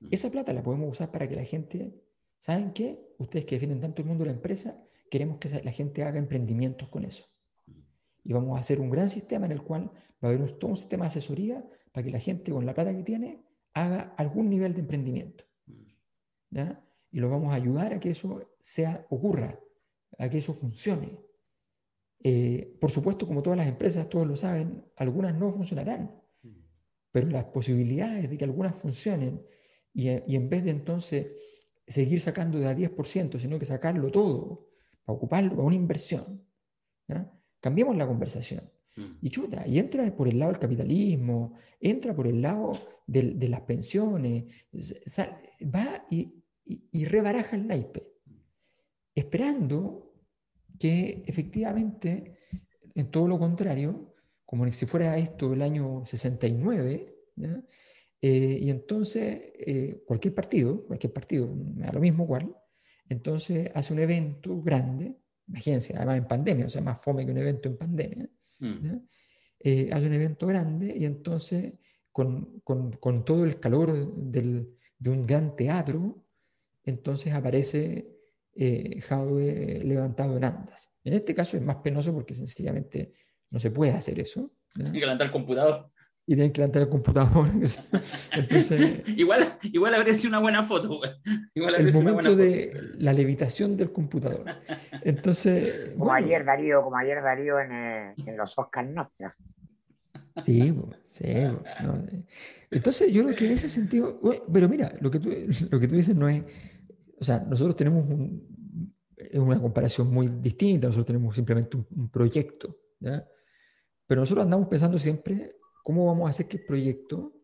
Mm. 0.00 0.08
Esa 0.10 0.30
plata 0.30 0.52
la 0.52 0.62
podemos 0.62 0.90
usar 0.90 1.10
para 1.10 1.26
que 1.26 1.36
la 1.36 1.44
gente, 1.44 1.94
¿saben 2.38 2.74
qué? 2.74 3.00
Ustedes 3.16 3.46
que 3.46 3.54
defienden 3.54 3.80
tanto 3.80 4.02
el 4.02 4.08
mundo 4.08 4.24
de 4.24 4.32
la 4.32 4.36
empresa, 4.36 4.78
queremos 5.10 5.38
que 5.38 5.48
la 5.48 5.72
gente 5.72 6.02
haga 6.02 6.18
emprendimientos 6.18 6.90
con 6.90 7.06
eso. 7.06 7.24
Y 8.30 8.32
vamos 8.32 8.56
a 8.56 8.60
hacer 8.60 8.80
un 8.80 8.90
gran 8.90 9.10
sistema 9.10 9.46
en 9.46 9.50
el 9.50 9.60
cual 9.60 9.90
va 9.90 9.92
a 10.22 10.26
haber 10.28 10.40
un, 10.40 10.56
todo 10.56 10.70
un 10.70 10.76
sistema 10.76 11.02
de 11.02 11.08
asesoría 11.08 11.68
para 11.90 12.04
que 12.04 12.12
la 12.12 12.20
gente 12.20 12.52
con 12.52 12.64
la 12.64 12.72
plata 12.72 12.94
que 12.94 13.02
tiene 13.02 13.44
haga 13.74 14.14
algún 14.16 14.48
nivel 14.48 14.72
de 14.72 14.82
emprendimiento. 14.82 15.42
Y 17.10 17.18
lo 17.18 17.28
vamos 17.28 17.52
a 17.52 17.56
ayudar 17.56 17.92
a 17.92 17.98
que 17.98 18.10
eso 18.10 18.40
sea, 18.60 19.04
ocurra, 19.10 19.58
a 20.16 20.30
que 20.30 20.38
eso 20.38 20.54
funcione. 20.54 21.18
Eh, 22.22 22.78
por 22.80 22.92
supuesto, 22.92 23.26
como 23.26 23.42
todas 23.42 23.56
las 23.56 23.66
empresas, 23.66 24.08
todos 24.08 24.28
lo 24.28 24.36
saben, 24.36 24.84
algunas 24.94 25.36
no 25.36 25.50
funcionarán, 25.50 26.22
pero 27.10 27.26
las 27.30 27.46
posibilidades 27.46 28.30
de 28.30 28.38
que 28.38 28.44
algunas 28.44 28.76
funcionen 28.76 29.44
y, 29.92 30.08
en 30.08 30.48
vez 30.48 30.62
de 30.62 30.70
entonces 30.70 31.34
seguir 31.84 32.20
sacando 32.20 32.60
de 32.60 32.68
a 32.68 32.76
10%, 32.76 33.40
sino 33.40 33.58
que 33.58 33.66
sacarlo 33.66 34.12
todo 34.12 34.68
para 35.04 35.16
ocuparlo 35.16 35.50
para 35.50 35.64
una 35.64 35.74
inversión, 35.74 36.46
cambiemos 37.60 37.96
la 37.96 38.06
conversación. 38.06 38.70
Y 39.22 39.30
chuta, 39.30 39.66
y 39.66 39.78
entra 39.78 40.14
por 40.14 40.28
el 40.28 40.38
lado 40.38 40.52
del 40.52 40.60
capitalismo, 40.60 41.54
entra 41.80 42.14
por 42.14 42.26
el 42.26 42.42
lado 42.42 42.78
de 43.06 43.48
las 43.48 43.62
pensiones, 43.62 44.44
va 45.74 46.06
y, 46.10 46.34
y, 46.64 47.04
rebaraja 47.06 47.56
el 47.56 47.66
naipe, 47.66 48.12
esperando 49.14 50.12
que 50.78 51.22
efectivamente, 51.26 52.36
en 52.94 53.10
todo 53.10 53.26
lo 53.26 53.38
contrario, 53.38 54.14
como 54.44 54.68
si 54.70 54.84
fuera 54.84 55.16
esto 55.16 55.52
el 55.52 55.62
año 55.62 56.04
69, 56.04 57.14
eh, 58.22 58.58
y 58.60 58.68
entonces 58.68 59.52
eh, 59.54 60.02
cualquier 60.06 60.34
partido, 60.34 60.86
cualquier 60.86 61.12
partido, 61.12 61.48
da 61.54 61.92
lo 61.92 62.00
mismo 62.00 62.26
cuál, 62.26 62.54
entonces 63.08 63.70
hace 63.74 63.92
un 63.92 64.00
evento 64.00 64.60
grande, 64.60 65.16
imagínense, 65.50 65.94
además 65.96 66.18
en 66.18 66.28
pandemia, 66.28 66.66
o 66.66 66.70
sea, 66.70 66.80
más 66.80 67.00
fome 67.00 67.26
que 67.26 67.32
un 67.32 67.38
evento 67.38 67.68
en 67.68 67.76
pandemia, 67.76 68.28
mm. 68.60 68.96
eh, 69.60 69.90
hace 69.92 70.06
un 70.06 70.14
evento 70.14 70.46
grande 70.46 70.94
y 70.96 71.04
entonces 71.04 71.74
con, 72.12 72.60
con, 72.60 72.92
con 72.92 73.24
todo 73.24 73.44
el 73.44 73.58
calor 73.60 74.14
del, 74.14 74.76
de 74.98 75.10
un 75.10 75.26
gran 75.26 75.56
teatro, 75.56 76.24
entonces 76.84 77.32
aparece 77.32 78.16
eh, 78.54 79.00
levantado 79.84 80.36
en 80.36 80.44
andas. 80.44 80.90
En 81.04 81.14
este 81.14 81.34
caso 81.34 81.56
es 81.56 81.62
más 81.62 81.76
penoso 81.76 82.12
porque 82.12 82.34
sencillamente 82.34 83.12
no 83.50 83.58
se 83.58 83.70
puede 83.70 83.92
hacer 83.92 84.18
eso. 84.20 84.52
Tiene 84.72 84.92
que 84.92 85.00
levantar 85.00 85.26
el 85.26 85.32
computador. 85.32 85.90
Y 86.30 86.34
tienen 86.36 86.52
que 86.52 86.60
levantar 86.60 86.82
el 86.82 86.88
computador. 86.88 87.50
Entonces, 88.32 89.02
igual, 89.16 89.58
igual 89.64 89.94
habría 89.96 90.14
sido 90.14 90.28
una 90.28 90.38
buena 90.38 90.62
foto. 90.62 91.00
Igual 91.52 91.74
el 91.74 91.92
momento 91.92 92.36
de 92.36 92.92
la 92.98 93.12
levitación 93.12 93.76
del 93.76 93.90
computador. 93.90 94.44
Entonces, 95.02 95.90
como 95.98 96.12
ayer 96.12 96.44
Darío, 96.44 96.84
como 96.84 96.96
ayer 96.96 97.20
Darío 97.20 97.58
en, 97.58 97.72
eh, 97.72 98.14
en 98.24 98.36
los 98.36 98.56
Oscars 98.56 98.88
Nostra. 98.88 99.34
Sí, 100.46 100.72
sí. 101.10 101.24
Entonces, 102.70 103.12
yo 103.12 103.24
creo 103.24 103.34
que 103.36 103.46
en 103.46 103.52
ese 103.52 103.68
sentido, 103.68 104.20
pero 104.52 104.68
mira, 104.68 104.94
lo 105.00 105.10
que 105.10 105.18
tú, 105.18 105.30
lo 105.68 105.80
que 105.80 105.88
tú 105.88 105.96
dices 105.96 106.14
no 106.14 106.28
es, 106.28 106.44
o 107.18 107.24
sea, 107.24 107.40
nosotros 107.40 107.74
tenemos 107.74 108.08
un, 108.08 108.46
una 109.32 109.60
comparación 109.60 110.06
muy 110.14 110.28
distinta, 110.28 110.86
nosotros 110.86 111.06
tenemos 111.06 111.34
simplemente 111.34 111.76
un, 111.76 112.08
proyecto, 112.08 112.78
¿ya? 113.00 113.26
Pero 114.06 114.20
nosotros 114.20 114.44
andamos 114.44 114.68
pensando 114.68 114.96
siempre 114.96 115.56
cómo 115.82 116.06
vamos 116.06 116.26
a 116.26 116.30
hacer 116.30 116.48
que 116.48 116.58
el 116.58 116.64
proyecto 116.64 117.34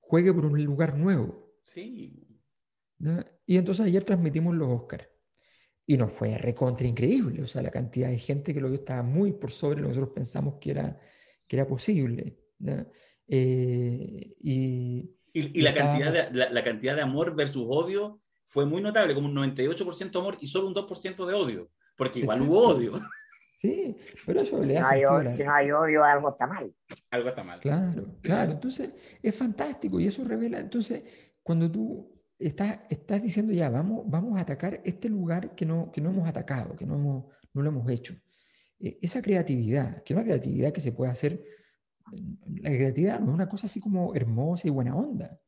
juegue 0.00 0.32
por 0.32 0.46
un 0.46 0.64
lugar 0.64 0.96
nuevo. 0.96 1.54
Sí. 1.62 2.26
Y 3.46 3.56
entonces 3.56 3.86
ayer 3.86 4.04
transmitimos 4.04 4.54
los 4.54 4.68
Oscars. 4.68 5.08
Y 5.88 5.96
nos 5.96 6.12
fue 6.12 6.36
recontra 6.36 6.86
increíble. 6.86 7.42
O 7.42 7.46
sea, 7.46 7.62
la 7.62 7.70
cantidad 7.70 8.08
de 8.08 8.18
gente 8.18 8.52
que 8.52 8.60
lo 8.60 8.68
vio 8.68 8.78
estaba 8.78 9.02
muy 9.02 9.32
por 9.32 9.52
sobre 9.52 9.76
lo 9.76 9.82
que 9.82 9.88
nosotros 9.88 10.14
pensamos 10.14 10.54
que 10.60 10.72
era, 10.72 11.00
que 11.46 11.56
era 11.56 11.66
posible. 11.66 12.38
Eh, 13.28 14.34
y, 14.40 15.10
y, 15.32 15.62
la, 15.62 15.74
cantidad 15.74 16.12
de, 16.12 16.50
la, 16.50 16.64
cantidad 16.64 16.96
de 16.96 17.02
amor 17.02 17.36
versus 17.36 17.66
odio 17.68 18.20
fue 18.46 18.66
muy 18.66 18.80
notable, 18.80 19.14
como 19.14 19.28
un 19.28 19.36
98% 19.36 20.18
amor 20.18 20.38
y 20.40 20.46
solo 20.46 20.68
un 20.68 20.74
2% 20.74 21.26
de 21.26 21.34
odio, 21.34 21.70
porque 21.96 22.20
igual 22.20 22.42
hubo 22.42 22.68
odio. 22.68 23.00
Sí, 23.66 23.96
pero 24.24 24.40
eso 24.40 24.64
si 24.64 24.72
le 24.72 24.78
hace. 24.78 25.02
No 25.02 25.16
hay, 25.16 25.30
si 25.30 25.44
no 25.44 25.52
hay 25.52 25.70
odio, 25.70 26.04
algo 26.04 26.30
está 26.30 26.46
mal. 26.46 26.72
Algo 27.10 27.28
está 27.28 27.42
mal. 27.42 27.60
Claro, 27.60 28.16
claro. 28.22 28.52
Entonces, 28.52 28.90
es 29.22 29.34
fantástico 29.34 29.98
y 29.98 30.06
eso 30.06 30.24
revela. 30.24 30.60
Entonces, 30.60 31.02
cuando 31.42 31.70
tú 31.70 32.12
estás, 32.38 32.80
estás 32.88 33.22
diciendo 33.22 33.52
ya, 33.52 33.68
vamos, 33.68 34.04
vamos 34.06 34.38
a 34.38 34.42
atacar 34.42 34.80
este 34.84 35.08
lugar 35.08 35.54
que 35.54 35.66
no, 35.66 35.90
que 35.90 36.00
no 36.00 36.10
hemos 36.10 36.28
atacado, 36.28 36.76
que 36.76 36.86
no, 36.86 36.94
hemos, 36.94 37.24
no 37.52 37.62
lo 37.62 37.70
hemos 37.70 37.90
hecho. 37.90 38.14
E, 38.78 38.98
esa 39.02 39.20
creatividad, 39.20 40.02
que 40.02 40.12
es 40.12 40.16
una 40.16 40.24
creatividad 40.24 40.72
que 40.72 40.80
se 40.80 40.92
puede 40.92 41.10
hacer 41.10 41.42
la 42.12 42.70
creatividad 42.70 43.20
no 43.20 43.30
es 43.30 43.34
una 43.34 43.48
cosa 43.48 43.66
así 43.66 43.80
como 43.80 44.14
hermosa 44.14 44.68
y 44.68 44.70
buena 44.70 44.94
onda. 44.94 45.40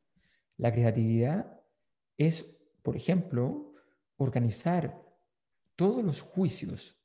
La 0.57 0.73
creatividad 0.73 1.59
es, 2.17 2.45
por 2.83 2.95
ejemplo, 2.97 3.73
organizar 4.17 5.01
todos 5.75 6.03
los 6.03 6.21
juicios 6.21 6.98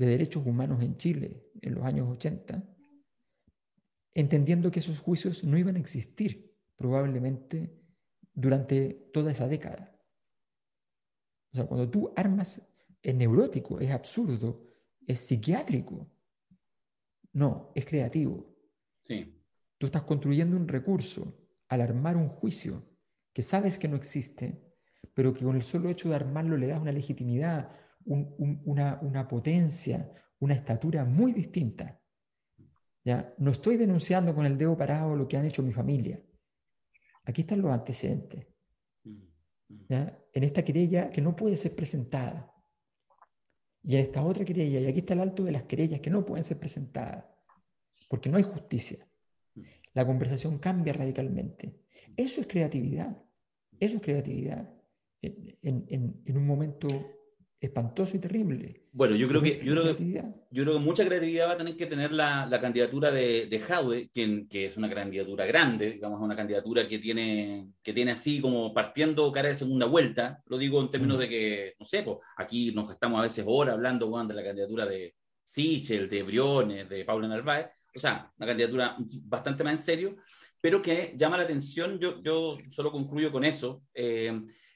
de 0.00 0.06
derechos 0.06 0.46
humanos 0.46 0.82
en 0.82 0.96
Chile 0.96 1.44
en 1.60 1.74
los 1.74 1.84
años 1.84 2.08
80, 2.08 2.64
entendiendo 4.14 4.70
que 4.70 4.80
esos 4.80 4.98
juicios 4.98 5.44
no 5.44 5.58
iban 5.58 5.76
a 5.76 5.78
existir 5.78 6.56
probablemente 6.74 7.78
durante 8.32 9.10
toda 9.12 9.30
esa 9.30 9.46
década. 9.46 9.94
O 11.52 11.56
sea, 11.56 11.66
cuando 11.66 11.90
tú 11.90 12.14
armas, 12.16 12.62
es 13.02 13.14
neurótico, 13.14 13.78
es 13.78 13.90
absurdo, 13.90 14.66
es 15.06 15.20
psiquiátrico. 15.20 16.10
No, 17.34 17.70
es 17.74 17.84
creativo. 17.84 18.56
Tú 19.76 19.86
estás 19.86 20.04
construyendo 20.04 20.56
un 20.56 20.66
recurso 20.66 21.46
al 21.68 21.82
armar 21.82 22.16
un 22.16 22.28
juicio 22.30 22.88
que 23.34 23.42
sabes 23.42 23.78
que 23.78 23.88
no 23.88 23.96
existe, 23.96 24.62
pero 25.12 25.34
que 25.34 25.44
con 25.44 25.56
el 25.56 25.62
solo 25.62 25.90
hecho 25.90 26.08
de 26.08 26.14
armarlo 26.14 26.56
le 26.56 26.68
das 26.68 26.80
una 26.80 26.90
legitimidad, 26.90 27.70
una, 28.04 29.28
potencia, 29.28 30.12
una 30.38 30.54
estatura 30.54 31.04
muy 31.04 31.32
distinta. 31.32 32.00
¿Ya? 33.04 33.34
No 33.38 33.50
estoy 33.50 33.76
denunciando 33.76 34.34
con 34.34 34.44
el 34.44 34.58
dedo 34.58 34.76
parado 34.76 35.16
lo 35.16 35.26
que 35.26 35.36
han 35.36 35.46
hecho 35.46 35.62
mi 35.62 35.72
familia. 35.72 36.22
Aquí 37.24 37.42
están 37.42 37.62
los 37.62 37.70
antecedentes. 37.70 38.46
¿Ya? 39.88 40.18
En 40.32 40.44
esta 40.44 40.62
querella 40.62 41.10
que 41.10 41.20
no 41.20 41.34
puede 41.34 41.56
ser 41.56 41.74
presentada. 41.74 42.54
Y 43.82 43.94
en 43.94 44.02
esta 44.02 44.22
otra 44.22 44.44
querella, 44.44 44.80
y 44.80 44.86
aquí 44.86 45.00
está 45.00 45.14
el 45.14 45.20
alto 45.20 45.44
de 45.44 45.52
las 45.52 45.62
querellas 45.64 46.00
que 46.00 46.10
no 46.10 46.24
pueden 46.24 46.44
ser 46.44 46.58
presentadas 46.58 47.24
porque 48.08 48.28
no 48.28 48.36
hay 48.36 48.42
justicia. 48.42 49.06
la 49.94 50.06
conversación 50.06 50.58
cambia 50.58 50.92
radicalmente. 50.92 51.80
Eso 52.16 52.40
es 52.40 52.46
creatividad, 52.46 53.16
eso 53.78 53.96
es 53.96 54.02
creatividad 54.02 54.68
en, 55.22 56.36
un 56.36 56.46
momento 56.46 56.88
espantoso 57.60 58.16
y 58.16 58.20
terrible. 58.20 58.88
Bueno, 58.90 59.14
yo 59.14 59.28
creo, 59.28 59.42
que, 59.42 59.60
yo, 59.62 59.72
creo 59.72 59.96
que, 59.96 60.24
yo 60.50 60.64
creo 60.64 60.74
que 60.74 60.84
mucha 60.84 61.04
creatividad 61.04 61.48
va 61.48 61.52
a 61.52 61.56
tener 61.58 61.76
que 61.76 61.86
tener 61.86 62.10
la, 62.10 62.48
candidatura 62.60 63.10
de, 63.10 63.46
de 63.46 64.08
quien, 64.12 64.48
que 64.48 64.66
es 64.66 64.76
una 64.78 64.88
candidatura 64.88 65.44
grande, 65.44 65.90
digamos, 65.92 66.20
una 66.20 66.34
candidatura 66.34 66.88
que 66.88 66.98
tiene, 66.98 67.68
que 67.82 67.92
tiene 67.92 68.12
así 68.12 68.40
como 68.40 68.72
partiendo 68.72 69.30
cara 69.30 69.50
de 69.50 69.54
segunda 69.54 69.86
vuelta. 69.86 70.42
Lo 70.46 70.56
digo 70.56 70.80
en 70.80 70.90
términos 70.90 71.18
mm. 71.18 71.20
de 71.20 71.28
que, 71.28 71.74
no 71.78 71.84
sé, 71.84 72.02
pues, 72.02 72.16
aquí 72.36 72.72
nos 72.72 72.88
gastamos 72.88 73.20
a 73.20 73.24
veces 73.24 73.44
horas 73.46 73.74
hablando 73.74 74.10
de 74.24 74.34
la 74.34 74.42
candidatura 74.42 74.86
de 74.86 75.14
Sichel, 75.44 76.08
de 76.08 76.22
Briones, 76.22 76.88
de 76.88 77.04
Paula 77.04 77.28
Narváez. 77.28 77.66
O 77.94 77.98
sea, 77.98 78.32
una 78.38 78.46
candidatura 78.46 78.96
bastante 78.98 79.64
más 79.64 79.74
en 79.74 79.84
serio, 79.84 80.16
pero 80.60 80.80
que 80.80 81.14
llama 81.16 81.36
la 81.36 81.42
atención. 81.42 81.98
Yo, 81.98 82.22
yo 82.22 82.56
solo 82.70 82.90
concluyo 82.90 83.30
con 83.30 83.44
eso. 83.44 83.82
Eh, 83.92 84.32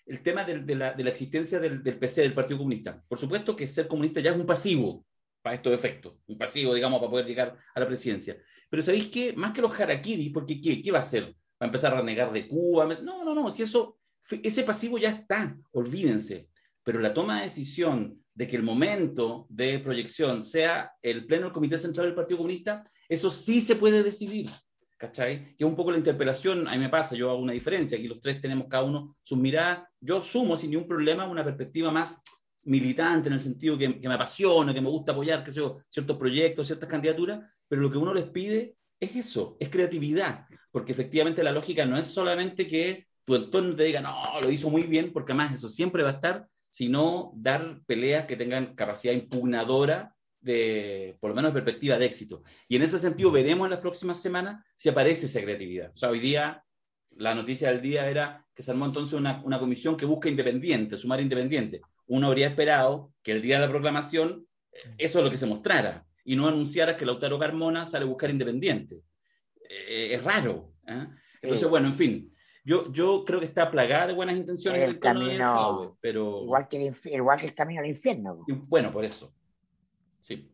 el 0.06 0.22
tema 0.22 0.44
de, 0.44 0.74
la, 0.74 0.90
existencia 0.90 1.58
del, 1.58 1.82
PC, 1.82 2.22
del 2.22 2.34
Partido 2.34 2.58
Comunista. 2.58 3.02
Por 3.08 3.18
supuesto 3.18 3.56
que 3.56 3.66
ser 3.66 3.88
comunista 3.88 4.20
ya 4.20 4.30
es 4.30 4.36
un 4.36 4.46
pasivo 4.46 5.06
para 5.42 5.56
estos 5.56 5.72
efectos, 5.72 6.14
un 6.26 6.38
pasivo, 6.38 6.74
digamos, 6.74 6.98
para 7.00 7.10
poder 7.10 7.26
llegar 7.26 7.56
a 7.74 7.80
la 7.80 7.86
presidencia. 7.86 8.36
Pero 8.68 8.82
¿sabéis 8.82 9.08
qué? 9.08 9.32
Más 9.34 9.52
que 9.52 9.62
los 9.62 9.78
harakiri, 9.78 10.30
porque 10.30 10.60
¿qué, 10.60 10.82
qué 10.82 10.90
va 10.90 10.98
a 10.98 11.02
hacer? 11.02 11.24
¿Va 11.24 11.34
a 11.60 11.66
empezar 11.66 11.92
a 11.92 11.98
renegar 11.98 12.32
de 12.32 12.48
Cuba? 12.48 12.86
No, 13.02 13.24
no, 13.24 13.34
no, 13.34 13.50
si 13.50 13.62
eso, 13.62 13.98
ese 14.42 14.62
pasivo 14.64 14.98
ya 14.98 15.10
está, 15.10 15.56
olvídense. 15.72 16.48
Pero 16.82 16.98
la 16.98 17.14
toma 17.14 17.38
de 17.38 17.44
decisión 17.44 18.22
de 18.34 18.48
que 18.48 18.56
el 18.56 18.62
momento 18.62 19.46
de 19.48 19.78
proyección 19.78 20.42
sea 20.42 20.92
el 21.00 21.26
pleno 21.26 21.44
del 21.44 21.52
Comité 21.52 21.78
Central 21.78 22.06
del 22.06 22.14
Partido 22.14 22.38
Comunista, 22.38 22.90
eso 23.08 23.30
sí 23.30 23.60
se 23.60 23.76
puede 23.76 24.02
decidir. 24.02 24.50
¿Cachai? 24.96 25.56
Que 25.56 25.64
es 25.64 25.68
un 25.68 25.76
poco 25.76 25.90
la 25.90 25.98
interpelación, 25.98 26.68
a 26.68 26.72
mí 26.72 26.78
me 26.78 26.88
pasa, 26.88 27.14
yo 27.14 27.30
hago 27.30 27.40
una 27.40 27.52
diferencia, 27.52 27.98
aquí 27.98 28.08
los 28.08 28.20
tres 28.20 28.40
tenemos 28.40 28.66
cada 28.68 28.84
uno 28.84 29.16
sus 29.22 29.38
miradas, 29.38 29.88
yo 30.00 30.20
sumo 30.20 30.56
sin 30.56 30.70
ningún 30.70 30.88
problema 30.88 31.26
una 31.26 31.44
perspectiva 31.44 31.90
más 31.90 32.22
militante 32.64 33.28
en 33.28 33.34
el 33.34 33.40
sentido 33.40 33.76
que, 33.76 33.88
me 33.88 34.14
apasiona, 34.14 34.72
que 34.72 34.80
me 34.80 34.88
gusta 34.88 35.12
apoyar, 35.12 35.44
que 35.44 35.50
sé 35.50 35.60
ciertos 35.88 36.16
proyectos, 36.16 36.66
ciertas 36.66 36.88
candidaturas, 36.88 37.40
pero 37.68 37.82
lo 37.82 37.90
que 37.90 37.98
uno 37.98 38.14
les 38.14 38.24
pide 38.24 38.76
es 38.98 39.16
eso, 39.16 39.56
es 39.60 39.68
creatividad, 39.68 40.46
porque 40.70 40.92
efectivamente 40.92 41.42
la 41.42 41.52
lógica 41.52 41.84
no 41.84 41.96
es 41.96 42.06
solamente 42.06 42.66
que 42.66 43.06
tu 43.24 43.34
entorno 43.34 43.74
te 43.74 43.84
diga, 43.84 44.00
no, 44.00 44.14
lo 44.40 44.50
hizo 44.50 44.70
muy 44.70 44.84
bien, 44.84 45.12
porque 45.12 45.32
además 45.32 45.54
eso 45.54 45.68
siempre 45.68 46.02
va 46.02 46.10
a 46.10 46.14
estar, 46.14 46.46
sino 46.70 47.32
dar 47.36 47.80
peleas 47.86 48.26
que 48.26 48.36
tengan 48.36 48.74
capacidad 48.74 49.14
impugnadora 49.14 50.13
de, 50.44 51.16
por 51.20 51.30
lo 51.30 51.34
menos, 51.34 51.52
perspectiva 51.52 51.98
de 51.98 52.06
éxito. 52.06 52.42
Y 52.68 52.76
en 52.76 52.82
ese 52.82 52.98
sentido 52.98 53.30
veremos 53.30 53.66
en 53.66 53.72
las 53.72 53.80
próximas 53.80 54.20
semanas 54.20 54.64
si 54.76 54.88
aparece 54.88 55.26
esa 55.26 55.40
creatividad. 55.40 55.90
O 55.92 55.96
sea, 55.96 56.10
hoy 56.10 56.20
día, 56.20 56.64
la 57.16 57.34
noticia 57.34 57.68
del 57.68 57.80
día 57.80 58.08
era 58.08 58.44
que 58.54 58.62
se 58.62 58.70
armó 58.70 58.86
entonces 58.86 59.14
una, 59.18 59.42
una 59.44 59.58
comisión 59.58 59.96
que 59.96 60.06
busca 60.06 60.28
independiente, 60.28 60.96
sumar 60.96 61.20
independiente. 61.20 61.80
Uno 62.06 62.28
habría 62.28 62.48
esperado 62.48 63.12
que 63.22 63.32
el 63.32 63.42
día 63.42 63.56
de 63.56 63.66
la 63.66 63.72
proclamación 63.72 64.46
eso 64.98 65.18
es 65.18 65.24
lo 65.24 65.30
que 65.30 65.38
se 65.38 65.46
mostrara 65.46 66.06
y 66.24 66.36
no 66.36 66.48
anunciara 66.48 66.96
que 66.96 67.06
Lautaro 67.06 67.38
Carmona 67.38 67.86
sale 67.86 68.04
a 68.04 68.08
buscar 68.08 68.30
independiente. 68.30 69.02
Eh, 69.68 70.14
es 70.14 70.24
raro. 70.24 70.72
¿eh? 70.86 71.06
Entonces, 71.42 71.68
bueno, 71.68 71.88
en 71.88 71.94
fin, 71.94 72.34
yo, 72.64 72.90
yo 72.92 73.24
creo 73.26 73.40
que 73.40 73.46
está 73.46 73.70
plagada 73.70 74.08
de 74.08 74.14
buenas 74.14 74.36
intenciones 74.36 74.82
el, 74.82 74.98
camino, 74.98 75.98
pero... 76.00 76.42
Igual 76.42 76.68
que, 76.68 76.86
el, 76.86 76.94
igual 77.12 77.38
que 77.38 77.46
el 77.46 77.54
camino 77.54 77.80
al 77.80 77.86
infierno. 77.86 78.44
bueno, 78.46 78.90
por 78.90 79.04
eso. 79.04 79.34
Sí, 80.24 80.50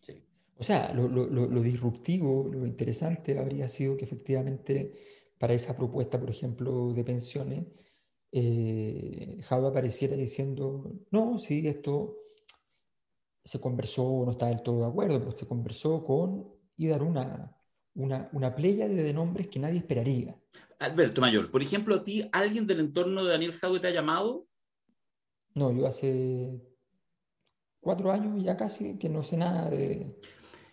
sí. 0.00 0.20
O 0.58 0.64
sea, 0.64 0.92
lo, 0.92 1.62
disruptivo, 1.62 2.50
lo 2.52 2.66
interesante 2.66 3.38
habría 3.38 3.68
sido 3.68 3.96
que 3.96 4.04
efectivamente 4.04 5.30
para 5.38 5.54
esa 5.54 5.76
propuesta, 5.76 6.18
por 6.18 6.28
ejemplo, 6.28 6.92
de 6.92 7.04
pensiones, 7.04 7.66
eh, 8.32 9.40
Java 9.44 9.68
apareciera 9.68 10.16
diciendo, 10.16 10.92
no, 11.12 11.38
sí, 11.38 11.68
esto 11.68 12.16
se 13.44 13.60
conversó, 13.60 14.24
no 14.24 14.32
está 14.32 14.48
del 14.48 14.62
todo 14.62 14.80
de 14.80 14.86
acuerdo, 14.86 15.20
pero 15.20 15.38
se 15.38 15.46
conversó 15.46 16.02
con 16.02 16.52
y 16.76 16.88
dar 16.88 17.04
una, 17.04 17.56
una, 17.94 18.28
una 18.32 18.56
playa 18.56 18.88
de 18.88 19.12
nombres 19.12 19.46
que 19.46 19.60
nadie 19.60 19.78
esperaría. 19.78 20.36
Alberto 20.80 21.20
Mayor, 21.20 21.52
por 21.52 21.62
ejemplo, 21.62 21.94
a 21.94 22.02
ti, 22.02 22.28
¿alguien 22.32 22.66
del 22.66 22.80
entorno 22.80 23.24
de 23.24 23.30
Daniel 23.30 23.52
Jadwe 23.52 23.78
te 23.78 23.86
ha 23.86 23.92
llamado? 23.92 24.48
No, 25.54 25.70
yo 25.70 25.86
hace 25.86 26.60
cuatro 27.80 28.10
años 28.10 28.42
ya 28.42 28.56
casi 28.56 28.98
que 28.98 29.08
no 29.08 29.22
sé 29.22 29.36
nada 29.36 29.70
de... 29.70 30.14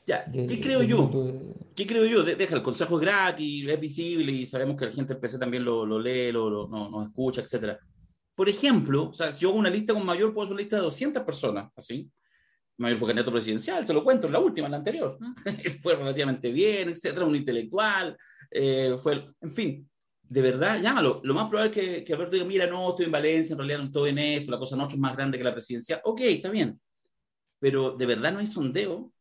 Ya, 0.06 0.26
¿qué 0.30 0.60
creo 0.60 0.84
yo? 0.84 1.10
¿Qué 1.76 1.88
creo 1.88 2.06
yo? 2.06 2.24
deja, 2.24 2.56
el 2.56 2.62
consejo 2.62 2.96
es 2.96 3.02
gratis, 3.02 3.66
es 3.70 3.80
visible 3.80 4.32
y 4.34 4.46
sabemos 4.46 4.76
que 4.76 4.86
la 4.86 4.92
gente 4.92 5.14
del 5.14 5.22
PC 5.22 5.40
también 5.40 5.64
lo, 5.64 5.86
lo 5.86 5.98
lee, 5.98 6.32
lo, 6.32 6.50
lo 6.50 6.68
no, 6.68 6.90
nos 6.90 7.08
escucha, 7.08 7.42
etc. 7.42 7.78
Por 8.36 8.50
ejemplo, 8.50 9.10
o 9.10 9.14
sea, 9.14 9.32
si 9.32 9.44
yo 9.44 9.50
hago 9.50 9.60
una 9.60 9.70
lista 9.70 9.94
con 9.94 10.06
Mayor, 10.06 10.34
puedo 10.34 10.44
hacer 10.44 10.56
una 10.56 10.62
lista 10.62 10.76
de 10.76 10.82
200 10.82 11.24
personas, 11.24 11.72
así. 11.78 12.12
Mayor 12.78 12.98
fue 12.98 13.08
candidato 13.08 13.32
presidencial, 13.32 13.86
se 13.86 13.94
lo 13.94 14.04
cuento, 14.04 14.28
en 14.28 14.34
la 14.34 14.40
última, 14.40 14.68
en 14.68 14.72
la 14.72 14.78
anterior. 14.80 15.18
Él 15.64 15.80
fue 15.80 15.96
relativamente 15.96 16.52
bien, 16.52 16.90
etcétera, 16.90 17.26
un 17.26 17.36
intelectual, 17.38 18.18
eh, 18.52 18.96
fue, 19.02 19.30
en 19.40 19.52
fin, 19.52 19.90
de 20.22 20.42
verdad, 20.42 20.82
llámalo. 20.82 21.22
Lo 21.24 21.34
más 21.34 21.48
probable 21.48 21.72
es 21.72 21.78
que, 21.78 22.04
que 22.04 22.14
Alberto 22.14 22.34
diga, 22.34 22.46
mira, 22.46 22.68
no, 22.68 22.90
estoy 22.90 23.06
en 23.06 23.12
Valencia, 23.12 23.54
en 23.54 23.60
realidad 23.60 23.80
no 23.80 23.86
estoy 23.86 24.10
en 24.10 24.18
esto, 24.18 24.52
la 24.52 24.60
cosa 24.60 24.76
nuestra 24.76 24.96
es 24.96 25.00
más 25.00 25.16
grande 25.16 25.38
que 25.38 25.46
la 25.46 25.54
presidencial. 25.54 26.02
Ok, 26.04 26.20
está 26.22 26.50
bien 26.50 26.78
pero 27.64 27.92
de 27.92 28.06
verdad 28.06 28.34
no 28.34 28.40
hay 28.40 28.48
sondeo. 28.48 29.14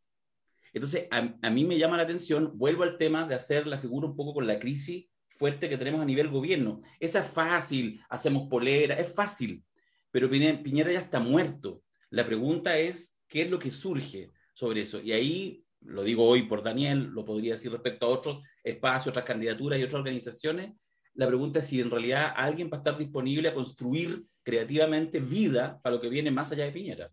Entonces, 0.72 1.06
a, 1.12 1.48
mí 1.48 1.64
me 1.64 1.78
llama 1.78 1.96
la 1.96 2.02
atención, 2.02 2.50
vuelvo 2.58 2.82
al 2.82 2.98
tema 2.98 3.24
de 3.24 3.36
hacer 3.36 3.68
la 3.68 3.78
figura 3.78 4.08
un 4.08 4.16
poco 4.16 4.34
con 4.34 4.48
la 4.48 4.58
crisis 4.58 5.06
fuerte 5.28 5.68
que 5.68 5.78
tenemos 5.78 6.00
a 6.00 6.04
nivel 6.04 6.26
gobierno. 6.26 6.82
Esa 6.98 7.20
es 7.20 7.30
fácil, 7.30 8.02
hacemos 8.08 8.48
polera, 8.48 8.98
es 8.98 9.14
fácil, 9.14 9.62
pero 10.10 10.28
Piñera 10.28 10.90
ya 10.90 10.98
está 10.98 11.20
muerto. 11.20 11.84
La 12.10 12.26
pregunta 12.26 12.76
es, 12.76 13.16
¿qué 13.28 13.42
es 13.42 13.48
lo 13.48 13.60
que 13.60 13.70
surge 13.70 14.32
sobre 14.54 14.80
eso? 14.82 15.00
Y 15.00 15.12
ahí, 15.12 15.64
lo 15.80 16.02
digo 16.02 16.26
hoy 16.26 16.42
por 16.48 16.64
Daniel, 16.64 17.10
lo 17.12 17.24
podría 17.24 17.52
decir 17.52 17.70
respecto 17.70 18.06
a 18.06 18.08
otros 18.08 18.42
espacios, 18.64 19.12
otras 19.12 19.24
candidaturas 19.24 19.78
y 19.78 19.84
otras 19.84 20.00
organizaciones, 20.00 20.72
la 21.14 21.28
pregunta 21.28 21.60
es 21.60 21.66
si 21.66 21.80
en 21.80 21.92
realidad 21.92 22.32
alguien 22.34 22.68
va 22.72 22.78
a 22.78 22.80
estar 22.80 22.98
disponible 22.98 23.50
a 23.50 23.54
construir 23.54 24.24
creativamente 24.42 25.20
vida 25.20 25.78
para 25.80 25.94
lo 25.94 26.02
que 26.02 26.08
viene 26.08 26.32
más 26.32 26.50
allá 26.50 26.64
de 26.64 26.72
Piñera. 26.72 27.12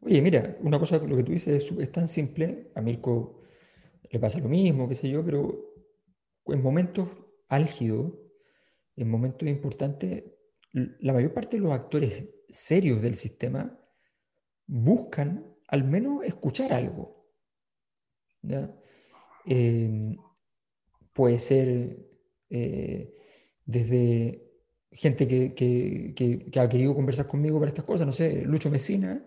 Oye, 0.00 0.22
mira, 0.22 0.56
una 0.60 0.78
cosa, 0.78 0.98
lo 0.98 1.16
que 1.16 1.24
tú 1.24 1.32
dices 1.32 1.72
es, 1.78 1.92
tan 1.92 2.08
simple, 2.08 2.70
a 2.74 2.80
Mirko 2.80 3.42
le 4.10 4.18
pasa 4.18 4.38
lo 4.38 4.48
mismo, 4.48 4.88
qué 4.88 4.94
sé 4.94 5.08
yo, 5.08 5.24
pero 5.24 5.74
en 6.46 6.62
momentos 6.62 7.08
álgidos, 7.48 8.12
en 8.96 9.10
momentos 9.10 9.48
importantes, 9.48 10.24
la 10.72 11.12
mayor 11.12 11.34
parte 11.34 11.56
de 11.56 11.62
los 11.62 11.72
actores 11.72 12.24
serios 12.48 13.02
del 13.02 13.16
sistema 13.16 13.78
buscan 14.66 15.44
al 15.68 15.84
menos 15.84 16.24
escuchar 16.24 16.72
algo. 16.72 17.12
Em, 19.44 20.16
puede 21.12 21.38
ser 21.38 22.06
eh, 22.50 23.14
desde 23.64 24.48
gente 24.92 25.28
que, 25.28 25.54
que, 26.14 26.60
ha 26.60 26.68
querido 26.68 26.94
conversar 26.94 27.26
conmigo 27.26 27.58
para 27.58 27.68
estas 27.68 27.84
cosas, 27.84 28.06
no 28.06 28.12
sé, 28.12 28.42
Lucho 28.42 28.70
Mesina, 28.70 29.24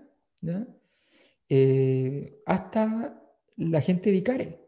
eh, 1.50 2.42
hasta 2.46 3.22
la 3.58 3.82
gente 3.82 4.12
de 4.12 4.18
ICARE. 4.18 4.60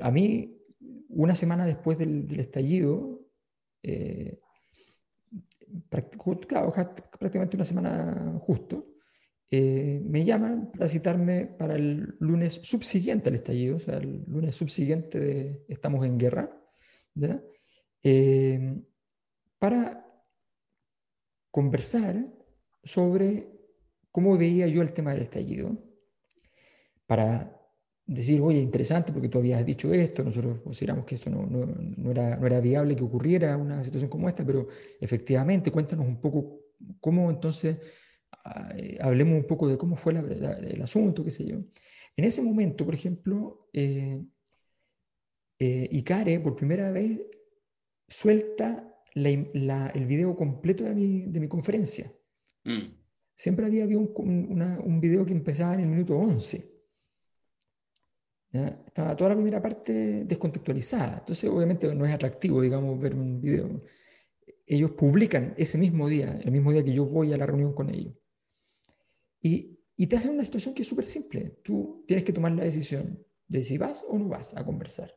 a 0.00 0.10
mí, 0.10 0.60
una 1.08 1.34
semana 1.34 1.66
después 1.66 1.98
del, 1.98 2.38
estallido, 2.38 3.26
eh, 3.82 4.40
prácticamente 5.88 7.56
una 7.56 7.64
semana 7.64 8.38
justo, 8.40 8.94
eh, 9.50 10.00
me 10.04 10.24
llaman 10.24 10.70
para 10.72 10.88
citarme 10.88 11.46
para 11.46 11.76
el 11.76 12.16
lunes 12.18 12.54
subsiguiente 12.62 13.28
al 13.28 13.36
estallido, 13.36 13.76
o 13.76 13.80
sea, 13.80 13.98
el 13.98 14.24
lunes 14.26 14.56
subsiguiente 14.56 15.20
de 15.20 15.64
Estamos 15.68 16.04
en 16.04 16.18
Guerra, 16.18 16.50
para 19.58 20.04
conversar 21.50 22.26
sobre 22.82 23.53
cómo 24.14 24.38
veía 24.38 24.68
yo 24.68 24.80
el 24.80 24.92
tema 24.92 25.12
del 25.12 25.22
estallido, 25.22 25.76
para 27.04 27.60
decir, 28.06 28.40
oye, 28.40 28.60
interesante 28.60 29.12
porque 29.12 29.28
tú 29.28 29.38
habías 29.38 29.66
dicho 29.66 29.92
esto, 29.92 30.22
nosotros 30.22 30.60
consideramos 30.60 31.04
que 31.04 31.16
esto 31.16 31.30
no, 31.30 31.44
no, 31.46 32.10
era, 32.12 32.36
no 32.36 32.46
era 32.46 32.60
viable 32.60 32.94
que 32.94 33.02
ocurriera 33.02 33.56
una 33.56 33.82
situación 33.82 34.08
como 34.08 34.28
esta, 34.28 34.46
pero 34.46 34.68
efectivamente, 35.00 35.72
cuéntanos 35.72 36.06
un 36.06 36.20
poco 36.20 36.60
cómo 37.00 37.28
entonces, 37.28 37.78
ah, 38.44 38.72
eh, 38.76 38.98
hablemos 39.00 39.34
un 39.34 39.48
poco 39.48 39.66
de 39.66 39.76
cómo 39.76 39.96
fue 39.96 40.12
el 40.12 40.80
asunto, 40.80 41.24
qué 41.24 41.32
sé 41.32 41.44
yo. 41.46 41.56
En 42.16 42.24
ese 42.24 42.40
momento, 42.40 42.84
por 42.84 42.94
ejemplo, 42.94 43.68
eh, 43.72 44.24
eh, 45.58 45.88
Icare 45.90 46.38
por 46.38 46.54
primera 46.54 46.92
vez 46.92 47.20
suelta 48.06 48.96
el 49.12 50.06
video 50.06 50.36
completo 50.36 50.84
de 50.84 50.94
mi, 50.94 51.22
de 51.22 51.40
mi 51.40 51.48
conferencia. 51.48 52.12
Mm. 52.62 53.03
Siempre 53.36 53.66
había 53.66 53.84
habido 53.84 54.00
un, 54.00 54.62
un, 54.84 55.00
video 55.00 55.26
que 55.26 55.32
empezaba 55.32 55.74
en 55.74 55.80
el 55.80 55.86
minuto 55.86 56.16
11. 56.16 56.74
Estaba 58.52 59.16
toda 59.16 59.30
la 59.30 59.36
primera 59.36 59.60
parte 59.60 60.24
descontextualizada. 60.24 61.18
Entonces, 61.18 61.50
obviamente, 61.50 61.92
no 61.92 62.06
es 62.06 62.14
atractivo, 62.14 62.62
digamos, 62.62 63.00
ver 63.00 63.14
un 63.14 63.40
video. 63.40 63.82
Ellos 64.64 64.92
publican 64.92 65.54
ese 65.56 65.76
mismo 65.76 66.08
día, 66.08 66.38
el 66.42 66.52
mismo 66.52 66.70
día 66.70 66.84
que 66.84 66.94
yo 66.94 67.04
voy 67.04 67.32
a 67.32 67.36
la 67.36 67.46
reunión 67.46 67.74
con 67.74 67.90
ellos. 67.90 68.14
Y, 69.40 69.80
y 69.96 70.06
te 70.06 70.16
hacen 70.16 70.32
una 70.32 70.44
situación 70.44 70.74
que 70.74 70.82
es 70.82 70.88
súper 70.88 71.06
simple. 71.06 71.58
Tú 71.64 72.04
tienes 72.06 72.24
que 72.24 72.32
tomar 72.32 72.52
la 72.52 72.64
decisión 72.64 73.24
de 73.48 73.62
si 73.62 73.76
vas 73.76 74.04
o 74.08 74.18
no 74.18 74.28
vas 74.28 74.56
a 74.56 74.64
conversar. 74.64 75.12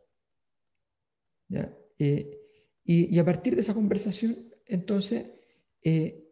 Eh, 2.00 2.40
y, 2.84 3.16
y, 3.16 3.20
a 3.20 3.26
partir 3.26 3.54
de 3.56 3.62
esa 3.62 3.74
conversación, 3.74 4.54
entonces, 4.66 5.28
eh, 5.82 6.27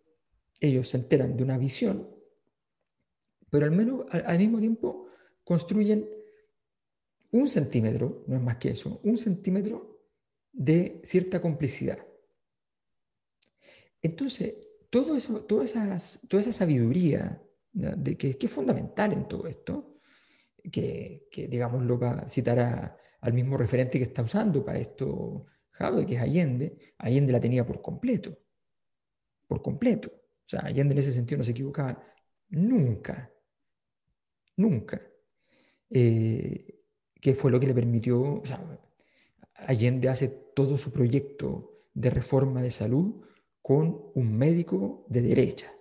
ellos 0.59 0.89
se 0.89 0.97
enteran 0.97 1.35
de 1.35 1.43
una 1.43 1.57
visión, 1.57 2.09
pero 3.49 3.65
al 3.65 3.71
menos 3.71 4.05
al 4.11 4.37
mismo 4.37 4.59
tiempo 4.59 5.07
construyen 5.43 6.09
un 7.31 7.47
centímetro, 7.47 8.23
no 8.27 8.35
es 8.35 8.41
más 8.41 8.57
que 8.57 8.69
eso, 8.69 8.99
un 9.03 9.17
centímetro 9.17 10.01
de 10.51 11.01
cierta 11.03 11.41
complicidad. 11.41 11.99
Entonces, 14.01 14.55
todo 14.89 15.15
eso, 15.17 15.41
toda, 15.41 15.65
toda 16.27 16.41
esa 16.41 16.53
sabiduría 16.53 17.41
de 17.73 18.17
que, 18.17 18.37
es 18.39 18.51
fundamental 18.51 19.11
en 19.13 19.27
todo 19.27 19.47
esto, 19.47 19.99
que, 20.71 21.27
que 21.29 21.47
digamos, 21.47 21.83
lo 21.83 21.99
va 21.99 22.11
a 22.11 22.29
citar 22.29 22.97
al 23.19 23.33
mismo 23.33 23.57
referente 23.57 23.97
que 23.97 24.05
está 24.05 24.21
usando 24.21 24.63
para 24.63 24.79
esto 24.79 25.45
Jave, 25.71 26.05
que 26.05 26.15
es 26.15 26.21
Allende, 26.21 26.77
Allende 26.97 27.33
la 27.33 27.41
tenía 27.41 27.65
por 27.65 27.81
completo, 27.81 28.37
por 29.47 29.61
completo. 29.61 30.11
O 30.45 30.49
sea, 30.49 30.61
Allende 30.61 30.93
en 30.93 30.99
ese 30.99 31.11
sentido 31.11 31.39
no 31.39 31.43
se 31.43 31.51
equivocaba 31.51 32.03
nunca, 32.49 33.31
nunca. 34.57 35.01
Eh, 35.89 36.83
que 37.21 37.33
fue 37.33 37.49
lo 37.49 37.59
que 37.59 37.67
le 37.67 37.73
permitió, 37.73 38.21
o 38.21 38.45
sea, 38.45 38.61
Allende 39.55 40.09
hace 40.09 40.27
todo 40.27 40.77
su 40.77 40.91
proyecto 40.91 41.87
de 41.93 42.09
reforma 42.09 42.61
de 42.61 42.71
salud 42.71 43.25
con 43.61 44.11
un 44.13 44.37
médico 44.37 45.05
de 45.09 45.21
derecha, 45.21 45.71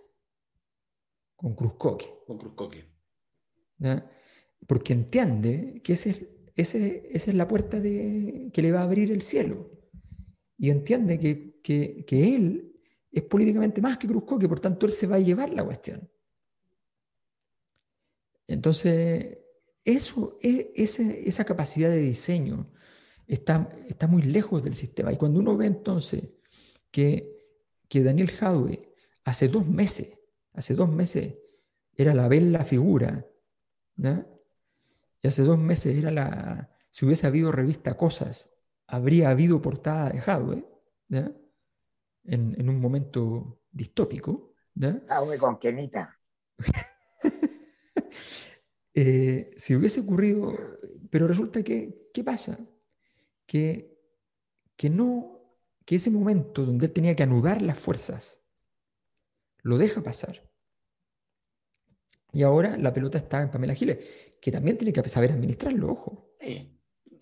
con 1.37 1.55
Cruzcoque. 1.55 2.07
Con 2.27 2.39
Cruzcoque. 2.39 2.85
Porque 4.67 4.95
entiende 4.95 5.83
que 5.85 5.93
ese, 5.93 6.31
ese, 6.57 7.11
esa 7.13 7.31
es 7.31 7.37
la 7.37 7.47
puerta 7.47 7.81
de, 7.81 8.51
que 8.53 8.63
le 8.63 8.73
va 8.73 8.81
a 8.81 8.85
abrir 8.85 9.13
el 9.13 9.21
cielo. 9.21 9.71
Y 10.57 10.71
entiende 10.71 11.19
que, 11.19 11.61
que, 11.63 12.05
que 12.07 12.35
él 12.35 12.74
es 13.15 13.23
políticamente 13.23 13.81
más 13.81 13.99
que 13.99 14.09
Cruzcoque, 14.09 14.49
por 14.49 14.61
tanto 14.61 14.87
él 14.87 14.93
se 14.93 15.07
va 15.07 15.17
a 15.17 15.21
llevar 15.21 15.51
la 15.51 15.65
cuestión. 15.65 16.09
Entonces, 18.47 19.39
eso, 19.85 20.39
e, 20.43 20.73
esa 20.75 21.45
capacidad 21.45 21.91
de 21.91 21.99
diseño 21.99 22.71
está, 23.27 23.69
está 23.89 24.07
muy 24.07 24.23
lejos 24.23 24.63
del 24.63 24.75
sistema. 24.75 25.13
Y 25.13 25.17
cuando 25.17 25.41
uno 25.41 25.57
ve 25.57 25.67
entonces 25.67 26.25
que, 26.91 27.37
que 27.89 28.03
Daniel 28.03 28.31
Jadwe 28.31 28.93
hace 29.25 29.49
dos 29.49 29.67
meses, 29.67 30.19
hace 30.53 30.75
dos 30.75 30.91
meses 30.91 31.39
era 31.95 32.15
la 32.15 32.29
bella 32.29 32.65
figura, 32.65 33.27
y 33.97 35.29
hace 35.29 35.43
dos 35.43 35.59
meses 35.59 35.97
era 35.97 36.11
la, 36.11 36.71
si 36.91 37.07
hubiese 37.07 37.27
habido 37.27 37.53
revista 37.53 37.97
Cosas, 37.97 38.51
habría 38.87 39.31
habido 39.31 39.63
portada 39.63 40.11
de 40.11 40.21
Jadwe, 40.21 40.65
en, 42.25 42.55
en, 42.59 42.69
un 42.69 42.81
momento 42.81 43.61
distópico. 43.71 44.55
Jadwe 44.75 45.39
con 45.39 45.59
Kenita. 45.59 46.19
Eh, 48.97 49.53
si 49.57 49.75
hubiese 49.75 49.99
ocurrido, 49.99 50.53
pero 51.11 51.27
resulta 51.27 51.65
que, 51.65 52.11
¿qué 52.15 52.23
pasa? 52.23 52.61
Que, 53.45 53.99
que 54.77 54.89
no, 54.89 55.41
que 55.85 55.97
ese 55.97 56.13
momento 56.13 56.65
donde 56.65 56.87
él 56.87 56.93
tenía 56.93 57.17
que 57.17 57.25
anudar 57.25 57.61
las 57.61 57.81
fuerzas, 57.81 58.41
lo 59.63 59.79
deja 59.79 60.01
pasar. 60.01 60.49
Y 62.33 62.45
ahora 62.45 62.77
la 62.77 62.95
pelota 62.95 63.19
está 63.19 63.43
en 63.43 63.51
Pamela 63.51 63.75
Giles, 63.75 63.99
que 64.41 64.53
también 64.53 64.79
tiene 64.79 64.93
que 64.93 65.09
saber 65.09 65.33
administrarlo, 65.33 65.91
ojo. 65.91 66.37
Sí. 66.41 66.74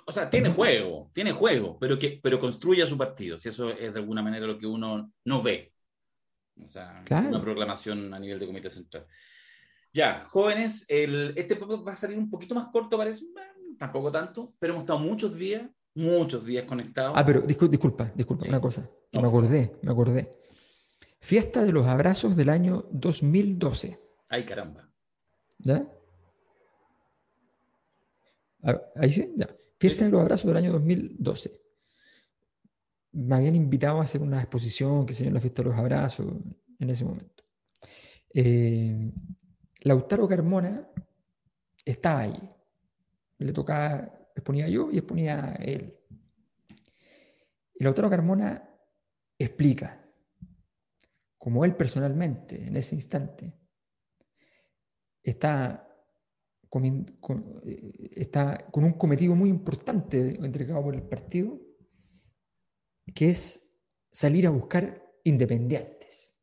O 0.07 0.13
sea, 0.13 0.29
tiene 0.29 0.51
juego, 0.51 1.11
tiene 1.13 1.33
juego, 1.33 1.79
pero, 1.79 1.99
que, 1.99 2.21
pero 2.23 2.41
construye 2.41 2.83
a 2.83 2.87
su 2.87 2.99
partido, 2.99 3.39
si 3.39 3.49
eso 3.49 3.71
es 3.71 3.93
de 3.93 4.01
alguna 4.01 4.23
manera 4.23 4.47
lo 4.47 4.59
que 4.59 4.67
uno 4.67 5.13
no 5.25 5.43
ve. 5.43 5.73
O 6.61 6.67
sea, 6.67 7.05
una 7.09 7.41
proclamación 7.41 8.13
a 8.13 8.19
nivel 8.19 8.39
de 8.39 8.47
comité 8.47 8.71
central. 8.71 9.07
Ya, 9.93 10.25
jóvenes, 10.29 10.87
el, 10.89 11.35
este 11.37 11.55
va 11.55 11.93
a 11.93 11.97
salir 11.97 12.19
un 12.19 12.31
poquito 12.31 12.55
más 12.55 12.69
corto, 12.73 12.97
parece, 12.97 13.25
tampoco 13.79 14.11
tanto, 14.11 14.55
pero 14.59 14.73
hemos 14.73 14.85
estado 14.85 14.99
muchos 14.99 15.37
días, 15.37 15.69
muchos 15.95 16.45
días 16.45 16.65
conectados. 16.65 17.13
Ah, 17.15 17.25
pero 17.25 17.41
disculpa, 17.43 18.11
disculpa, 18.15 18.47
una 18.49 18.61
cosa, 18.61 18.89
me 19.13 19.27
acordé, 19.27 19.77
me 19.83 19.93
acordé. 19.93 20.31
Fiesta 21.21 21.63
de 21.63 21.73
los 21.73 21.87
abrazos 21.87 22.35
del 22.35 22.49
año 22.49 22.87
2012. 22.91 24.01
Ay, 24.29 24.45
caramba. 24.45 24.89
¿Ya? 25.59 25.87
Ah, 28.63 28.81
ahí 28.97 29.13
sí, 29.13 29.33
ya. 29.37 29.49
Fiesta 29.83 30.05
de 30.05 30.13
los 30.13 30.21
abrazos 30.21 30.47
del 30.47 30.57
año 30.57 30.71
2012. 30.71 31.61
Me 33.15 33.35
habían 33.35 33.57
invitado 33.57 34.01
a 34.01 34.05
hacer 34.05 34.23
una 34.23 34.41
exposición, 34.41 35.05
que 35.05 35.13
se 35.13 35.25
llama 35.25 35.35
la 35.35 35.41
fiesta 35.41 35.61
de 35.61 35.71
los 35.71 35.77
abrazos, 35.77 36.33
en 36.79 36.89
ese 36.89 37.05
momento. 37.05 37.43
Eh, 38.33 39.11
Lautaro 39.81 40.29
Carmona 40.29 40.89
estaba 41.85 42.21
ahí. 42.21 42.51
Le 43.39 43.53
tocaba, 43.53 44.09
exponía 44.37 44.69
yo 44.69 44.89
y 44.93 44.99
exponía 44.99 45.57
él. 45.59 45.99
Y 47.75 47.83
Lautaro 47.83 48.09
Carmona 48.09 48.71
explica, 49.37 50.09
como 51.37 51.65
él 51.65 51.75
personalmente 51.75 52.69
en 52.69 52.77
ese 52.77 52.95
instante 52.95 53.53
está 55.25 55.92
con, 56.73 57.61
está 58.13 58.67
con 58.71 58.85
un 58.85 58.95
cometido 58.95 59.35
muy 59.35 59.51
importante 59.51 60.39
entregado 60.43 60.83
por 60.83 60.95
el 60.95 61.03
partido, 61.03 61.61
que 63.15 63.29
es 63.29 63.71
salir 64.11 64.47
a 64.47 64.51
buscar 64.51 65.07
independientes. 65.25 66.35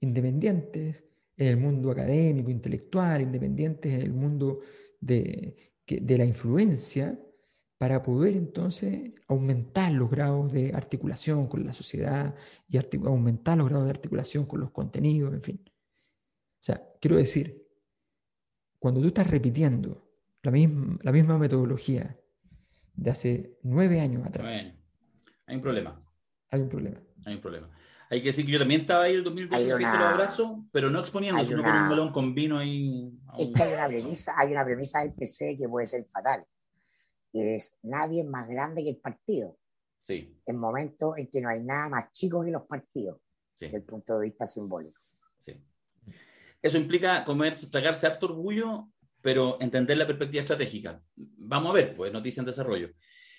Independientes 0.00 1.04
en 1.38 1.46
el 1.46 1.56
mundo 1.56 1.90
académico, 1.90 2.50
intelectual, 2.50 3.22
independientes 3.22 3.94
en 3.94 4.02
el 4.02 4.12
mundo 4.12 4.60
de, 5.00 5.72
de 5.86 6.18
la 6.18 6.26
influencia, 6.26 7.18
para 7.78 8.02
poder 8.02 8.36
entonces 8.36 9.12
aumentar 9.26 9.90
los 9.92 10.10
grados 10.10 10.52
de 10.52 10.72
articulación 10.74 11.48
con 11.48 11.66
la 11.66 11.72
sociedad 11.72 12.34
y 12.68 12.78
aumentar 13.06 13.56
los 13.56 13.68
grados 13.68 13.86
de 13.86 13.90
articulación 13.90 14.44
con 14.46 14.60
los 14.60 14.70
contenidos, 14.70 15.32
en 15.32 15.42
fin. 15.42 15.64
O 15.66 16.64
sea, 16.64 16.82
quiero 17.00 17.16
decir, 17.16 17.63
cuando 18.84 19.00
tú 19.00 19.06
estás 19.06 19.26
repitiendo 19.26 20.06
la 20.42 20.50
misma, 20.50 20.98
la 21.00 21.10
misma 21.10 21.38
metodología 21.38 22.20
de 22.92 23.10
hace 23.10 23.58
nueve 23.62 23.98
años 23.98 24.26
atrás. 24.26 24.46
hay 24.46 25.56
un 25.56 25.62
problema. 25.62 25.98
Hay 26.50 26.60
un 26.60 26.68
problema. 26.68 27.00
Hay 27.24 27.34
un 27.36 27.40
problema. 27.40 27.70
Hay 28.10 28.20
que 28.20 28.26
decir 28.26 28.44
que 28.44 28.52
yo 28.52 28.58
también 28.58 28.82
estaba 28.82 29.04
ahí 29.04 29.14
el 29.14 29.24
2012 29.24 29.62
en 29.62 29.70
los 29.70 29.84
abrazos, 29.86 30.58
pero 30.70 30.90
no 30.90 30.98
exponiendo, 30.98 31.42
sino 31.42 31.62
con 31.62 31.72
un 31.72 31.88
melón 31.88 32.12
con 32.12 32.34
vino 32.34 32.58
ahí. 32.58 33.10
Es 33.38 33.48
que 33.54 33.62
hay 33.62 33.72
una 33.72 33.86
premisa, 33.86 34.34
hay 34.36 34.52
una 34.52 34.64
premisa 34.66 35.00
del 35.00 35.14
PC 35.14 35.56
que 35.56 35.66
puede 35.66 35.86
ser 35.86 36.04
fatal. 36.04 36.44
Que 37.32 37.56
es 37.56 37.78
nadie 37.84 38.20
es 38.20 38.26
más 38.26 38.46
grande 38.46 38.82
que 38.82 38.90
el 38.90 38.98
partido. 38.98 39.56
Sí. 40.02 40.42
En 40.44 40.58
momentos 40.58 41.16
en 41.16 41.28
que 41.28 41.40
no 41.40 41.48
hay 41.48 41.62
nada 41.62 41.88
más 41.88 42.12
chico 42.12 42.44
que 42.44 42.50
los 42.50 42.66
partidos, 42.66 43.18
desde 43.58 43.78
el 43.78 43.84
punto 43.84 44.18
de 44.18 44.26
vista 44.26 44.46
simbólico. 44.46 45.00
Sí. 45.38 45.58
Eso 46.64 46.78
implica 46.78 47.26
comer, 47.26 47.54
tragarse 47.70 48.06
harto 48.06 48.24
orgullo, 48.24 48.88
pero 49.20 49.58
entender 49.60 49.98
la 49.98 50.06
perspectiva 50.06 50.40
estratégica. 50.40 50.98
Vamos 51.14 51.70
a 51.70 51.74
ver, 51.74 51.92
pues, 51.92 52.10
noticia 52.10 52.40
en 52.40 52.46
desarrollo. 52.46 52.88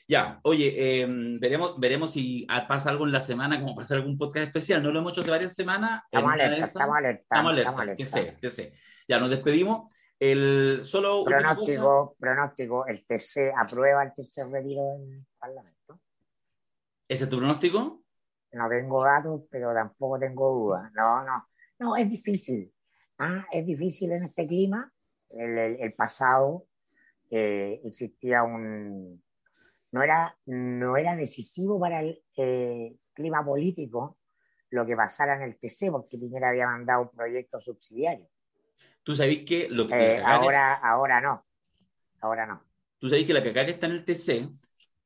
Ya, 0.07 0.39
oye, 0.43 1.01
em, 1.01 1.39
veremos, 1.39 1.79
veremos 1.79 2.11
si 2.11 2.45
pasa 2.67 2.91
algo 2.91 3.03
en 3.03 3.11
la 3.11 3.19
semana, 3.19 3.59
como 3.59 3.75
pasar 3.75 3.97
algún 3.97 4.19
podcast 4.19 4.45
especial. 4.45 4.83
No 4.83 4.91
lo 4.91 4.99
hemos 4.99 5.11
hecho 5.11 5.21
hace 5.21 5.31
varias 5.31 5.55
semanas. 5.55 6.03
Estamos 6.05 6.33
alerta, 6.33 6.65
estamos 6.65 6.97
alerta. 6.97 7.21
Estamos 7.23 7.51
alerta, 7.51 7.95
que 7.95 8.05
sé, 8.05 8.37
que 8.39 8.49
sé. 8.51 8.73
Ya, 9.07 9.19
nos 9.19 9.31
despedimos. 9.31 9.91
El 10.19 10.83
solo 10.83 11.23
pronóstico, 11.23 12.15
pronóstico, 12.19 12.85
el 12.85 13.07
TC 13.07 13.51
aprueba 13.57 14.03
el 14.03 14.13
tercer 14.13 14.47
retiro 14.49 14.83
del 14.99 15.25
Parlamento. 15.39 15.99
¿Ese 17.07 17.23
es 17.23 17.29
tu 17.31 17.37
pronóstico? 17.37 18.03
No 18.51 18.69
tengo 18.69 19.03
datos, 19.03 19.41
pero 19.49 19.73
tampoco 19.73 20.19
tengo 20.19 20.51
dudas. 20.51 20.91
No, 20.93 21.23
no, 21.23 21.47
no, 21.79 21.95
es 21.97 22.07
difícil. 22.07 22.71
Ah, 23.17 23.45
es 23.51 23.65
difícil 23.65 24.11
en 24.11 24.23
este 24.23 24.47
clima. 24.47 24.91
El, 25.29 25.57
el, 25.57 25.93
pasado 25.93 26.67
eh, 27.29 27.81
existía 27.83 28.43
un, 28.43 29.21
no 29.91 30.03
era, 30.03 30.37
no 30.45 30.97
era 30.97 31.15
decisivo 31.15 31.79
para 31.79 32.01
el 32.01 32.21
eh, 32.37 32.95
clima 33.13 33.43
político 33.43 34.17
lo 34.69 34.85
que 34.85 34.95
pasara 34.95 35.35
en 35.35 35.43
el 35.43 35.57
TC, 35.57 35.89
porque 35.91 36.17
Piñera 36.17 36.49
había 36.49 36.67
mandado 36.67 37.03
un 37.03 37.09
proyecto 37.09 37.59
subsidiario. 37.59 38.27
Tú 39.03 39.15
sabés 39.15 39.45
que 39.45 39.69
lo 39.69 39.87
que... 39.87 40.15
Eh, 40.15 40.21
ahora, 40.23 40.73
ahora 40.73 41.21
no, 41.21 41.45
ahora 42.19 42.45
no. 42.45 42.63
Tú 42.99 43.07
sabes 43.07 43.25
que 43.25 43.33
la 43.33 43.43
cacá 43.43 43.65
que 43.65 43.71
está 43.71 43.87
en 43.87 43.93
el 43.93 44.03
TC, 44.03 44.49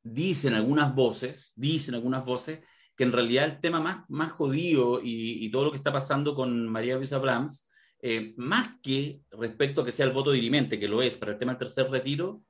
dicen 0.01 0.53
algunas 0.53 0.95
voces, 0.95 1.53
dicen 1.55 1.95
algunas 1.95 2.25
voces, 2.25 2.61
que 2.95 3.03
en 3.03 3.11
realidad 3.11 3.45
el 3.45 3.59
tema 3.59 3.79
más, 3.79 4.09
más 4.09 4.31
jodido 4.31 4.99
y, 5.03 5.49
todo 5.51 5.65
lo 5.65 5.71
que 5.71 5.77
está 5.77 5.93
pasando 5.93 6.35
con 6.35 6.67
María 6.67 6.95
Luisa 6.95 7.17
Brahms, 7.17 7.68
eh, 8.01 8.33
más 8.37 8.79
que 8.81 9.21
respecto 9.31 9.81
a 9.81 9.85
que 9.85 9.91
sea 9.91 10.05
el 10.05 10.13
voto 10.13 10.31
dirimente, 10.31 10.79
que 10.79 10.87
lo 10.87 11.01
es 11.01 11.17
para 11.17 11.33
el 11.33 11.37
tema 11.37 11.53
del 11.53 11.59
tercer 11.59 11.89
retiro, 11.89 12.43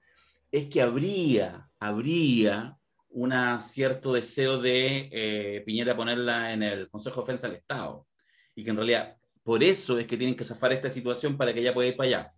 es 0.52 0.66
que 0.66 0.82
habría, 0.82 1.70
habría 1.80 2.78
un 3.10 3.34
cierto 3.62 4.14
deseo 4.14 4.60
de 4.60 5.10
eh, 5.12 5.64
Piñera 5.66 5.96
ponerla 5.96 6.54
en 6.54 6.64
el 6.64 6.90
Consejo 6.90 7.22
de 7.22 7.26
Defensa 7.26 7.48
del 7.48 7.58
Estado. 7.58 8.08
Y 8.56 8.64
que 8.64 8.70
en 8.70 8.76
realidad 8.76 9.18
por 9.44 9.64
eso 9.64 9.98
es 9.98 10.06
que 10.06 10.18
tienen 10.18 10.36
que 10.36 10.44
zafar 10.44 10.74
esta 10.74 10.90
situación 10.90 11.38
para 11.38 11.54
que 11.54 11.62
ella 11.62 11.74
pueda 11.74 11.90
ir 11.90 11.98
para 11.98 12.08
allá. 12.08 12.34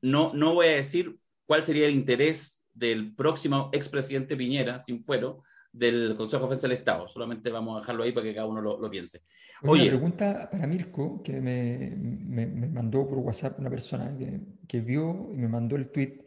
No, 0.00 0.32
no 0.32 0.54
voy 0.54 0.66
a 0.66 0.76
decir 0.76 1.16
cuál 1.44 1.64
sería 1.64 1.86
el 1.86 1.92
interés 1.92 2.64
del 2.72 3.14
próximo 3.14 3.70
expresidente 3.72 4.36
Piñera, 4.36 4.80
sin 4.80 5.00
fuero, 5.00 5.42
del 5.72 6.14
Consejo 6.16 6.44
de 6.44 6.50
Defensa 6.50 6.68
del 6.68 6.76
Estado. 6.78 7.08
Solamente 7.08 7.50
vamos 7.50 7.76
a 7.76 7.80
dejarlo 7.80 8.04
ahí 8.04 8.12
para 8.12 8.24
que 8.24 8.34
cada 8.34 8.46
uno 8.46 8.60
lo, 8.60 8.90
piense. 8.90 9.22
Oye, 9.64 9.82
una 9.82 9.90
pregunta 9.90 10.50
para 10.50 10.66
Mirko, 10.66 11.22
que 11.22 11.40
me, 11.40 11.94
me, 11.96 12.46
mandó 12.46 13.06
por 13.06 13.18
WhatsApp 13.18 13.58
una 13.58 13.70
persona 13.70 14.16
que, 14.16 14.40
que, 14.66 14.80
vio 14.80 15.30
y 15.32 15.36
me 15.36 15.48
mandó 15.48 15.76
el 15.76 15.90
tweet. 15.90 16.24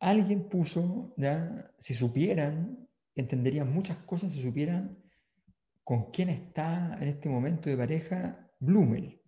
Alguien 0.00 0.48
puso, 0.48 1.14
ya, 1.16 1.70
si 1.78 1.94
supieran, 1.94 2.88
entenderían 3.14 3.72
muchas 3.72 3.98
cosas 3.98 4.32
si 4.32 4.42
supieran 4.42 4.98
con 5.84 6.10
quién 6.10 6.30
está 6.30 6.98
en 7.00 7.08
este 7.08 7.28
momento 7.28 7.70
de 7.70 7.76
pareja 7.76 8.50
Blumel. 8.58 9.20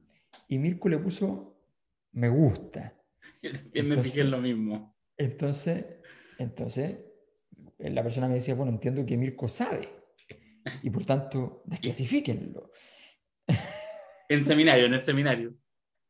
Y 0.49 0.59
Mirko 0.59 0.89
le 0.89 0.99
puso, 0.99 1.61
me 2.12 2.29
gusta. 2.29 2.95
Yo 3.43 3.53
también 3.53 3.89
me 3.89 4.03
fijé 4.03 4.23
en 4.23 4.31
lo 4.31 4.41
mismo. 4.41 4.97
Entonces, 5.17 5.85
entonces, 6.39 6.99
la 7.79 8.03
persona 8.03 8.29
me 8.29 8.35
decía, 8.35 8.55
bueno, 8.55 8.73
entiendo 8.73 9.05
que 9.07 9.17
Mirko 9.17 9.49
sabe. 9.49 9.89
Y 10.83 10.91
por 10.91 11.05
tanto, 11.05 11.62
desclasifíquenlo. 11.67 12.71
En 14.29 14.45
seminario, 14.45 14.87
en 14.87 14.95
el 14.95 15.03
seminario. 15.03 15.55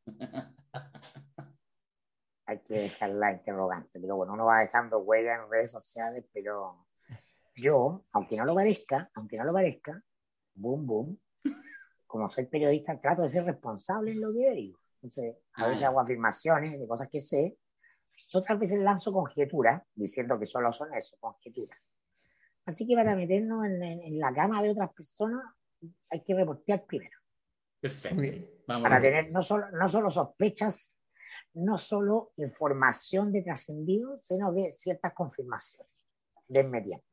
Hay 2.47 2.61
que 2.61 2.75
dejar 2.75 3.11
la 3.11 3.33
interrogante, 3.33 3.99
pero 3.99 4.17
bueno, 4.17 4.35
uno 4.35 4.45
va 4.45 4.61
dejando 4.61 4.99
huella 4.99 5.37
en 5.37 5.51
redes 5.51 5.71
sociales, 5.71 6.25
pero 6.33 6.87
yo, 7.57 8.05
aunque 8.13 8.37
no 8.37 8.45
lo 8.45 8.55
parezca, 8.55 9.11
aunque 9.15 9.39
no 9.39 9.45
lo 9.45 9.53
parezca, 9.53 10.03
boom, 10.55 10.87
boom, 10.87 11.19
como 12.07 12.29
soy 12.29 12.47
periodista, 12.47 13.01
trato 13.01 13.23
de 13.23 13.29
ser 13.29 13.45
responsable 13.45 14.13
en 14.13 14.21
lo 14.21 14.33
que 14.33 14.51
digo. 14.53 14.79
Entonces, 14.97 15.37
a 15.55 15.69
veces 15.69 15.85
ah. 15.85 15.89
hago 15.89 16.01
afirmaciones 16.01 16.79
de 16.79 16.87
cosas 16.87 17.09
que 17.11 17.21
sé, 17.21 17.57
y 18.33 18.37
otras 18.37 18.59
veces 18.59 18.81
lanzo 18.81 19.13
conjeturas, 19.13 19.83
diciendo 19.95 20.39
que 20.39 20.47
solo 20.47 20.73
son 20.73 20.95
eso, 20.95 21.17
conjeturas. 21.19 21.79
Así 22.67 22.87
que 22.87 22.95
para 22.95 23.15
meternos 23.15 23.65
en, 23.67 24.19
la 24.19 24.33
cama 24.33 24.63
de 24.63 24.71
otras 24.71 24.93
personas, 24.93 25.43
hay 26.09 26.23
que 26.23 26.35
reportear 26.35 26.85
primero. 26.87 27.19
Perfecto. 27.85 28.49
para 28.67 28.99
tener 28.99 29.31
no 29.31 29.43
solo, 29.43 29.67
no 29.73 29.87
solo 29.91 30.09
sospechas, 30.09 30.97
no 31.53 31.77
solo 31.77 32.33
información 32.39 33.31
de 33.31 33.43
trascendido, 33.43 34.19
sino 34.23 34.55
que 34.55 34.71
ciertas 34.71 35.13
confirmaciones. 35.13 35.93
Denme 36.49 36.81
tiempo. 36.81 37.05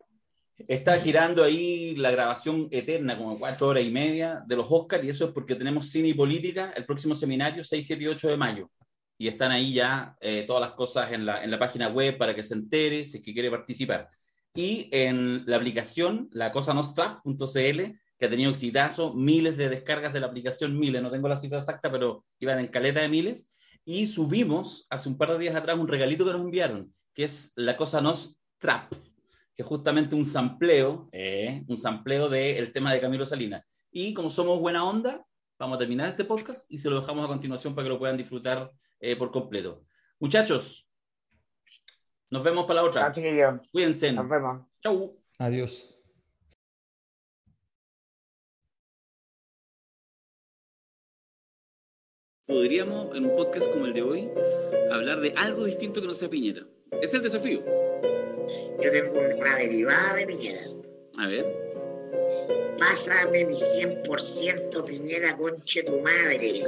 Está 0.57 0.97
girando 0.97 1.43
ahí 1.43 1.97
la 1.97 2.11
grabación 2.11 2.69
eterna, 2.72 3.17
como 3.17 3.38
cuatro 3.38 3.67
horas 3.67 3.84
y 3.84 3.91
media, 3.91 4.45
de 4.47 4.55
los 4.55 4.67
Oscars, 4.69 5.03
y 5.03 5.09
eso 5.09 5.26
es 5.26 5.32
porque 5.32 5.55
tenemos 5.55 5.89
cine 5.89 6.07
y 6.07 6.13
política, 6.13 6.72
el 6.74 6.86
próximo 6.86 7.15
seminario, 7.15 7.65
6, 7.65 7.86
7 7.86 8.03
y 8.03 8.07
8 8.07 8.30
de 8.30 8.38
mayo. 8.38 8.72
Y 9.17 9.28
están 9.28 9.51
ahí 9.51 9.74
ya 9.74 10.15
eh, 10.22 10.45
todas 10.47 10.61
las 10.61 10.72
cosas 10.72 11.11
en 11.11 11.26
la, 11.26 11.43
en 11.43 11.51
la 11.51 11.59
página 11.59 11.89
web 11.89 12.17
para 12.17 12.34
que 12.34 12.43
se 12.43 12.53
entere 12.53 13.05
si 13.05 13.17
es 13.17 13.26
que 13.26 13.34
quiere 13.34 13.51
participar. 13.51 14.09
Y 14.55 14.88
en 14.93 15.45
la 15.47 15.57
aplicación, 15.57 16.30
la 16.32 16.53
cosa 16.53 16.74
que 18.22 18.28
ha 18.28 18.30
tenido 18.30 18.51
exitazo, 18.51 19.15
miles 19.15 19.57
de 19.57 19.67
descargas 19.67 20.13
de 20.13 20.19
la 20.19 20.28
aplicación, 20.28 20.78
miles, 20.78 21.01
no 21.01 21.09
tengo 21.09 21.28
la 21.28 21.38
cifra 21.38 21.57
exacta, 21.57 21.91
pero 21.91 22.24
iban 22.38 22.59
en 22.59 22.67
caleta 22.67 23.01
de 23.01 23.09
miles. 23.09 23.49
Y 23.84 24.05
subimos 24.05 24.86
hace 24.91 25.09
un 25.09 25.17
par 25.17 25.32
de 25.32 25.39
días 25.39 25.55
atrás 25.55 25.80
un 25.80 25.88
regalito 25.88 26.24
que 26.24 26.34
nos 26.34 26.41
enviaron, 26.41 26.93
que 27.15 27.24
es 27.24 27.51
la 27.55 27.76
cosa 27.76 27.99
Trap 28.59 28.93
que 29.55 29.63
es 29.63 29.67
justamente 29.67 30.15
un 30.15 30.24
sampleo, 30.24 31.09
eh, 31.11 31.63
un 31.67 31.78
sampleo 31.78 32.30
del 32.30 32.72
tema 32.72 32.93
de 32.93 33.01
Camilo 33.01 33.26
Salinas. 33.26 33.65
Y 33.89 34.13
como 34.13 34.30
somos 34.30 34.59
buena 34.59 34.86
onda, 34.86 35.26
vamos 35.57 35.78
a 35.78 35.80
terminar 35.80 36.07
este 36.07 36.24
podcast 36.24 36.63
y 36.69 36.78
se 36.78 36.91
lo 36.91 37.01
dejamos 37.01 37.26
a 37.26 37.28
continuación 37.28 37.74
para 37.74 37.86
que 37.86 37.89
lo 37.89 37.97
puedan 37.97 38.17
disfrutar 38.17 38.72
eh, 38.99 39.15
por 39.15 39.32
completo. 39.32 39.84
Muchachos, 40.19 40.88
nos 42.30 42.43
vemos 42.43 42.65
para 42.65 42.84
la 42.84 42.88
otra. 42.88 43.11
Cuídense. 43.72 44.11
Nos 44.13 44.30
vemos. 44.30 44.67
Chau. 44.84 45.17
Adiós. 45.39 45.91
Podríamos, 52.48 53.16
en 53.16 53.26
un 53.26 53.36
podcast 53.36 53.68
como 53.72 53.86
el 53.86 53.94
de 53.94 54.02
hoy, 54.02 54.30
hablar 54.92 55.22
de 55.22 55.32
algo 55.38 55.66
distinto 55.66 56.02
que 56.02 56.08
no 56.08 56.16
sea 56.16 56.28
Piñera. 56.28 56.66
Es 57.02 57.14
el 57.14 57.22
desafío. 57.22 57.64
Yo 58.82 58.92
tengo 58.92 59.20
una 59.38 59.58
derivada 59.58 60.16
de 60.16 60.26
Piñera. 60.26 60.62
A 61.18 61.28
ver. 61.28 61.46
Pásame 62.80 63.46
mi 63.46 63.56
100% 63.56 64.86
Piñera, 64.86 65.38
conche 65.38 65.84
tu 65.84 66.00
madre. 66.00 66.64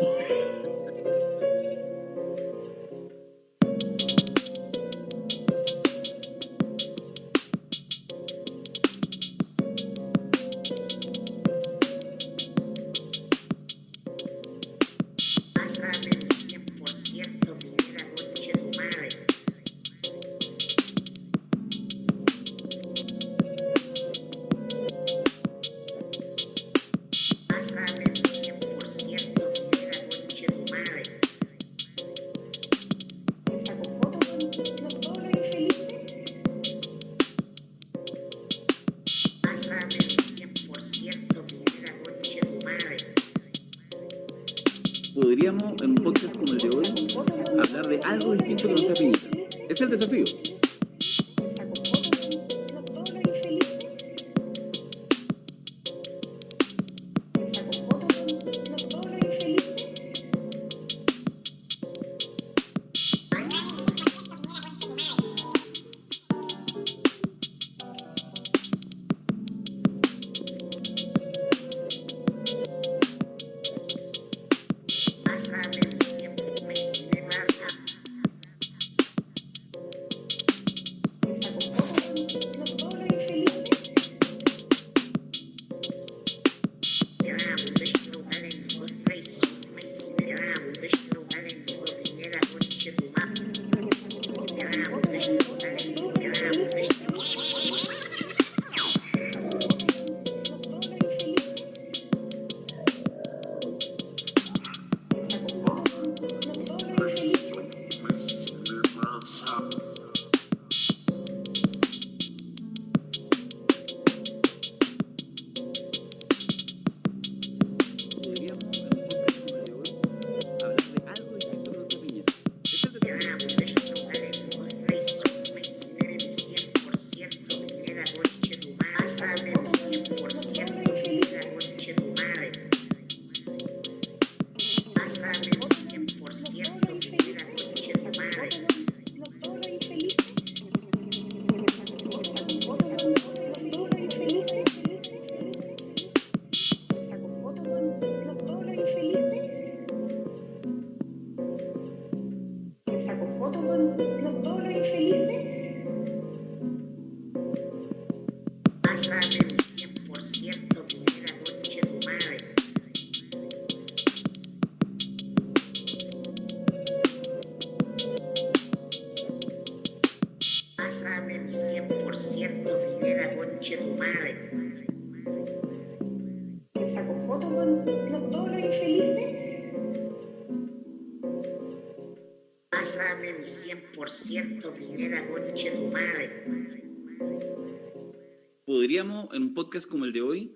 Podcast 189.73 189.89
como 189.89 190.05
el 190.05 190.13
de 190.13 190.21
hoy, 190.21 190.55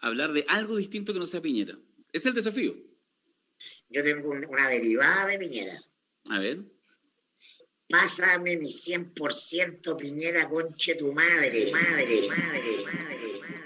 hablar 0.00 0.32
de 0.32 0.44
algo 0.48 0.76
distinto 0.76 1.12
que 1.12 1.20
no 1.20 1.26
sea 1.26 1.40
Piñera. 1.40 1.78
Es 2.12 2.26
el 2.26 2.34
desafío. 2.34 2.74
Yo 3.88 4.02
tengo 4.02 4.30
una 4.30 4.68
derivada 4.68 5.26
de 5.26 5.38
Piñera. 5.38 5.80
A 6.28 6.40
ver. 6.40 6.64
Pásame 7.88 8.56
mi 8.56 8.68
100% 8.68 9.96
Piñera, 9.96 10.48
conche 10.48 10.96
tu 10.96 11.12
madre, 11.12 11.70
madre, 11.70 12.28
madre, 12.28 12.84
madre. 12.84 13.65